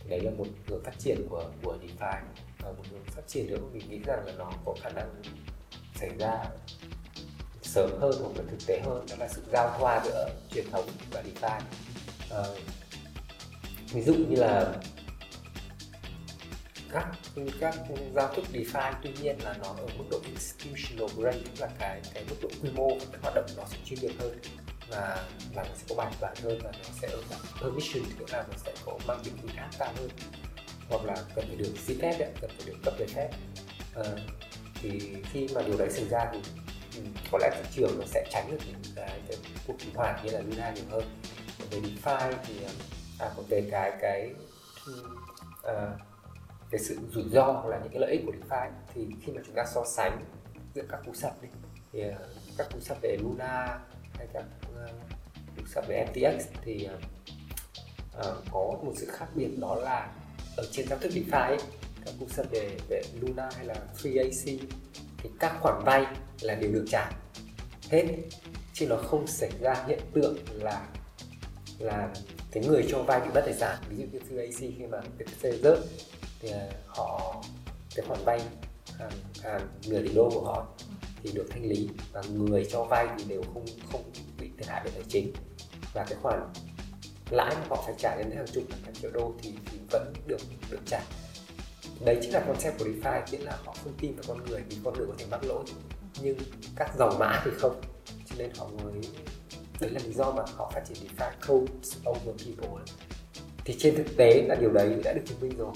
Đấy 0.10 0.21
là 0.21 0.32
một 0.32 0.47
hướng 0.67 0.84
phát 0.84 0.99
triển 0.99 1.27
của 1.29 1.43
của 1.63 1.77
DeFi. 1.82 2.21
Và 2.60 2.71
một 2.71 2.84
hướng 2.91 3.03
phát 3.03 3.27
triển 3.27 3.47
nữa 3.47 3.58
mình 3.73 3.89
nghĩ 3.89 3.99
rằng 4.05 4.25
là 4.25 4.34
nó 4.38 4.51
có 4.65 4.75
khả 4.82 4.89
năng 4.89 5.21
xảy 5.95 6.10
ra 6.19 6.45
sớm 7.62 7.89
hơn 8.01 8.13
hoặc 8.21 8.32
là 8.38 8.43
thực 8.51 8.67
tế 8.67 8.82
hơn. 8.86 9.05
Đó 9.10 9.15
là 9.19 9.27
sự 9.27 9.41
giao 9.51 9.77
thoa 9.79 10.01
giữa 10.05 10.29
truyền 10.51 10.71
thống 10.71 10.88
và 11.12 11.23
DeFi. 11.23 11.60
À, 12.29 12.43
ví 13.91 14.01
dụ 14.01 14.13
như 14.13 14.36
là 14.36 14.73
các 16.93 17.08
các 17.60 17.75
giao 18.15 18.34
thức 18.36 18.45
DeFi 18.54 18.93
tuy 19.04 19.12
nhiên 19.21 19.36
là 19.43 19.56
nó 19.63 19.67
ở 19.67 19.88
mức 19.97 20.06
độ 20.12 20.19
institutional 20.25 21.17
grade 21.17 21.39
tức 21.39 21.62
là 21.62 21.67
cái 21.80 22.02
cái 22.13 22.25
mức 22.30 22.36
độ 22.41 22.49
quy 22.63 22.69
mô 22.75 22.89
cái 22.89 23.19
hoạt 23.21 23.36
động 23.36 23.45
nó 23.58 23.63
sẽ 23.65 23.78
chuyên 23.86 23.99
nghiệp 23.99 24.13
hơn 24.19 24.39
và 24.89 25.25
và 25.54 25.63
nó 25.63 25.69
sẽ 25.75 25.84
có 25.89 25.95
bài 25.95 26.13
bản 26.21 26.36
hơn 26.43 26.60
và 26.63 26.71
nó 26.71 26.89
sẽ 27.02 27.08
ở 27.08 27.21
dạng 27.30 27.39
permission 27.62 28.04
tức 28.19 28.25
là 28.32 28.45
nó 28.49 28.58
sẽ 28.65 28.73
có 28.86 28.97
mang 29.08 29.19
tính 29.23 29.34
quy 29.43 29.49
khác 29.56 29.69
cao 29.80 29.93
hơn. 29.97 30.10
Hoặc 30.89 31.06
là 31.06 31.15
cần 31.36 31.45
phải 31.47 31.56
được 31.56 31.73
xin 31.78 31.99
phép 32.02 32.15
đấy, 32.19 32.30
cần 32.41 32.52
phải 32.58 32.67
được 32.67 32.78
cấp 32.84 32.93
giấy 32.99 33.08
phép. 33.08 33.30
À, 33.95 34.04
thì 34.82 35.15
khi 35.32 35.47
mà 35.56 35.62
điều 35.62 35.78
đấy 35.78 35.89
xảy 35.89 36.08
ra 36.10 36.25
thì 36.34 36.39
ừ, 36.95 37.02
có 37.32 37.38
lẽ 37.41 37.49
thị 37.56 37.69
trường 37.75 37.99
nó 37.99 38.06
sẽ 38.06 38.25
tránh 38.32 38.52
được 38.52 38.58
những 38.67 38.93
cái, 38.95 39.19
cái 39.28 39.38
cuộc 39.67 39.73
khủng 39.80 39.95
hoảng 39.95 40.19
như 40.23 40.32
là 40.32 40.39
Luna 40.39 40.71
nhiều 40.71 40.86
hơn. 40.89 41.04
Về 41.71 41.80
DeFi 41.80 42.34
thì 42.47 42.54
à, 43.19 43.30
còn 43.36 43.45
về 43.49 43.67
cái 43.71 43.91
cái 44.02 44.30
uh, 45.62 46.08
cái 46.71 46.79
sự 46.79 46.97
rủi 47.12 47.23
ro 47.32 47.43
hoặc 47.43 47.65
là 47.65 47.79
những 47.79 47.91
cái 47.91 47.99
lợi 47.99 48.12
ích 48.12 48.21
của 48.25 48.32
DeFi 48.32 48.69
thì 48.93 49.08
khi 49.21 49.32
mà 49.32 49.41
chúng 49.45 49.55
ta 49.55 49.65
so 49.73 49.86
sánh 49.86 50.21
giữa 50.73 50.84
các 50.89 50.99
cú 51.05 51.13
sập 51.13 51.41
đi 51.41 51.47
thì 51.91 52.03
uh, 52.10 52.15
các 52.58 52.67
cú 52.73 52.79
sập 52.79 52.97
về 53.01 53.17
Luna 53.21 53.79
hay 54.13 54.27
các 54.34 54.43
ờ, 54.75 54.88
cú 55.58 55.63
sập 55.67 55.88
về 55.88 56.08
FTX 56.13 56.39
thì 56.62 56.88
uh, 58.17 58.23
có 58.51 58.60
một 58.84 58.93
sự 58.95 59.08
khác 59.10 59.27
biệt 59.36 59.49
đó 59.60 59.75
là 59.75 60.13
ở 60.58 60.65
trên 60.71 60.88
giao 60.88 60.99
thức 60.99 61.12
DeFi 61.12 61.47
ấy, 61.47 61.58
các 62.05 62.13
cú 62.19 62.27
sập 62.29 62.51
về 62.51 62.77
về 62.89 63.01
Luna 63.21 63.49
hay 63.55 63.65
là 63.65 63.75
FreeAC 63.97 64.60
thì 65.23 65.29
các 65.39 65.55
khoản 65.62 65.84
vay 65.86 66.05
là 66.41 66.55
đều 66.55 66.71
được 66.71 66.86
trả 66.89 67.12
hết 67.89 68.05
chứ 68.73 68.88
nó 68.88 68.95
không 68.95 69.27
xảy 69.27 69.51
ra 69.60 69.84
hiện 69.88 69.99
tượng 70.13 70.38
là 70.53 70.88
là 71.79 72.10
cái 72.51 72.63
người 72.67 72.86
cho 72.89 73.03
vay 73.03 73.19
bị 73.19 73.27
mất 73.36 73.41
tài 73.45 73.53
sản. 73.53 73.77
Ví 73.89 73.97
dụ 73.97 74.05
như 74.12 74.19
FreeAC 74.29 74.71
khi 74.77 74.86
mà 74.89 75.01
BTC 75.17 75.63
rớt 75.63 75.79
thì 76.39 76.49
à, 76.49 76.69
họ 76.88 77.43
cái 77.95 78.06
khoản 78.08 78.19
vay 78.25 78.41
hàng, 78.97 79.12
hàng 79.43 79.67
nửa 79.88 80.02
tỷ 80.02 80.13
đô 80.13 80.30
của 80.34 80.41
họ 80.45 80.67
thì 81.23 81.32
được 81.32 81.45
thanh 81.49 81.65
lý 81.65 81.89
và 82.12 82.21
người 82.21 82.67
cho 82.71 82.84
vay 82.84 83.08
thì 83.17 83.23
đều 83.23 83.43
không 83.54 83.65
không 83.91 84.12
bị 84.39 84.49
thiệt 84.58 84.67
hại 84.67 84.82
về 84.86 84.91
tài 84.91 85.04
chính. 85.08 85.34
Và 85.93 86.06
cái 86.10 86.17
khoản 86.21 86.54
lãi 87.30 87.56
mà 87.56 87.65
họ 87.69 87.84
phải 87.86 87.95
trả 87.97 88.15
đến 88.17 88.32
hàng 88.32 88.45
chục 88.54 88.63
hàng 88.84 88.93
triệu 88.93 89.12
đô 89.12 89.34
thì, 89.41 89.54
thì 89.71 89.78
vẫn 89.91 90.13
được 90.28 90.41
được 90.71 90.80
trả. 90.86 91.02
Đấy 92.06 92.17
chính 92.21 92.34
là 92.34 92.39
concept 92.47 92.80
của 92.80 92.86
DeFi 92.86 93.21
nghĩa 93.32 93.38
là 93.38 93.58
họ 93.65 93.75
không 93.84 93.93
tin 93.99 94.15
vào 94.15 94.23
con 94.28 94.45
người 94.45 94.62
vì 94.69 94.78
con 94.84 94.93
người 94.93 95.08
có 95.08 95.13
thể 95.17 95.25
mắc 95.32 95.43
lỗi. 95.43 95.63
Nhưng 96.21 96.38
các 96.75 96.91
dòng 96.97 97.19
mã 97.19 97.41
thì 97.45 97.52
không. 97.58 97.82
Cho 98.25 98.36
nên 98.38 98.52
họ 98.58 98.67
mới 98.67 99.02
đấy 99.80 99.89
là 99.89 100.02
lý 100.06 100.13
do 100.13 100.32
mà 100.32 100.43
họ 100.56 100.71
phát 100.73 100.82
triển 100.88 100.97
DeFi. 100.97 101.32
Code 101.47 101.73
over 102.10 102.45
people. 102.45 102.84
Thì 103.65 103.75
trên 103.80 103.95
thực 103.95 104.17
tế 104.17 104.45
là 104.47 104.56
điều 104.56 104.71
đấy 104.71 105.02
đã 105.04 105.13
được 105.13 105.21
chứng 105.25 105.39
minh 105.39 105.58
rồi 105.58 105.73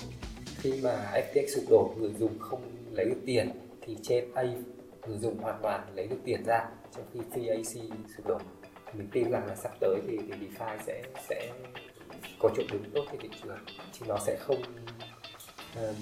khi 0.63 0.73
mà 0.83 1.11
FTX 1.13 1.47
sụp 1.55 1.63
đổ 1.69 1.93
người 1.97 2.13
dùng 2.19 2.39
không 2.39 2.61
lấy 2.91 3.05
được 3.05 3.21
tiền 3.25 3.51
thì 3.81 3.97
trên 4.03 4.31
A 4.35 4.43
người 5.07 5.17
dùng 5.17 5.37
hoàn 5.37 5.59
toàn 5.61 5.87
lấy 5.95 6.07
được 6.07 6.19
tiền 6.25 6.43
ra 6.45 6.65
trong 6.95 7.05
khi 7.13 7.19
free 7.19 7.63
sụp 8.17 8.27
đổ 8.27 8.37
mình 8.93 9.07
tin 9.11 9.31
rằng 9.31 9.47
là 9.47 9.55
sắp 9.55 9.71
tới 9.79 9.99
thì, 10.07 10.17
thì 10.17 10.47
DeFi 10.47 10.77
sẽ 10.85 11.03
sẽ 11.29 11.51
có 12.39 12.49
chỗ 12.57 12.63
đứng 12.71 12.83
tốt 12.93 13.05
trên 13.11 13.21
thị 13.21 13.29
trường 13.43 13.57
chứ 13.91 14.05
nó 14.07 14.17
sẽ 14.25 14.37
không 14.39 14.61
um, 15.75 15.95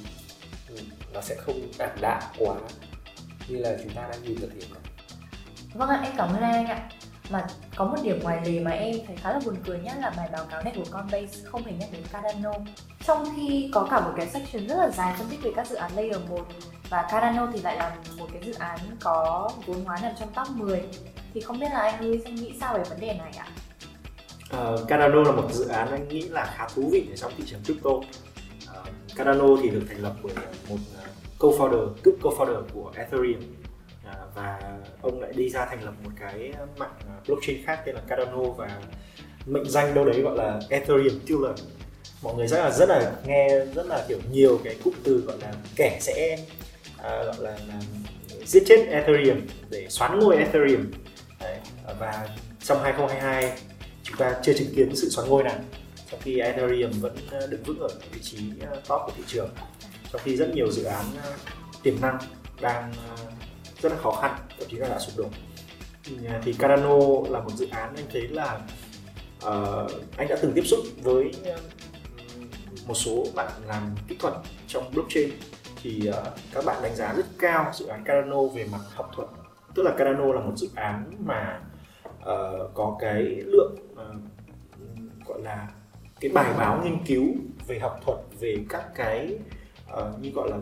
nó 1.14 1.22
sẽ 1.22 1.36
không 1.36 1.56
ảm 1.80 1.98
đạm 2.02 2.22
quá 2.40 2.56
như 3.50 3.58
là 3.58 3.78
chúng 3.84 3.94
ta 3.96 4.08
đang 4.12 4.24
nhìn 4.24 4.38
được 4.42 4.50
hiện 4.54 4.70
nay. 4.74 4.82
Vâng 5.74 5.90
ạ, 5.90 6.02
em 6.04 6.14
cảm 6.18 6.30
ơn 6.30 6.42
anh 6.42 6.66
ạ. 6.66 6.90
Mà 7.30 7.48
có 7.76 7.86
một 7.86 7.98
điểm 8.04 8.20
ngoài 8.24 8.42
lề 8.46 8.60
mà 8.60 8.72
em 8.72 8.96
thấy 9.08 9.16
khá 9.16 9.34
là 9.34 9.40
buồn 9.46 9.56
cười 9.66 9.80
nhất 9.80 9.94
là 10.02 10.14
bài 10.18 10.30
báo 10.32 10.46
cáo 10.52 10.64
này 10.64 10.74
của 10.76 10.84
Coinbase 10.92 11.46
không 11.46 11.64
hề 11.64 11.74
nhắc 11.74 11.90
đến 11.92 12.02
Cardano 12.12 12.54
trong 13.06 13.26
khi 13.36 13.70
có 13.74 13.88
cả 13.92 14.00
một 14.00 14.12
cái 14.16 14.28
section 14.28 14.68
rất 14.68 14.76
là 14.76 14.90
dài 14.90 15.16
phân 15.18 15.28
tích 15.30 15.40
về 15.44 15.52
các 15.56 15.68
dự 15.68 15.76
án 15.76 15.92
Layer 15.96 16.18
1 16.30 16.40
Và 16.90 17.08
Cardano 17.12 17.48
thì 17.54 17.62
lại 17.62 17.78
là 17.78 17.96
một 18.18 18.28
cái 18.34 18.42
dự 18.46 18.54
án 18.54 18.80
có 19.00 19.50
vốn 19.66 19.86
hóa 19.86 19.98
nằm 20.02 20.12
trong 20.20 20.30
top 20.36 20.56
10 20.56 20.82
Thì 21.34 21.42
không 21.42 21.60
biết 21.60 21.68
là 21.74 21.80
anh 21.80 22.06
Luis 22.06 22.24
anh 22.26 22.36
nghĩ 22.36 22.54
sao 22.60 22.78
về 22.78 22.84
vấn 22.90 23.00
đề 23.00 23.14
này 23.14 23.32
ạ? 23.38 23.48
Ờ, 24.50 24.78
uh, 24.82 24.88
Cardano 24.88 25.22
là 25.22 25.32
một 25.32 25.52
dự 25.52 25.68
án 25.68 25.92
anh 25.92 26.08
nghĩ 26.08 26.22
là 26.22 26.54
khá 26.56 26.68
thú 26.76 26.90
vị 26.92 27.08
ở 27.10 27.16
trong 27.16 27.32
thị 27.38 27.44
trường 27.48 27.64
crypto. 27.64 27.90
Ờ, 28.68 28.82
uh, 28.82 29.16
Cardano 29.16 29.48
thì 29.62 29.70
được 29.70 29.84
thành 29.90 30.02
lập 30.02 30.14
bởi 30.24 30.34
một 30.70 30.78
ờ, 30.98 31.04
co-founder, 31.40 31.94
cựu 32.04 32.14
co-founder 32.22 32.64
của 32.74 32.92
Ethereum. 32.96 33.40
Uh, 33.40 34.36
và 34.36 34.60
ông 35.02 35.22
lại 35.22 35.34
đi 35.36 35.50
ra 35.50 35.66
thành 35.66 35.84
lập 35.84 35.94
một 36.04 36.12
cái 36.20 36.54
mạng 36.78 36.94
blockchain 37.28 37.66
khác 37.66 37.82
tên 37.86 37.96
là 37.96 38.02
Cardano 38.08 38.44
và 38.58 38.82
mệnh 39.46 39.70
danh 39.70 39.94
đâu 39.94 40.06
đấy 40.06 40.22
gọi 40.22 40.38
là 40.38 40.60
Ethereum 40.70 41.20
Killer 41.28 41.60
mọi 42.22 42.36
người 42.36 42.48
chắc 42.48 42.58
là 42.58 42.72
rất 42.72 42.90
là 42.90 43.12
nghe 43.26 43.50
rất 43.76 43.86
là 43.86 44.06
kiểu 44.08 44.20
nhiều 44.32 44.60
cái 44.64 44.76
cụm 44.84 44.94
từ 45.04 45.18
gọi 45.18 45.38
là 45.42 45.54
kẻ 45.76 45.98
sẽ 46.02 46.38
à, 46.98 47.24
gọi 47.24 47.36
là, 47.40 47.52
là 47.52 47.80
giết 48.46 48.64
chết 48.66 48.88
Ethereum 48.90 49.42
để 49.70 49.86
xoắn 49.90 50.20
ngôi 50.20 50.38
Ethereum 50.38 50.92
đấy. 51.40 51.58
và 52.00 52.28
trong 52.64 52.82
2022 52.84 53.58
chúng 54.04 54.18
ta 54.18 54.36
chưa 54.44 54.54
chứng 54.54 54.76
kiến 54.76 54.96
sự 54.96 55.10
xoắn 55.10 55.30
ngôi 55.30 55.44
nào 55.44 55.60
trong 56.12 56.20
khi 56.24 56.40
Ethereum 56.40 56.92
vẫn 56.92 57.16
à, 57.32 57.40
đứng 57.50 57.64
vững 57.64 57.80
ở 57.80 57.88
vị 58.12 58.20
trí 58.22 58.38
à, 58.62 58.70
top 58.76 59.02
của 59.06 59.12
thị 59.18 59.24
trường 59.28 59.50
trong 60.12 60.22
khi 60.24 60.36
rất 60.36 60.50
nhiều 60.54 60.72
dự 60.72 60.84
án 60.84 61.06
à, 61.24 61.30
tiềm 61.84 62.02
năng 62.02 62.18
đang 62.62 62.94
rất 63.82 63.92
là 63.92 63.98
khó 63.98 64.12
khăn 64.12 64.36
thậm 64.60 64.68
chí 64.72 64.78
là 64.78 64.88
đã 64.88 65.00
sụp 65.00 65.18
đổ 65.18 65.30
thì 66.44 66.54
Cardano 66.54 67.00
là 67.30 67.40
một 67.40 67.52
dự 67.56 67.68
án 67.72 67.96
anh 67.96 68.06
thấy 68.12 68.28
là 68.28 68.60
uh, 69.48 69.92
anh 70.18 70.28
đã 70.28 70.36
từng 70.42 70.52
tiếp 70.56 70.64
xúc 70.66 70.80
với 71.04 71.32
một 72.92 72.96
số 72.96 73.26
bạn 73.36 73.52
làm 73.68 73.96
kỹ 74.08 74.16
thuật 74.20 74.34
trong 74.68 74.92
blockchain 74.94 75.30
thì 75.82 76.10
uh, 76.10 76.16
các 76.54 76.66
bạn 76.66 76.84
đánh 76.84 76.96
giá 76.96 77.14
rất 77.14 77.26
cao 77.40 77.72
dự 77.74 77.86
án 77.86 78.04
Cardano 78.04 78.44
về 78.44 78.66
mặt 78.72 78.80
học 78.94 79.12
thuật. 79.16 79.28
Tức 79.76 79.84
là 79.84 79.92
Cardano 79.98 80.34
là 80.34 80.42
một 80.42 80.54
dự 80.56 80.70
án 80.76 81.12
mà 81.26 81.62
uh, 82.20 82.72
có 82.74 82.98
cái 83.00 83.24
lượng 83.24 83.76
uh, 83.94 85.28
gọi 85.28 85.42
là 85.42 85.68
cái 86.20 86.32
bài 86.34 86.54
báo 86.58 86.82
nghiên 86.84 87.06
cứu 87.06 87.26
về 87.68 87.80
học 87.80 88.00
thuật 88.06 88.18
về 88.40 88.56
các 88.70 88.84
cái 88.96 89.40
uh, 89.94 90.20
như 90.22 90.32
gọi 90.32 90.50
là 90.50 90.58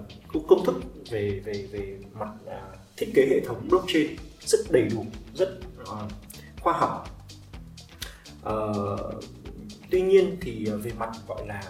công 0.48 0.65
thức 0.65 0.76
về 1.10 1.42
về 1.46 1.68
về 1.72 1.98
mặt 2.13 2.30
uh, 2.46 2.80
thiết 2.98 3.12
kế 3.15 3.28
hệ 3.30 3.39
thống 3.46 3.68
blockchain 3.70 4.08
rất 4.39 4.60
đầy 4.70 4.88
đủ 4.94 5.06
rất 5.34 5.50
uh, 5.82 6.12
khoa 6.62 6.74
học. 6.74 7.08
Uh, 8.50 9.24
tuy 9.92 10.02
nhiên 10.02 10.38
thì 10.42 10.68
à, 10.72 10.76
về 10.76 10.92
mặt 10.98 11.10
gọi 11.28 11.48
là 11.48 11.62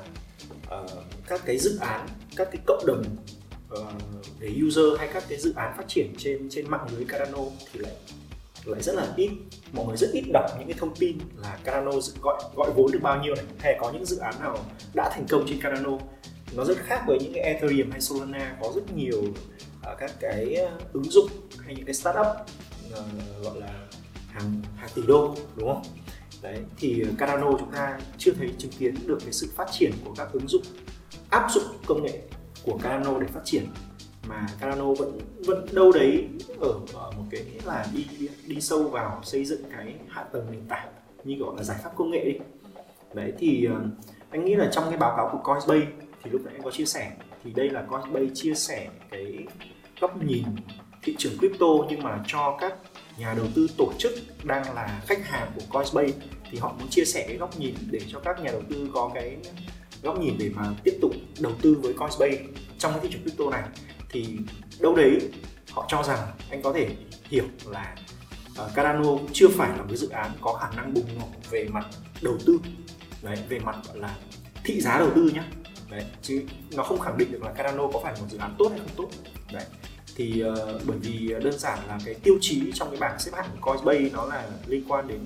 uh, 0.76 0.90
các 1.28 1.42
cái 1.46 1.58
dự 1.58 1.78
án 1.80 2.08
các 2.36 2.48
cái 2.52 2.62
cộng 2.66 2.86
đồng 2.86 3.04
uh, 3.74 3.80
về 4.40 4.56
user 4.68 5.00
hay 5.00 5.10
các 5.14 5.24
cái 5.30 5.38
dự 5.40 5.54
án 5.56 5.74
phát 5.78 5.88
triển 5.88 6.14
trên 6.18 6.50
trên 6.50 6.70
mạng 6.70 6.88
lưới 6.96 7.06
Cardano 7.06 7.44
thì 7.74 7.80
lại 7.80 7.94
lại 8.66 8.82
rất 8.82 8.96
là 8.96 9.14
ít. 9.18 9.30
Mọi 9.72 9.86
người 9.86 9.98
rất 9.98 10.10
ít 10.14 10.24
đọc 10.34 10.46
những 10.60 10.68
cái 10.68 10.78
thông 10.80 10.96
tin 10.96 11.18
là 11.38 11.60
Cardano 11.64 11.92
gọi 12.22 12.44
gọi 12.56 12.72
vốn 12.76 12.92
được 12.92 13.00
bao 13.02 13.24
nhiêu 13.24 13.36
này 13.36 13.46
hay 13.60 13.78
có 13.80 13.92
những 13.92 14.06
dự 14.06 14.18
án 14.18 14.34
nào 14.40 14.58
đã 14.94 15.10
thành 15.14 15.26
công 15.30 15.46
trên 15.48 15.62
Cardano 15.62 15.98
nó 16.56 16.66
rất 16.66 16.78
khác 16.78 17.04
với 17.08 17.20
những 17.22 17.34
cái 17.34 17.44
Ethereum 17.44 17.92
hay 17.92 18.02
Solana 18.02 18.58
có 18.62 18.72
rất 18.76 18.96
nhiều 18.96 19.22
uh, 19.22 19.98
các 20.00 20.12
cái 20.20 20.58
ứng 20.94 21.12
dụng 21.12 21.30
hay 21.66 21.76
những 21.76 21.86
cái 21.86 21.94
startup 21.94 22.28
uh, 22.92 23.44
gọi 23.44 23.60
là 23.60 23.88
hàng 24.28 24.62
hàng 24.78 24.90
tỷ 24.96 25.02
đô 25.08 25.36
đúng 25.56 25.74
không? 25.74 25.84
Đấy 26.42 26.58
thì 26.78 27.04
Cardano 27.18 27.52
chúng 27.60 27.72
ta 27.72 28.00
chưa 28.18 28.32
thấy 28.32 28.54
chứng 28.58 28.72
kiến 28.80 28.96
được 29.06 29.18
cái 29.22 29.34
sự 29.34 29.48
phát 29.56 29.68
triển 29.72 29.92
của 30.06 30.14
các 30.18 30.28
ứng 30.34 30.48
dụng 30.48 30.64
áp 31.30 31.52
dụng 31.52 31.64
công 31.86 32.04
nghệ 32.04 32.22
của 32.64 32.78
Cardano 32.84 33.20
để 33.20 33.28
phát 33.28 33.42
triển 33.44 33.66
mà 34.28 34.48
Cardano 34.60 34.94
vẫn 34.94 35.20
vẫn 35.46 35.66
đâu 35.72 35.92
đấy 35.92 36.28
ở, 36.60 36.80
ở 36.94 37.12
một 37.18 37.24
cái 37.32 37.46
là 37.66 37.86
đi, 37.94 38.06
đi 38.20 38.28
đi 38.48 38.62
sâu 38.62 38.84
vào 38.84 39.20
xây 39.24 39.46
dựng 39.46 39.64
cái 39.72 39.96
hạ 40.10 40.24
tầng 40.24 40.52
nền 40.52 40.62
tảng 40.68 40.88
như 41.24 41.36
gọi 41.40 41.54
là 41.58 41.64
giải 41.64 41.78
pháp 41.84 41.92
công 41.96 42.12
nghệ 42.12 42.26
đi. 42.26 42.40
Đấy 43.14 43.34
thì 43.38 43.66
ờ, 43.66 43.82
anh 44.30 44.46
nghĩ 44.46 44.56
là 44.56 44.70
trong 44.72 44.84
cái 44.90 44.98
báo 44.98 45.18
cáo 45.18 45.30
của 45.32 45.54
Coinbase 45.54 45.92
thì 46.24 46.32
lúc 46.32 46.42
nãy 46.46 46.54
em 46.54 46.64
có 46.64 46.72
chia 46.72 46.86
sẻ 46.86 47.12
thì 47.44 47.52
đây 47.52 47.70
là 47.70 47.82
Coinbase 47.82 48.34
chia 48.34 48.54
sẻ 48.54 48.90
cái 49.12 49.46
góc 50.02 50.24
nhìn 50.24 50.44
thị 51.04 51.16
trường 51.18 51.38
crypto 51.38 51.68
nhưng 51.90 52.04
mà 52.04 52.24
cho 52.28 52.58
các 52.62 52.74
nhà 53.20 53.34
đầu 53.34 53.46
tư 53.56 53.68
tổ 53.78 53.94
chức 54.00 54.12
đang 54.44 54.76
là 54.76 55.02
khách 55.08 55.28
hàng 55.28 55.52
của 55.56 55.62
Coinbase 55.70 56.20
thì 56.52 56.58
họ 56.58 56.74
muốn 56.80 56.90
chia 56.90 57.06
sẻ 57.06 57.26
cái 57.28 57.38
góc 57.38 57.60
nhìn 57.60 57.76
để 57.92 58.00
cho 58.12 58.20
các 58.20 58.40
nhà 58.40 58.52
đầu 58.52 58.62
tư 58.70 58.90
có 58.94 59.12
cái 59.14 59.38
góc 60.04 60.20
nhìn 60.20 60.36
để 60.38 60.52
mà 60.56 60.74
tiếp 60.84 60.98
tục 61.02 61.12
đầu 61.40 61.52
tư 61.62 61.78
với 61.82 61.94
Coinbase 61.94 62.44
trong 62.78 62.92
cái 62.92 63.02
thị 63.04 63.10
trường 63.12 63.22
crypto 63.24 63.50
này. 63.50 63.64
Thì 64.10 64.38
đâu 64.80 64.96
đấy 64.96 65.20
họ 65.72 65.86
cho 65.90 66.04
rằng 66.04 66.28
anh 66.50 66.62
có 66.62 66.74
thể 66.74 66.90
hiểu 67.24 67.46
là 67.66 67.96
uh, 68.52 68.76
Cardano 68.76 69.18
chưa 69.34 69.48
phải 69.48 69.70
là 69.70 69.84
một 69.84 69.96
dự 69.96 70.10
án 70.10 70.32
có 70.42 70.54
khả 70.54 70.72
năng 70.76 70.94
bùng 70.94 71.20
nổ 71.20 71.28
về 71.50 71.68
mặt 71.72 71.86
đầu 72.22 72.38
tư 72.46 72.60
đấy 73.22 73.38
về 73.50 73.60
mặt 73.60 73.76
gọi 73.88 73.98
là 73.98 74.16
thị 74.64 74.82
giá 74.82 75.00
đầu 75.00 75.10
tư 75.16 75.32
nhá. 75.34 75.44
Đấy 75.90 76.06
chứ 76.22 76.44
nó 76.72 76.84
không 76.84 77.00
khẳng 77.00 77.18
định 77.18 77.32
được 77.32 77.44
là 77.44 77.54
Cardano 77.54 77.88
có 77.94 78.00
phải 78.04 78.14
một 78.20 78.28
dự 78.30 78.38
án 78.38 78.56
tốt 78.60 78.70
hay 78.70 78.80
không 78.80 78.96
tốt. 78.96 79.10
Đấy 79.54 79.66
thì 80.20 80.44
uh, 80.44 80.82
bởi 80.88 80.98
vì 80.98 81.34
đơn 81.44 81.60
giản 81.60 81.80
là 81.88 82.00
cái 82.06 82.14
tiêu 82.14 82.38
chí 82.42 82.72
trong 82.74 82.90
cái 82.90 83.00
bảng 83.00 83.20
xếp 83.20 83.32
hạng 83.36 83.50
của 83.62 83.72
Coinbase 83.72 84.16
nó 84.16 84.26
là 84.26 84.50
liên 84.68 84.84
quan 84.88 85.08
đến 85.08 85.20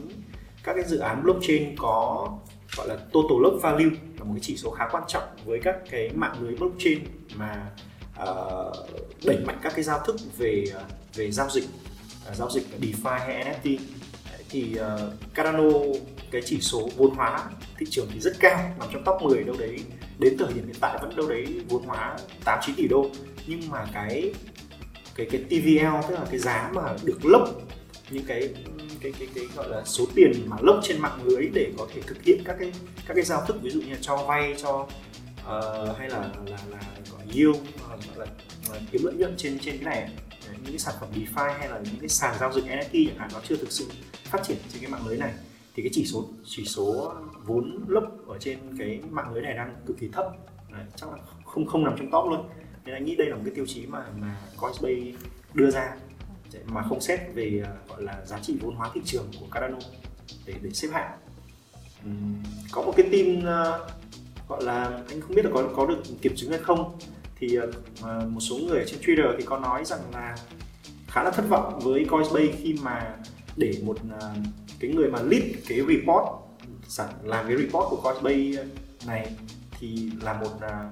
các 0.64 0.74
cái 0.74 0.84
dự 0.88 0.98
án 0.98 1.24
blockchain 1.24 1.76
có 1.78 2.30
gọi 2.78 2.88
là 2.88 2.96
total 2.96 3.38
lock 3.42 3.62
value 3.62 3.90
là 4.18 4.24
một 4.24 4.32
cái 4.34 4.42
chỉ 4.42 4.58
số 4.58 4.72
khá 4.72 4.88
quan 4.92 5.04
trọng 5.08 5.24
với 5.46 5.60
các 5.64 5.76
cái 5.90 6.10
mạng 6.16 6.36
lưới 6.42 6.56
blockchain 6.56 7.00
mà 7.36 7.72
uh, 8.22 8.76
đẩy 9.26 9.38
mạnh 9.46 9.60
các 9.62 9.74
cái 9.76 9.84
giao 9.84 10.00
thức 10.06 10.16
về 10.38 10.64
ờ, 10.74 10.84
về 11.16 11.32
giao 11.32 11.50
dịch 11.50 11.66
uh, 12.30 12.36
giao 12.36 12.50
dịch 12.50 12.64
DeFi 12.82 13.20
hay 13.20 13.46
NFT 13.46 13.78
thì 14.50 14.76
uh, 14.80 15.34
Cardano 15.34 15.70
cái 16.32 16.42
chỉ 16.46 16.62
số 16.62 16.90
vốn 16.98 17.16
hóa 17.16 17.50
thị 17.78 17.86
trường 17.90 18.08
thì 18.14 18.20
rất 18.20 18.34
cao 18.40 18.76
nằm 18.80 18.90
trong 18.94 19.04
top 19.06 19.22
10 19.22 19.44
đâu 19.44 19.56
đấy 19.60 19.80
đến 20.20 20.38
thời 20.38 20.54
điểm 20.54 20.66
hiện 20.66 20.76
tại 20.80 20.98
vẫn 21.02 21.16
đâu 21.16 21.30
đấy 21.30 21.62
vốn 21.70 21.84
hóa 21.84 22.18
8 22.44 22.60
9 22.66 22.76
tỷ 22.76 22.88
đô. 22.88 23.06
Nhưng 23.48 23.70
mà 23.70 23.86
cái 23.94 24.34
cái 25.16 25.28
cái 25.32 25.42
TVL 25.42 26.08
tức 26.10 26.16
là 26.16 26.26
cái 26.30 26.40
giá 26.40 26.72
mà 26.74 26.96
được 27.04 27.26
lốc 27.26 27.50
những 28.10 28.26
cái 28.28 28.54
cái 29.02 29.14
cái 29.20 29.28
cái 29.36 29.46
gọi 29.56 29.70
là 29.70 29.84
số 29.86 30.06
tiền 30.16 30.32
mà 30.46 30.58
lốc 30.62 30.80
trên 30.84 31.02
mạng 31.02 31.20
lưới 31.24 31.50
để 31.54 31.72
có 31.78 31.88
thể 31.94 32.02
thực 32.08 32.24
hiện 32.24 32.42
các 32.46 32.56
cái 32.60 32.72
các 33.08 33.14
cái 33.14 33.24
giao 33.24 33.46
thức 33.48 33.56
ví 33.62 33.70
dụ 33.70 33.82
như 33.82 33.92
là 33.92 33.98
cho 34.02 34.18
vay 34.18 34.56
cho 34.64 34.88
uh, 35.44 35.98
hay 35.98 36.10
là 36.10 36.30
là 36.48 36.58
là 36.70 36.80
gọi 37.12 37.22
yield 37.34 37.58
gọi 37.88 37.98
là, 38.18 38.26
là 38.72 38.80
kiếm 38.92 39.02
lợi 39.06 39.14
nhuận 39.14 39.34
trên 39.38 39.60
trên 39.60 39.78
cái 39.78 39.86
này. 39.86 40.10
Những 40.52 40.72
cái 40.72 40.80
sản 40.80 40.96
phẩm 41.00 41.10
DeFi 41.16 41.54
hay 41.60 41.70
là 41.70 41.80
những 41.84 42.00
cái 42.00 42.10
sàn 42.10 42.36
giao 42.40 42.52
dịch 42.54 42.66
NFT 42.66 43.08
chẳng 43.08 43.18
hạn 43.18 43.30
nó 43.34 43.40
chưa 43.48 43.56
thực 43.56 43.72
sự 43.72 43.86
phát 44.24 44.44
triển 44.44 44.58
trên 44.74 44.82
cái 44.82 44.92
mạng 44.92 45.08
lưới 45.08 45.18
này 45.18 45.34
thì 45.76 45.84
cái 45.84 45.90
chỉ 45.94 46.06
số 46.06 46.26
chỉ 46.46 46.66
số 46.66 47.14
vốn 47.46 47.86
lốc 47.88 48.04
ở 48.28 48.38
trên 48.40 48.60
cái 48.80 49.00
mạng 49.10 49.34
lưới 49.34 49.44
này 49.44 49.54
đang 49.54 49.76
cực 49.86 49.98
kỳ 50.00 50.08
thấp. 50.08 50.26
Đấy, 50.72 50.84
chắc 50.96 51.10
là 51.12 51.18
không 51.46 51.66
không 51.66 51.84
nằm 51.84 51.96
trong 51.98 52.12
top 52.12 52.30
luôn 52.30 52.50
nên 52.86 52.96
anh 52.96 53.06
nghĩ 53.06 53.16
đây 53.16 53.28
là 53.28 53.36
một 53.36 53.42
cái 53.46 53.56
tiêu 53.56 53.66
chí 53.68 53.86
mà 53.86 54.06
mà 54.20 54.38
Coinbase 54.58 55.26
đưa 55.54 55.70
ra 55.70 55.96
mà 56.66 56.84
không 56.84 57.02
xét 57.02 57.20
về 57.34 57.64
ờ, 57.66 57.72
gọi 57.90 58.04
là 58.04 58.26
giá 58.26 58.40
trị 58.40 58.58
vốn 58.62 58.76
hóa 58.76 58.90
thị 58.94 59.02
trường 59.06 59.32
của 59.40 59.46
Cardano 59.52 59.78
để 60.46 60.54
để 60.62 60.70
xếp 60.70 60.88
hạng. 60.92 61.12
Có 62.72 62.82
một 62.82 62.94
cái 62.98 63.08
tin 63.12 63.46
ờ, 63.46 63.90
gọi 64.48 64.64
là 64.64 65.04
anh 65.10 65.22
không 65.22 65.36
biết 65.36 65.46
là 65.46 65.52
có 65.54 65.70
có 65.76 65.86
được 65.86 66.02
kiểm 66.22 66.36
chứng 66.36 66.50
hay 66.50 66.60
không. 66.60 66.98
Thì 67.40 67.58
ờ, 68.02 68.28
một 68.30 68.40
số 68.40 68.58
người 68.58 68.80
ở 68.80 68.86
trên 68.88 69.00
Twitter 69.00 69.36
thì 69.38 69.44
có 69.46 69.60
nói 69.60 69.86
rằng 69.86 70.00
là 70.14 70.36
khá 71.08 71.24
là 71.24 71.32
thất 71.32 71.46
vọng 71.50 71.80
với 71.80 72.06
Coinbase 72.06 72.58
khi 72.62 72.76
mà 72.84 73.16
để 73.58 73.74
một 73.84 73.98
cái 74.80 74.92
người 74.92 75.10
mà 75.10 75.20
lead 75.22 75.44
cái 75.68 75.80
report 75.88 76.26
làm 77.24 77.48
cái 77.48 77.58
report 77.58 77.86
của 77.90 78.02
Coinbase 78.04 78.66
này 79.08 79.36
thì 79.80 80.12
là 80.22 80.34
một 80.34 80.50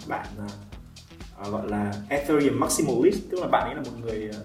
bạn 0.07 0.25
uh, 1.41 1.51
gọi 1.51 1.69
là 1.69 1.93
Ethereum 2.09 2.59
maximalist 2.59 3.19
tức 3.31 3.41
là 3.41 3.47
bạn 3.47 3.63
ấy 3.63 3.75
là 3.75 3.81
một 3.81 3.91
người 4.01 4.29
à, 4.33 4.39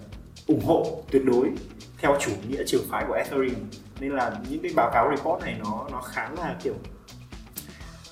ủng 0.47 0.65
hộ 0.65 1.03
tuyệt 1.11 1.21
đối 1.25 1.51
theo 1.97 2.17
chủ 2.19 2.31
nghĩa 2.49 2.63
trường 2.67 2.83
phái 2.89 3.05
của 3.07 3.13
Ethereum. 3.13 3.55
Nên 3.99 4.11
là 4.11 4.39
những 4.49 4.61
cái 4.61 4.71
báo 4.75 4.89
cáo 4.93 5.11
report 5.15 5.41
này 5.41 5.55
nó 5.63 5.87
nó 5.91 6.01
khá 6.01 6.29
là 6.37 6.55
kiểu 6.63 6.73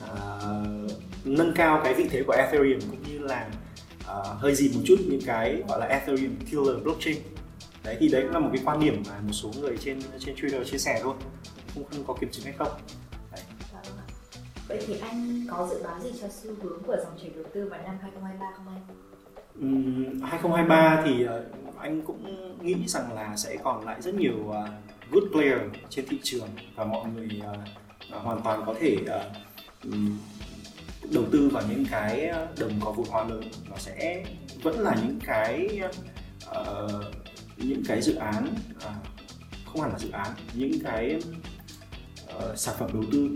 uh, 0.03 0.91
nâng 1.25 1.53
cao 1.55 1.81
cái 1.83 1.93
vị 1.93 2.07
thế 2.11 2.23
của 2.27 2.33
Ethereum 2.33 2.79
cũng 2.79 3.03
như 3.11 3.19
là 3.19 3.47
uh, 3.99 4.25
hơi 4.39 4.55
gì 4.55 4.71
một 4.75 4.81
chút 4.85 4.95
những 5.07 5.21
cái 5.25 5.63
gọi 5.67 5.79
là 5.79 5.85
Ethereum 5.85 6.35
killer 6.51 6.83
blockchain. 6.83 7.17
Đấy 7.83 7.97
thì 7.99 8.07
đấy 8.07 8.21
cũng 8.21 8.31
là 8.31 8.39
một 8.39 8.49
cái 8.53 8.61
quan 8.65 8.79
điểm 8.79 9.03
mà 9.09 9.19
một 9.21 9.33
số 9.33 9.51
người 9.61 9.77
trên 9.77 9.99
trên 10.19 10.35
Twitter 10.35 10.63
chia 10.63 10.77
sẻ 10.77 10.99
thôi. 11.03 11.13
Không 11.73 11.83
không 11.91 12.03
có 12.07 12.13
kiểm 12.13 12.31
chứng 12.31 12.45
hay 12.45 12.53
không. 12.57 12.71
Vậy 14.67 14.83
thì 14.87 14.97
anh 14.99 15.45
có 15.49 15.67
dự 15.71 15.83
báo 15.83 15.99
gì 15.99 16.09
cho 16.21 16.27
xu 16.27 16.49
hướng 16.61 16.83
của 16.83 16.97
dòng 17.03 17.17
chảy 17.21 17.31
đầu 17.35 17.43
tư 17.53 17.67
vào 17.69 17.81
năm 17.83 17.97
2023 18.01 18.45
không 18.55 18.67
anh? 18.67 18.81
Um, 19.59 20.21
2023 20.21 21.01
thì 21.05 21.23
ờ, 21.23 21.45
anh 21.79 22.01
cũng 22.01 22.25
nghĩ 22.61 22.75
rằng 22.87 23.13
là 23.13 23.35
sẽ 23.37 23.57
còn 23.63 23.85
lại 23.85 24.01
rất 24.01 24.15
nhiều 24.15 24.49
ờ, 24.51 24.67
good 25.11 25.23
player 25.31 25.59
trên 25.89 26.05
thị 26.09 26.19
trường 26.23 26.49
và 26.75 26.85
mọi 26.85 27.09
người 27.15 27.41
ờ, 28.09 28.19
hoàn 28.19 28.41
toàn 28.41 28.63
có 28.65 28.73
thể 28.79 28.97
đầu 31.11 31.23
tư 31.31 31.49
vào 31.53 31.63
những 31.69 31.85
cái 31.91 32.31
đồng 32.59 32.79
có 32.85 32.91
vốn 32.91 33.07
hóa 33.09 33.23
lớn 33.23 33.43
nó 33.69 33.77
sẽ 33.77 34.25
vẫn 34.63 34.79
là 34.79 34.95
những 35.03 35.19
cái 35.25 35.79
uh, 36.49 36.91
những 37.57 37.83
cái 37.87 38.01
dự 38.01 38.15
án 38.15 38.47
uh, 38.75 38.83
không 39.65 39.81
hẳn 39.81 39.91
là 39.91 39.99
dự 39.99 40.09
án 40.11 40.27
những 40.53 40.79
cái 40.83 41.19
uh, 42.35 42.57
sản 42.57 42.75
phẩm 42.79 42.89
đầu 42.93 43.03
tư 43.11 43.29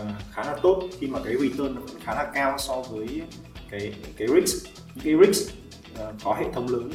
uh, 0.00 0.06
khá 0.32 0.44
là 0.44 0.56
tốt. 0.62 0.88
Khi 1.00 1.06
mà 1.06 1.18
cái 1.24 1.34
return 1.36 1.74
nó 1.74 1.80
vẫn 1.80 2.00
khá 2.04 2.14
là 2.14 2.30
cao 2.34 2.58
so 2.58 2.82
với 2.82 3.22
cái 3.70 3.94
cái 4.16 4.28
risk. 4.28 4.66
Những 4.94 5.04
cái 5.04 5.14
risk 5.26 5.54
uh, 5.94 6.14
có 6.24 6.34
hệ 6.34 6.44
thống 6.52 6.68
lớn 6.68 6.90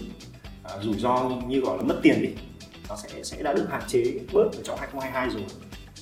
uh, 0.76 0.84
rủi 0.84 1.00
ro 1.00 1.30
như 1.48 1.60
gọi 1.60 1.78
là 1.78 1.84
mất 1.84 2.00
tiền 2.04 2.22
đi 2.22 2.30
nó 2.90 2.96
sẽ 2.96 3.24
sẽ 3.24 3.44
đã 3.44 3.54
được 3.54 3.68
hạn 3.70 3.82
chế 3.88 4.20
bớt 4.34 4.50
ở 4.54 4.64
trong 4.64 4.80
2022 4.80 5.30
rồi. 5.30 5.44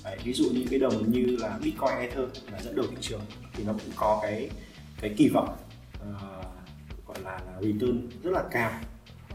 Đấy, 0.04 0.18
ví 0.24 0.34
dụ 0.34 0.50
như 0.50 0.66
cái 0.70 0.80
đồng 0.80 1.12
như 1.12 1.38
là 1.40 1.60
Bitcoin 1.64 1.98
Ether 2.00 2.26
là 2.52 2.62
dẫn 2.62 2.76
đầu 2.76 2.86
thị 2.90 2.98
trường 3.02 3.22
thì 3.54 3.64
nó 3.64 3.74
cũng 3.74 3.94
có 3.96 4.20
cái 4.22 4.50
cái 5.02 5.14
kỳ 5.18 5.30
vọng 5.30 5.58
uh, 6.02 7.08
gọi 7.08 7.18
là, 7.24 7.32
là 7.32 7.62
return 7.62 8.10
rất 8.24 8.32
là 8.32 8.44
cao. 8.52 8.72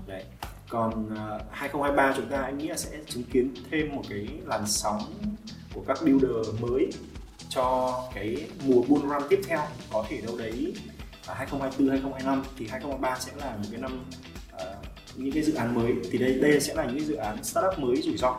Đấy. 0.07 0.25
Còn 0.69 1.07
uh, 1.07 1.43
2023 1.51 2.15
chúng 2.17 2.29
ta 2.29 2.43
anh 2.43 2.59
nghĩ 2.59 2.69
là 2.69 2.77
sẽ 2.77 2.99
chứng 3.07 3.25
kiến 3.25 3.55
thêm 3.71 3.95
một 3.95 4.03
cái 4.09 4.29
làn 4.47 4.67
sóng 4.67 5.15
của 5.75 5.83
các 5.87 5.99
builder 6.03 6.61
mới 6.61 6.91
cho 7.51 7.99
cái 8.15 8.37
mùa 8.67 8.83
bull 8.83 9.09
run 9.09 9.23
tiếp 9.29 9.41
theo. 9.49 9.61
Có 9.93 10.05
thể 10.09 10.21
đâu 10.21 10.37
đấy 10.39 10.75
ở 11.27 11.35
2024 11.35 11.89
2025 11.89 12.43
thì 12.57 12.67
2023 12.71 13.19
sẽ 13.21 13.33
là 13.37 13.57
một 13.57 13.69
cái 13.71 13.81
năm 13.81 14.05
uh, 14.55 14.61
những 15.17 15.33
cái 15.33 15.43
dự 15.43 15.55
án 15.55 15.75
mới. 15.75 15.93
Thì 16.11 16.19
đây 16.19 16.35
đây 16.35 16.61
sẽ 16.61 16.75
là 16.75 16.85
những 16.85 16.99
cái 16.99 17.07
dự 17.07 17.15
án 17.15 17.45
startup 17.45 17.79
mới 17.79 18.03
rủi 18.03 18.17
ro. 18.17 18.39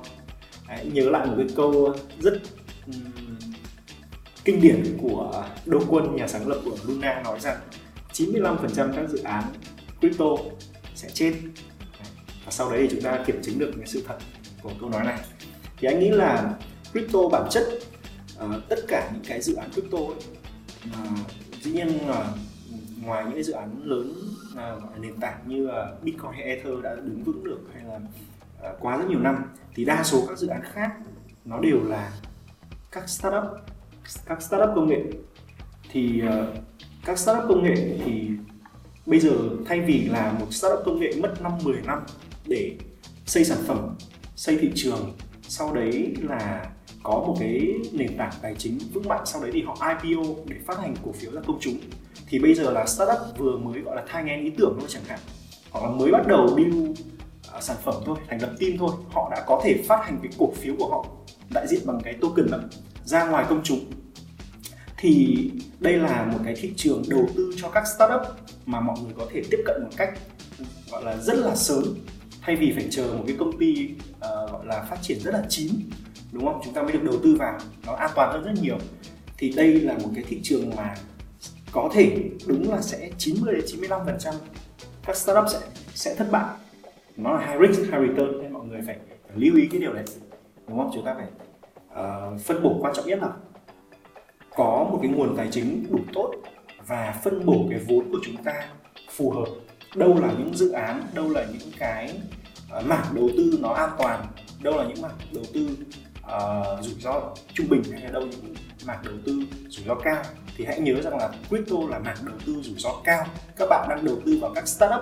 Đấy, 0.67 0.89
nhớ 0.93 1.09
lại 1.09 1.25
một 1.25 1.33
cái 1.37 1.47
câu 1.55 1.95
rất 2.19 2.41
um, 2.87 3.11
kinh 4.45 4.61
điển 4.61 4.97
của 5.01 5.45
Đô 5.65 5.79
Quân 5.89 6.15
nhà 6.15 6.27
sáng 6.27 6.47
lập 6.47 6.61
của 6.65 6.77
Luna 6.87 7.21
nói 7.23 7.39
rằng 7.39 7.57
95% 8.13 8.57
các 8.75 9.09
dự 9.09 9.23
án 9.23 9.43
crypto 9.99 10.25
sẽ 10.95 11.09
chết. 11.13 11.33
Và 12.45 12.51
sau 12.51 12.71
đấy 12.71 12.79
thì 12.81 12.87
chúng 12.91 13.01
ta 13.01 13.23
kiểm 13.25 13.41
chứng 13.41 13.59
được 13.59 13.71
cái 13.77 13.87
sự 13.87 14.03
thật 14.07 14.17
của 14.61 14.71
câu 14.79 14.89
nói 14.89 15.03
này. 15.03 15.19
Thì 15.77 15.87
anh 15.87 15.99
nghĩ 15.99 16.09
là 16.09 16.53
crypto 16.91 17.19
bản 17.31 17.47
chất 17.49 17.63
uh, 18.45 18.69
tất 18.69 18.79
cả 18.87 19.09
những 19.13 19.23
cái 19.27 19.41
dự 19.41 19.55
án 19.55 19.71
crypto 19.71 19.97
ấy, 19.97 20.17
uh, 20.89 21.19
dĩ 21.61 21.71
nhiên 21.71 22.07
là 22.07 22.33
ngoài 23.03 23.23
những 23.23 23.33
cái 23.33 23.43
dự 23.43 23.53
án 23.53 23.81
lớn 23.83 24.13
uh, 24.53 24.99
nền 24.99 25.17
tảng 25.19 25.39
như 25.47 25.67
là 25.67 25.91
Bitcoin 26.01 26.31
hay 26.33 26.43
Ether 26.43 26.73
đã 26.83 26.95
đứng 26.95 27.23
vững 27.23 27.43
được 27.43 27.59
hay 27.73 27.83
là 27.83 27.99
à, 28.63 28.69
quá 28.79 28.97
rất 28.97 29.05
nhiều 29.09 29.19
năm 29.19 29.43
thì 29.75 29.85
đa 29.85 30.03
số 30.03 30.25
các 30.27 30.37
dự 30.37 30.47
án 30.47 30.61
khác 30.73 30.91
nó 31.45 31.59
đều 31.59 31.83
là 31.83 32.11
các 32.91 33.09
startup 33.09 33.43
các 34.25 34.41
startup 34.41 34.69
công 34.75 34.87
nghệ. 34.87 35.01
Thì 35.91 36.21
à, 36.21 36.45
các 37.05 37.19
startup 37.19 37.45
công 37.49 37.63
nghệ 37.63 37.99
thì 38.05 38.29
bây 39.05 39.19
giờ 39.19 39.31
thay 39.65 39.81
vì 39.81 40.05
là 40.05 40.31
một 40.39 40.47
startup 40.53 40.79
công 40.85 40.99
nghệ 40.99 41.11
mất 41.19 41.41
5 41.41 41.51
10 41.63 41.81
năm 41.81 42.03
để 42.45 42.77
xây 43.25 43.45
sản 43.45 43.57
phẩm, 43.67 43.95
xây 44.35 44.57
thị 44.57 44.71
trường, 44.75 45.17
sau 45.41 45.73
đấy 45.73 46.15
là 46.21 46.69
có 47.03 47.11
một 47.11 47.35
cái 47.39 47.73
nền 47.91 48.17
tảng 48.17 48.31
tài 48.41 48.55
chính 48.57 48.77
vững 48.93 49.07
mạnh 49.07 49.21
sau 49.25 49.41
đấy 49.41 49.51
thì 49.53 49.63
họ 49.63 49.77
IPO 50.03 50.23
để 50.45 50.55
phát 50.65 50.79
hành 50.79 50.95
cổ 51.05 51.11
phiếu 51.11 51.31
ra 51.31 51.41
công 51.47 51.59
chúng. 51.61 51.77
Thì 52.27 52.39
bây 52.39 52.53
giờ 52.53 52.71
là 52.71 52.85
startup 52.85 53.19
vừa 53.37 53.57
mới 53.57 53.81
gọi 53.81 53.95
là 53.95 54.03
thai 54.07 54.23
ngén 54.23 54.43
ý 54.43 54.51
tưởng 54.57 54.77
thôi 54.79 54.89
chẳng 54.89 55.03
hạn. 55.07 55.19
Hoặc 55.71 55.83
là 55.83 55.89
mới 55.89 56.11
bắt 56.11 56.27
đầu 56.27 56.47
build 56.55 56.89
uh, 57.57 57.63
sản 57.63 57.77
phẩm 57.83 57.95
thôi 58.05 58.17
thành 58.29 58.41
lập 58.41 58.51
team 58.59 58.77
thôi 58.77 58.91
họ 59.11 59.29
đã 59.31 59.43
có 59.47 59.61
thể 59.63 59.83
phát 59.87 60.05
hành 60.05 60.19
cái 60.23 60.31
cổ 60.37 60.51
phiếu 60.55 60.75
của 60.79 60.89
họ 60.89 61.05
đại 61.53 61.67
diện 61.67 61.81
bằng 61.85 61.99
cái 62.03 62.13
token 62.21 62.51
đó 62.51 62.57
ra 63.03 63.25
ngoài 63.25 63.45
công 63.49 63.61
chúng. 63.63 63.79
Thì 64.97 65.49
đây 65.79 65.93
là 65.93 66.25
một 66.33 66.39
cái 66.45 66.55
thị 66.55 66.73
trường 66.75 67.03
đầu 67.09 67.27
tư 67.35 67.53
cho 67.61 67.69
các 67.69 67.83
startup 67.95 68.21
mà 68.65 68.79
mọi 68.79 68.97
người 69.03 69.13
có 69.17 69.25
thể 69.33 69.41
tiếp 69.51 69.57
cận 69.65 69.83
một 69.83 69.89
cách 69.97 70.19
gọi 70.91 71.03
là 71.03 71.17
rất 71.17 71.37
là 71.37 71.55
sớm. 71.55 71.83
Thay 72.41 72.55
vì 72.55 72.71
phải 72.75 72.87
chờ 72.91 73.13
một 73.17 73.23
cái 73.27 73.35
công 73.39 73.57
ty 73.59 73.89
uh, 74.15 74.51
gọi 74.51 74.65
là 74.65 74.85
phát 74.89 74.97
triển 75.01 75.19
rất 75.19 75.31
là 75.33 75.43
chín 75.49 75.71
đúng 76.31 76.45
không? 76.45 76.61
Chúng 76.63 76.73
ta 76.73 76.81
mới 76.81 76.91
được 76.91 77.03
đầu 77.03 77.15
tư 77.23 77.35
vào 77.39 77.59
nó 77.85 77.93
an 77.93 78.09
toàn 78.15 78.31
hơn 78.31 78.43
rất 78.43 78.61
nhiều. 78.61 78.77
Thì 79.37 79.53
đây 79.55 79.73
là 79.73 79.93
một 79.93 80.09
cái 80.15 80.23
thị 80.27 80.39
trường 80.43 80.75
mà 80.75 80.95
có 81.71 81.89
thể 81.93 82.29
đúng 82.47 82.71
là 82.71 82.81
sẽ 82.81 83.09
90 83.17 83.53
đến 83.53 83.63
95 83.67 83.99
phần 84.05 84.17
trăm 84.19 84.33
các 85.05 85.15
startup 85.15 85.45
sẽ 85.49 85.59
sẽ 85.93 86.15
thất 86.15 86.27
bại. 86.31 86.45
Nó 87.17 87.33
là 87.33 87.47
high 87.47 87.59
risk 87.61 87.81
high 87.81 88.01
return 88.09 88.41
nên 88.41 88.53
mọi 88.53 88.65
người 88.65 88.81
phải, 88.85 88.97
phải 89.27 89.37
lưu 89.37 89.55
ý 89.55 89.67
cái 89.71 89.81
điều 89.81 89.93
đấy 89.93 90.03
đúng 90.67 90.77
không? 90.77 90.91
Chúng 90.93 91.05
ta 91.05 91.15
phải 91.15 91.27
uh, 91.87 92.41
phân 92.41 92.63
bổ 92.63 92.77
quan 92.81 92.93
trọng 92.95 93.07
nhất 93.07 93.19
là 93.21 93.29
có 94.55 94.87
một 94.91 94.99
cái 95.01 95.11
nguồn 95.11 95.37
tài 95.37 95.47
chính 95.51 95.85
đủ 95.89 95.99
tốt 96.13 96.31
và 96.87 97.19
phân 97.23 97.45
bổ 97.45 97.65
cái 97.69 97.79
vốn 97.87 98.11
của 98.11 98.19
chúng 98.23 98.43
ta 98.43 98.53
phù 99.11 99.29
hợp. 99.31 99.47
Đâu 99.95 100.19
là 100.21 100.33
những 100.37 100.53
dự 100.53 100.71
án 100.71 101.03
đâu 101.13 101.29
là 101.29 101.45
những 101.51 101.71
cái 101.77 102.19
uh, 102.77 102.85
mảng 102.85 103.05
đầu 103.15 103.29
tư 103.37 103.57
nó 103.61 103.69
an 103.69 103.89
toàn 103.97 104.25
đâu 104.63 104.77
là 104.77 104.83
những 104.83 105.01
mảng 105.01 105.17
đầu 105.33 105.43
tư 105.53 105.69
uh, 106.25 106.83
rủi 106.85 106.95
ro 106.99 107.21
trung 107.53 107.69
bình 107.69 107.83
hay 107.91 108.01
là 108.01 108.09
đâu 108.09 108.21
những 108.21 108.53
mảng 108.85 109.03
đầu 109.05 109.13
tư 109.25 109.41
rủi 109.69 109.85
ro 109.85 109.95
cao. 109.95 110.23
Thì 110.57 110.65
hãy 110.65 110.79
nhớ 110.79 111.01
rằng 111.01 111.17
là 111.17 111.29
crypto 111.49 111.75
là 111.89 111.99
mảng 111.99 112.17
đầu 112.25 112.35
tư 112.45 112.61
rủi 112.61 112.75
ro 112.77 112.89
cao. 113.03 113.25
Các 113.55 113.67
bạn 113.69 113.89
đang 113.89 114.05
đầu 114.05 114.15
tư 114.25 114.37
vào 114.41 114.51
các 114.55 114.67
startup 114.67 115.01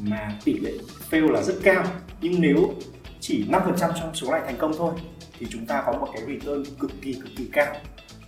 mà 0.00 0.38
tỷ 0.44 0.58
lệ 0.58 0.72
fail 1.10 1.30
là 1.30 1.42
rất 1.42 1.54
cao. 1.62 1.84
Nhưng 2.20 2.40
nếu 2.40 2.74
chỉ 3.20 3.44
5% 3.48 3.74
trong 3.76 4.14
số 4.14 4.30
này 4.30 4.40
thành 4.44 4.56
công 4.58 4.72
thôi 4.78 4.94
thì 5.38 5.46
chúng 5.50 5.66
ta 5.66 5.82
có 5.86 5.92
một 5.92 6.08
cái 6.12 6.22
return 6.26 6.64
cực 6.80 6.90
kỳ 7.02 7.14
cực 7.14 7.30
kỳ 7.36 7.48
cao. 7.52 7.74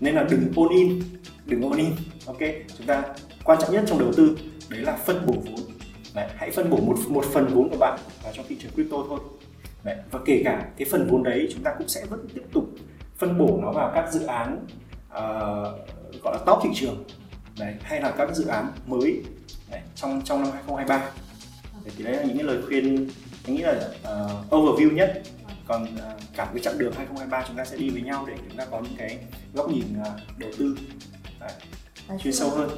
Nên 0.01 0.15
là 0.15 0.27
đừng 0.31 0.53
all 0.57 0.79
in 0.79 1.03
đừng 1.47 1.63
all 1.63 1.79
in 1.79 1.93
ok? 2.27 2.39
Chúng 2.79 2.87
ta 2.87 3.03
quan 3.45 3.59
trọng 3.61 3.73
nhất 3.73 3.85
trong 3.87 3.99
đầu 3.99 4.13
tư 4.17 4.37
đấy 4.69 4.81
là 4.81 4.97
phân 4.97 5.27
bổ 5.27 5.33
vốn. 5.33 5.61
Đấy, 6.15 6.29
hãy 6.37 6.51
phân 6.51 6.71
bổ 6.71 6.77
một 6.77 6.97
một 7.09 7.25
phần 7.33 7.47
vốn 7.55 7.71
của 7.71 7.77
bạn 7.81 7.99
vào 8.23 8.33
trong 8.37 8.47
thị 8.49 8.57
trường 8.61 8.73
crypto 8.73 8.97
thôi 9.09 9.21
đấy, 9.85 9.97
và 10.11 10.21
kể 10.25 10.43
cả 10.45 10.69
cái 10.77 10.89
phần 10.91 11.09
vốn 11.11 11.23
đấy 11.23 11.49
chúng 11.55 11.63
ta 11.63 11.75
cũng 11.79 11.89
sẽ 11.89 12.05
vẫn 12.05 12.27
tiếp 12.35 12.43
tục 12.53 12.65
phân 13.17 13.39
bổ 13.39 13.59
nó 13.63 13.73
vào 13.73 13.93
các 13.95 14.13
dự 14.13 14.27
án 14.27 14.67
uh, 15.09 15.15
gọi 16.23 16.35
là 16.35 16.39
top 16.47 16.59
thị 16.63 16.71
trường 16.75 17.05
đấy, 17.59 17.75
hay 17.83 18.01
là 18.01 18.11
các 18.11 18.35
dự 18.35 18.47
án 18.47 18.73
mới 18.87 19.23
đấy, 19.71 19.81
trong 19.95 20.23
trong 20.25 20.43
năm 20.43 20.51
2023 20.53 20.99
đấy, 21.85 21.95
thì 21.97 22.05
đấy 22.05 22.17
là 22.17 22.23
những 22.23 22.37
cái 22.37 22.47
lời 22.47 22.59
khuyên 22.67 23.09
anh 23.47 23.55
nghĩ 23.55 23.63
là 23.63 23.73
uh, 23.73 24.53
overview 24.53 24.93
nhất. 24.93 25.23
Còn 25.67 25.83
uh, 25.83 26.21
cả 26.37 26.51
cái 26.55 26.63
chặng 26.63 26.79
đường 26.79 26.93
2023 26.97 27.45
chúng 27.49 27.57
ta 27.57 27.65
sẽ 27.65 27.77
đi 27.77 27.91
với 27.91 28.03
nhau 28.03 28.25
để 28.29 28.35
chúng 28.49 28.59
ta 28.59 28.65
có 28.71 28.81
những 28.81 28.97
cái 28.99 29.19
góc 29.55 29.71
nhìn 29.71 29.85
uh, 30.01 30.39
đầu 30.39 30.51
tư 30.59 30.77
đấy, 31.41 31.53
chuyên 32.23 32.35
sâu 32.35 32.51
hơn. 32.51 32.71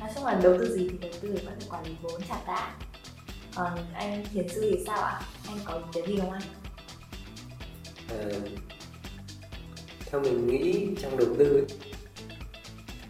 nói 0.00 0.10
chung 0.14 0.24
là 0.24 0.40
đầu 0.42 0.58
tư 0.58 0.76
gì 0.76 0.88
thì 0.88 0.98
đầu 1.00 1.10
tư 1.20 1.28
vẫn 1.44 1.54
phải 1.60 1.68
quản 1.70 1.84
lý 1.84 1.92
vốn 2.02 2.20
trả 2.28 2.36
tạ 2.46 2.70
còn 3.54 3.92
anh 3.94 4.24
thiền 4.32 4.48
sư 4.48 4.68
thì 4.70 4.84
sao 4.86 5.02
ạ? 5.02 5.20
Anh 5.46 5.58
có 5.64 5.74
ý 5.74 5.82
kiến 5.92 6.06
gì 6.06 6.16
không 6.20 6.30
anh 6.30 6.42
à, 8.08 8.16
ờ, 8.18 8.40
theo 10.06 10.20
mình 10.20 10.46
nghĩ 10.46 10.88
trong 11.02 11.18
đầu 11.18 11.28
tư 11.38 11.66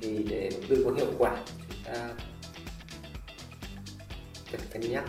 thì 0.00 0.26
để 0.28 0.50
đầu 0.52 0.62
tư 0.68 0.84
có 0.84 0.92
hiệu 0.92 1.12
quả 1.18 1.44
chúng 1.66 1.92
ta 1.94 2.10
cần 4.50 4.60
cân 4.72 4.82
nhắc 4.92 5.04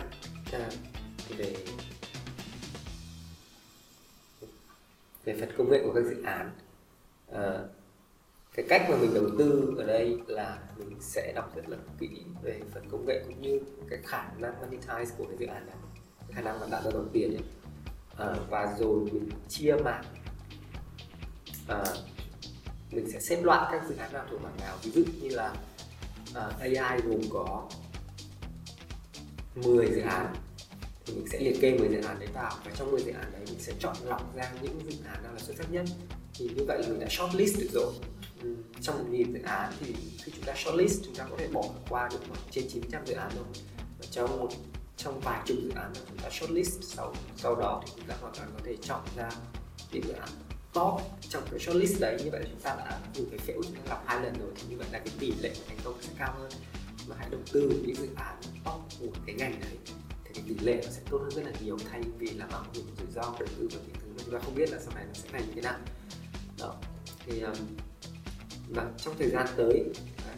về 1.38 1.54
về 5.24 5.36
phần 5.40 5.48
công 5.58 5.70
nghệ 5.70 5.80
của 5.84 5.92
các 5.94 6.04
dự 6.04 6.22
án. 6.22 6.50
À, 7.32 7.58
cái 8.54 8.66
cách 8.68 8.86
mà 8.90 8.96
mình 8.96 9.14
đầu 9.14 9.24
tư 9.38 9.74
ở 9.78 9.84
đây 9.84 10.18
là 10.26 10.58
mình 10.76 10.96
sẽ 11.00 11.32
đọc 11.34 11.56
rất 11.56 11.68
là 11.68 11.76
kỹ 11.98 12.08
về 12.42 12.60
phần 12.74 12.88
công 12.90 13.06
nghệ 13.06 13.22
cũng 13.26 13.42
như 13.42 13.60
cái 13.90 13.98
khả 14.04 14.28
năng 14.38 14.54
monetize 14.60 15.06
của 15.18 15.24
cái 15.24 15.36
dự 15.38 15.46
án 15.46 15.66
này. 15.66 15.76
Khả 16.32 16.40
năng 16.40 16.60
mà 16.60 16.66
tạo 16.70 16.82
ra 16.84 16.90
dòng 16.90 17.08
tiền 17.12 17.30
ấy. 17.30 17.44
À, 18.18 18.34
và 18.50 18.76
rồi 18.78 19.00
mình 19.12 19.30
chia 19.48 19.76
mảng 19.84 20.04
à, 21.68 21.84
mình 22.90 23.10
sẽ 23.12 23.20
xếp 23.20 23.42
loại 23.42 23.68
các 23.72 23.88
dự 23.88 23.96
án 23.96 24.12
nào 24.12 24.24
thuộc 24.30 24.42
mảng 24.42 24.56
nào. 24.60 24.76
Ví 24.82 24.90
dụ 24.90 25.02
như 25.22 25.28
là 25.28 25.54
à, 26.34 26.50
AI 26.58 27.00
gồm 27.00 27.20
có 27.30 27.68
10 29.54 29.86
dự 29.86 30.00
án 30.00 30.34
thì 31.06 31.14
mình 31.14 31.26
sẽ 31.32 31.38
liệt 31.38 31.60
kê 31.60 31.78
10 31.78 31.88
dự 31.88 32.02
án 32.02 32.18
đấy 32.18 32.28
vào. 32.34 32.52
Và 32.64 32.70
trong 32.74 32.90
10 32.90 33.02
dự 33.02 33.12
án 33.12 33.32
đấy 33.32 33.42
mình 33.46 33.60
sẽ 33.60 33.72
chọn 33.78 33.96
lọc 34.04 34.36
ra 34.36 34.52
những 34.62 34.80
dự 34.90 34.96
án 35.12 35.22
nào 35.22 35.32
là 35.32 35.38
xuất 35.38 35.56
sắc 35.58 35.72
nhất 35.72 35.84
thì 36.42 36.54
như 36.54 36.64
vậy 36.64 36.78
là 36.82 36.88
mình 36.88 37.00
đã 37.00 37.08
shortlist 37.10 37.58
được 37.58 37.70
rồi. 37.72 37.92
Ừ, 38.42 38.54
trong 38.80 38.98
một 38.98 39.04
nghìn 39.10 39.32
dự 39.32 39.42
án 39.42 39.72
thì 39.80 39.94
khi 40.22 40.32
chúng 40.34 40.44
ta 40.44 40.54
shortlist 40.56 41.02
chúng 41.04 41.14
ta 41.14 41.26
có 41.30 41.36
thể 41.38 41.48
bỏ 41.48 41.64
qua 41.88 42.08
được 42.12 42.18
khoảng 42.28 42.40
trên 42.50 42.68
900 42.68 43.06
dự 43.06 43.14
án 43.14 43.30
rồi 43.36 43.44
và 43.98 44.06
trong 44.10 44.38
một 44.38 44.48
trong 44.96 45.20
vài 45.20 45.42
chục 45.46 45.56
dự 45.62 45.70
án 45.74 45.92
mà 45.94 46.00
chúng 46.08 46.18
ta 46.18 46.30
shortlist 46.30 46.78
sau 46.82 47.14
sau 47.36 47.54
đó 47.54 47.82
thì 47.86 47.92
chúng 47.96 48.06
ta 48.06 48.14
hoàn 48.20 48.34
toàn 48.34 48.50
có 48.54 48.60
thể 48.64 48.76
chọn 48.82 49.00
ra 49.16 49.28
những 49.92 50.02
dự 50.04 50.12
án 50.12 50.28
top 50.72 51.00
trong 51.28 51.42
cái 51.50 51.60
shortlist 51.60 52.00
đấy. 52.00 52.16
Như 52.24 52.30
vậy 52.30 52.40
là 52.40 52.46
chúng 52.50 52.60
ta 52.60 52.74
đã 52.74 53.00
dùng 53.14 53.30
cái 53.30 53.38
phễu 53.38 53.62
chúng 53.62 53.74
ta 53.74 53.80
lọc 53.88 54.04
hai 54.06 54.20
lần 54.20 54.32
rồi 54.40 54.50
thì 54.56 54.62
như 54.68 54.76
vậy 54.76 54.86
là 54.92 54.98
cái 54.98 55.14
tỷ 55.18 55.32
lệ 55.40 55.52
thành 55.68 55.78
công 55.84 55.94
sẽ 56.00 56.12
cao 56.18 56.34
hơn. 56.38 56.50
Và 57.06 57.16
hãy 57.18 57.28
đầu 57.30 57.40
tư 57.52 57.68
vào 57.68 57.78
những 57.82 57.96
dự 57.96 58.08
án 58.16 58.36
top 58.64 58.80
của 59.00 59.20
cái 59.26 59.34
ngành 59.34 59.60
đấy 59.60 59.76
thì 60.24 60.30
cái 60.34 60.44
tỷ 60.48 60.66
lệ 60.66 60.80
nó 60.84 60.90
sẽ 60.90 61.00
tốt 61.10 61.18
hơn 61.18 61.30
rất 61.30 61.42
là 61.44 61.52
nhiều 61.60 61.78
thay 61.90 62.02
vì 62.18 62.30
là 62.30 62.46
mạo 62.46 62.64
hiểm 62.74 62.84
rủi 62.98 63.06
ro 63.14 63.22
đầu 63.22 63.48
tư 63.58 63.68
vào 63.72 63.82
những 63.86 63.96
thứ 64.00 64.08
mà 64.16 64.22
chúng 64.24 64.34
ta 64.34 64.40
không 64.44 64.54
biết 64.54 64.70
là 64.70 64.78
sau 64.80 64.94
này 64.94 65.04
nó 65.06 65.14
sẽ 65.14 65.28
thành 65.32 65.46
như 65.46 65.52
thế 65.54 65.62
nào 65.62 65.78
thì 67.26 67.40
um, 67.40 67.54
và 68.68 68.82
vâng, 68.82 68.92
trong 68.96 69.14
thời 69.18 69.30
gian 69.30 69.46
tới 69.56 69.84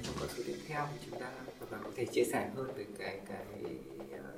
trong 0.03 0.15
các 0.21 0.31
số 0.37 0.43
tiếp 0.47 0.57
theo 0.69 0.87
thì 0.93 1.09
chúng 1.11 1.21
ta 1.21 1.27
và 1.71 1.79
có 1.85 1.91
thể 1.97 2.07
chia 2.07 2.25
sẻ 2.25 2.51
hơn 2.57 2.67
về 2.77 2.85
cái 2.99 3.21
cái 3.29 3.47
ờ, 4.13 4.31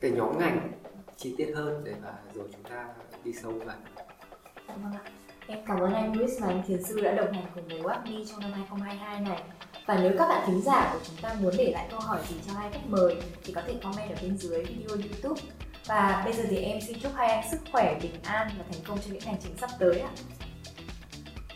cái 0.00 0.10
nhóm 0.10 0.38
ngành 0.38 0.72
chi 1.16 1.34
tiết 1.38 1.52
hơn 1.54 1.84
để 1.84 1.94
mà 2.02 2.12
rồi 2.34 2.48
chúng 2.52 2.62
ta 2.62 2.88
đi 3.24 3.32
sâu 3.42 3.52
vào 3.52 3.76
Vâng 4.66 4.92
ạ. 4.92 5.10
Em 5.46 5.58
cảm 5.66 5.80
ơn 5.80 5.94
anh 5.94 6.16
Luis 6.16 6.40
và 6.40 6.48
anh 6.48 6.62
Thiền 6.66 6.84
Sư 6.84 7.00
đã 7.00 7.12
đồng 7.12 7.32
hành 7.32 7.44
cùng 7.54 7.68
với 7.68 7.80
WAPME 7.80 8.24
trong 8.30 8.40
năm 8.40 8.52
2022 8.52 9.20
này. 9.20 9.42
Và 9.86 9.98
nếu 10.02 10.12
các 10.18 10.28
bạn 10.28 10.44
thính 10.46 10.62
giả 10.62 10.90
của 10.92 10.98
chúng 11.08 11.16
ta 11.22 11.34
muốn 11.40 11.54
để 11.58 11.70
lại 11.72 11.86
câu 11.90 12.00
hỏi 12.00 12.20
gì 12.28 12.36
cho 12.46 12.52
hai 12.52 12.70
khách 12.72 12.86
mời 12.86 13.16
thì 13.44 13.52
có 13.52 13.62
thể 13.66 13.74
comment 13.82 14.10
ở 14.10 14.16
bên 14.22 14.38
dưới 14.38 14.64
video 14.64 14.88
YouTube. 14.88 15.40
Và 15.86 16.22
bây 16.24 16.32
giờ 16.32 16.42
thì 16.50 16.56
em 16.56 16.80
xin 16.80 17.00
chúc 17.00 17.12
hai 17.14 17.28
anh 17.28 17.50
sức 17.50 17.58
khỏe, 17.72 17.98
bình 18.02 18.14
an 18.22 18.48
và 18.58 18.64
thành 18.72 18.82
công 18.86 18.98
trong 18.98 19.12
những 19.12 19.22
hành 19.22 19.36
trình 19.42 19.56
sắp 19.56 19.70
tới 19.78 20.00
ạ. 20.00 20.10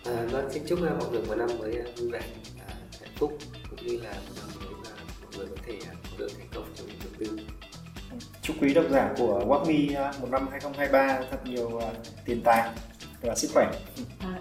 À, 0.04 0.26
vâng, 0.30 0.50
xin 0.50 0.62
chúc 0.66 0.80
mọi 0.80 1.10
người 1.10 1.22
một 1.22 1.34
năm 1.34 1.48
mới 1.58 1.82
vui 1.96 2.10
vẻ, 2.10 2.20
à, 2.68 2.74
hạnh 3.00 3.10
phúc 3.16 3.38
cũng 3.70 3.86
như 3.86 3.98
là 4.02 4.12
một 4.12 4.34
năm 4.36 4.48
mới 4.60 4.74
mà 4.84 4.90
mọi 5.22 5.32
người 5.36 5.46
có 5.46 5.56
thể 5.66 5.78
có 5.82 6.16
được 6.18 6.28
thành 6.38 6.48
công 6.54 6.64
trong 6.74 6.86
việc 6.86 6.94
đầu 7.04 7.12
tư. 7.18 7.38
Chúc 8.42 8.56
quý 8.60 8.74
độc 8.74 8.84
giả 8.90 9.14
của 9.18 9.44
WAPME 9.46 10.12
một 10.20 10.30
năm 10.30 10.48
2023 10.50 11.20
thật 11.30 11.38
nhiều 11.44 11.80
tiền 12.24 12.40
tài 12.44 12.70
và 13.22 13.34
sức 13.34 13.50
khỏe. 13.54 13.72
À, 14.20 14.38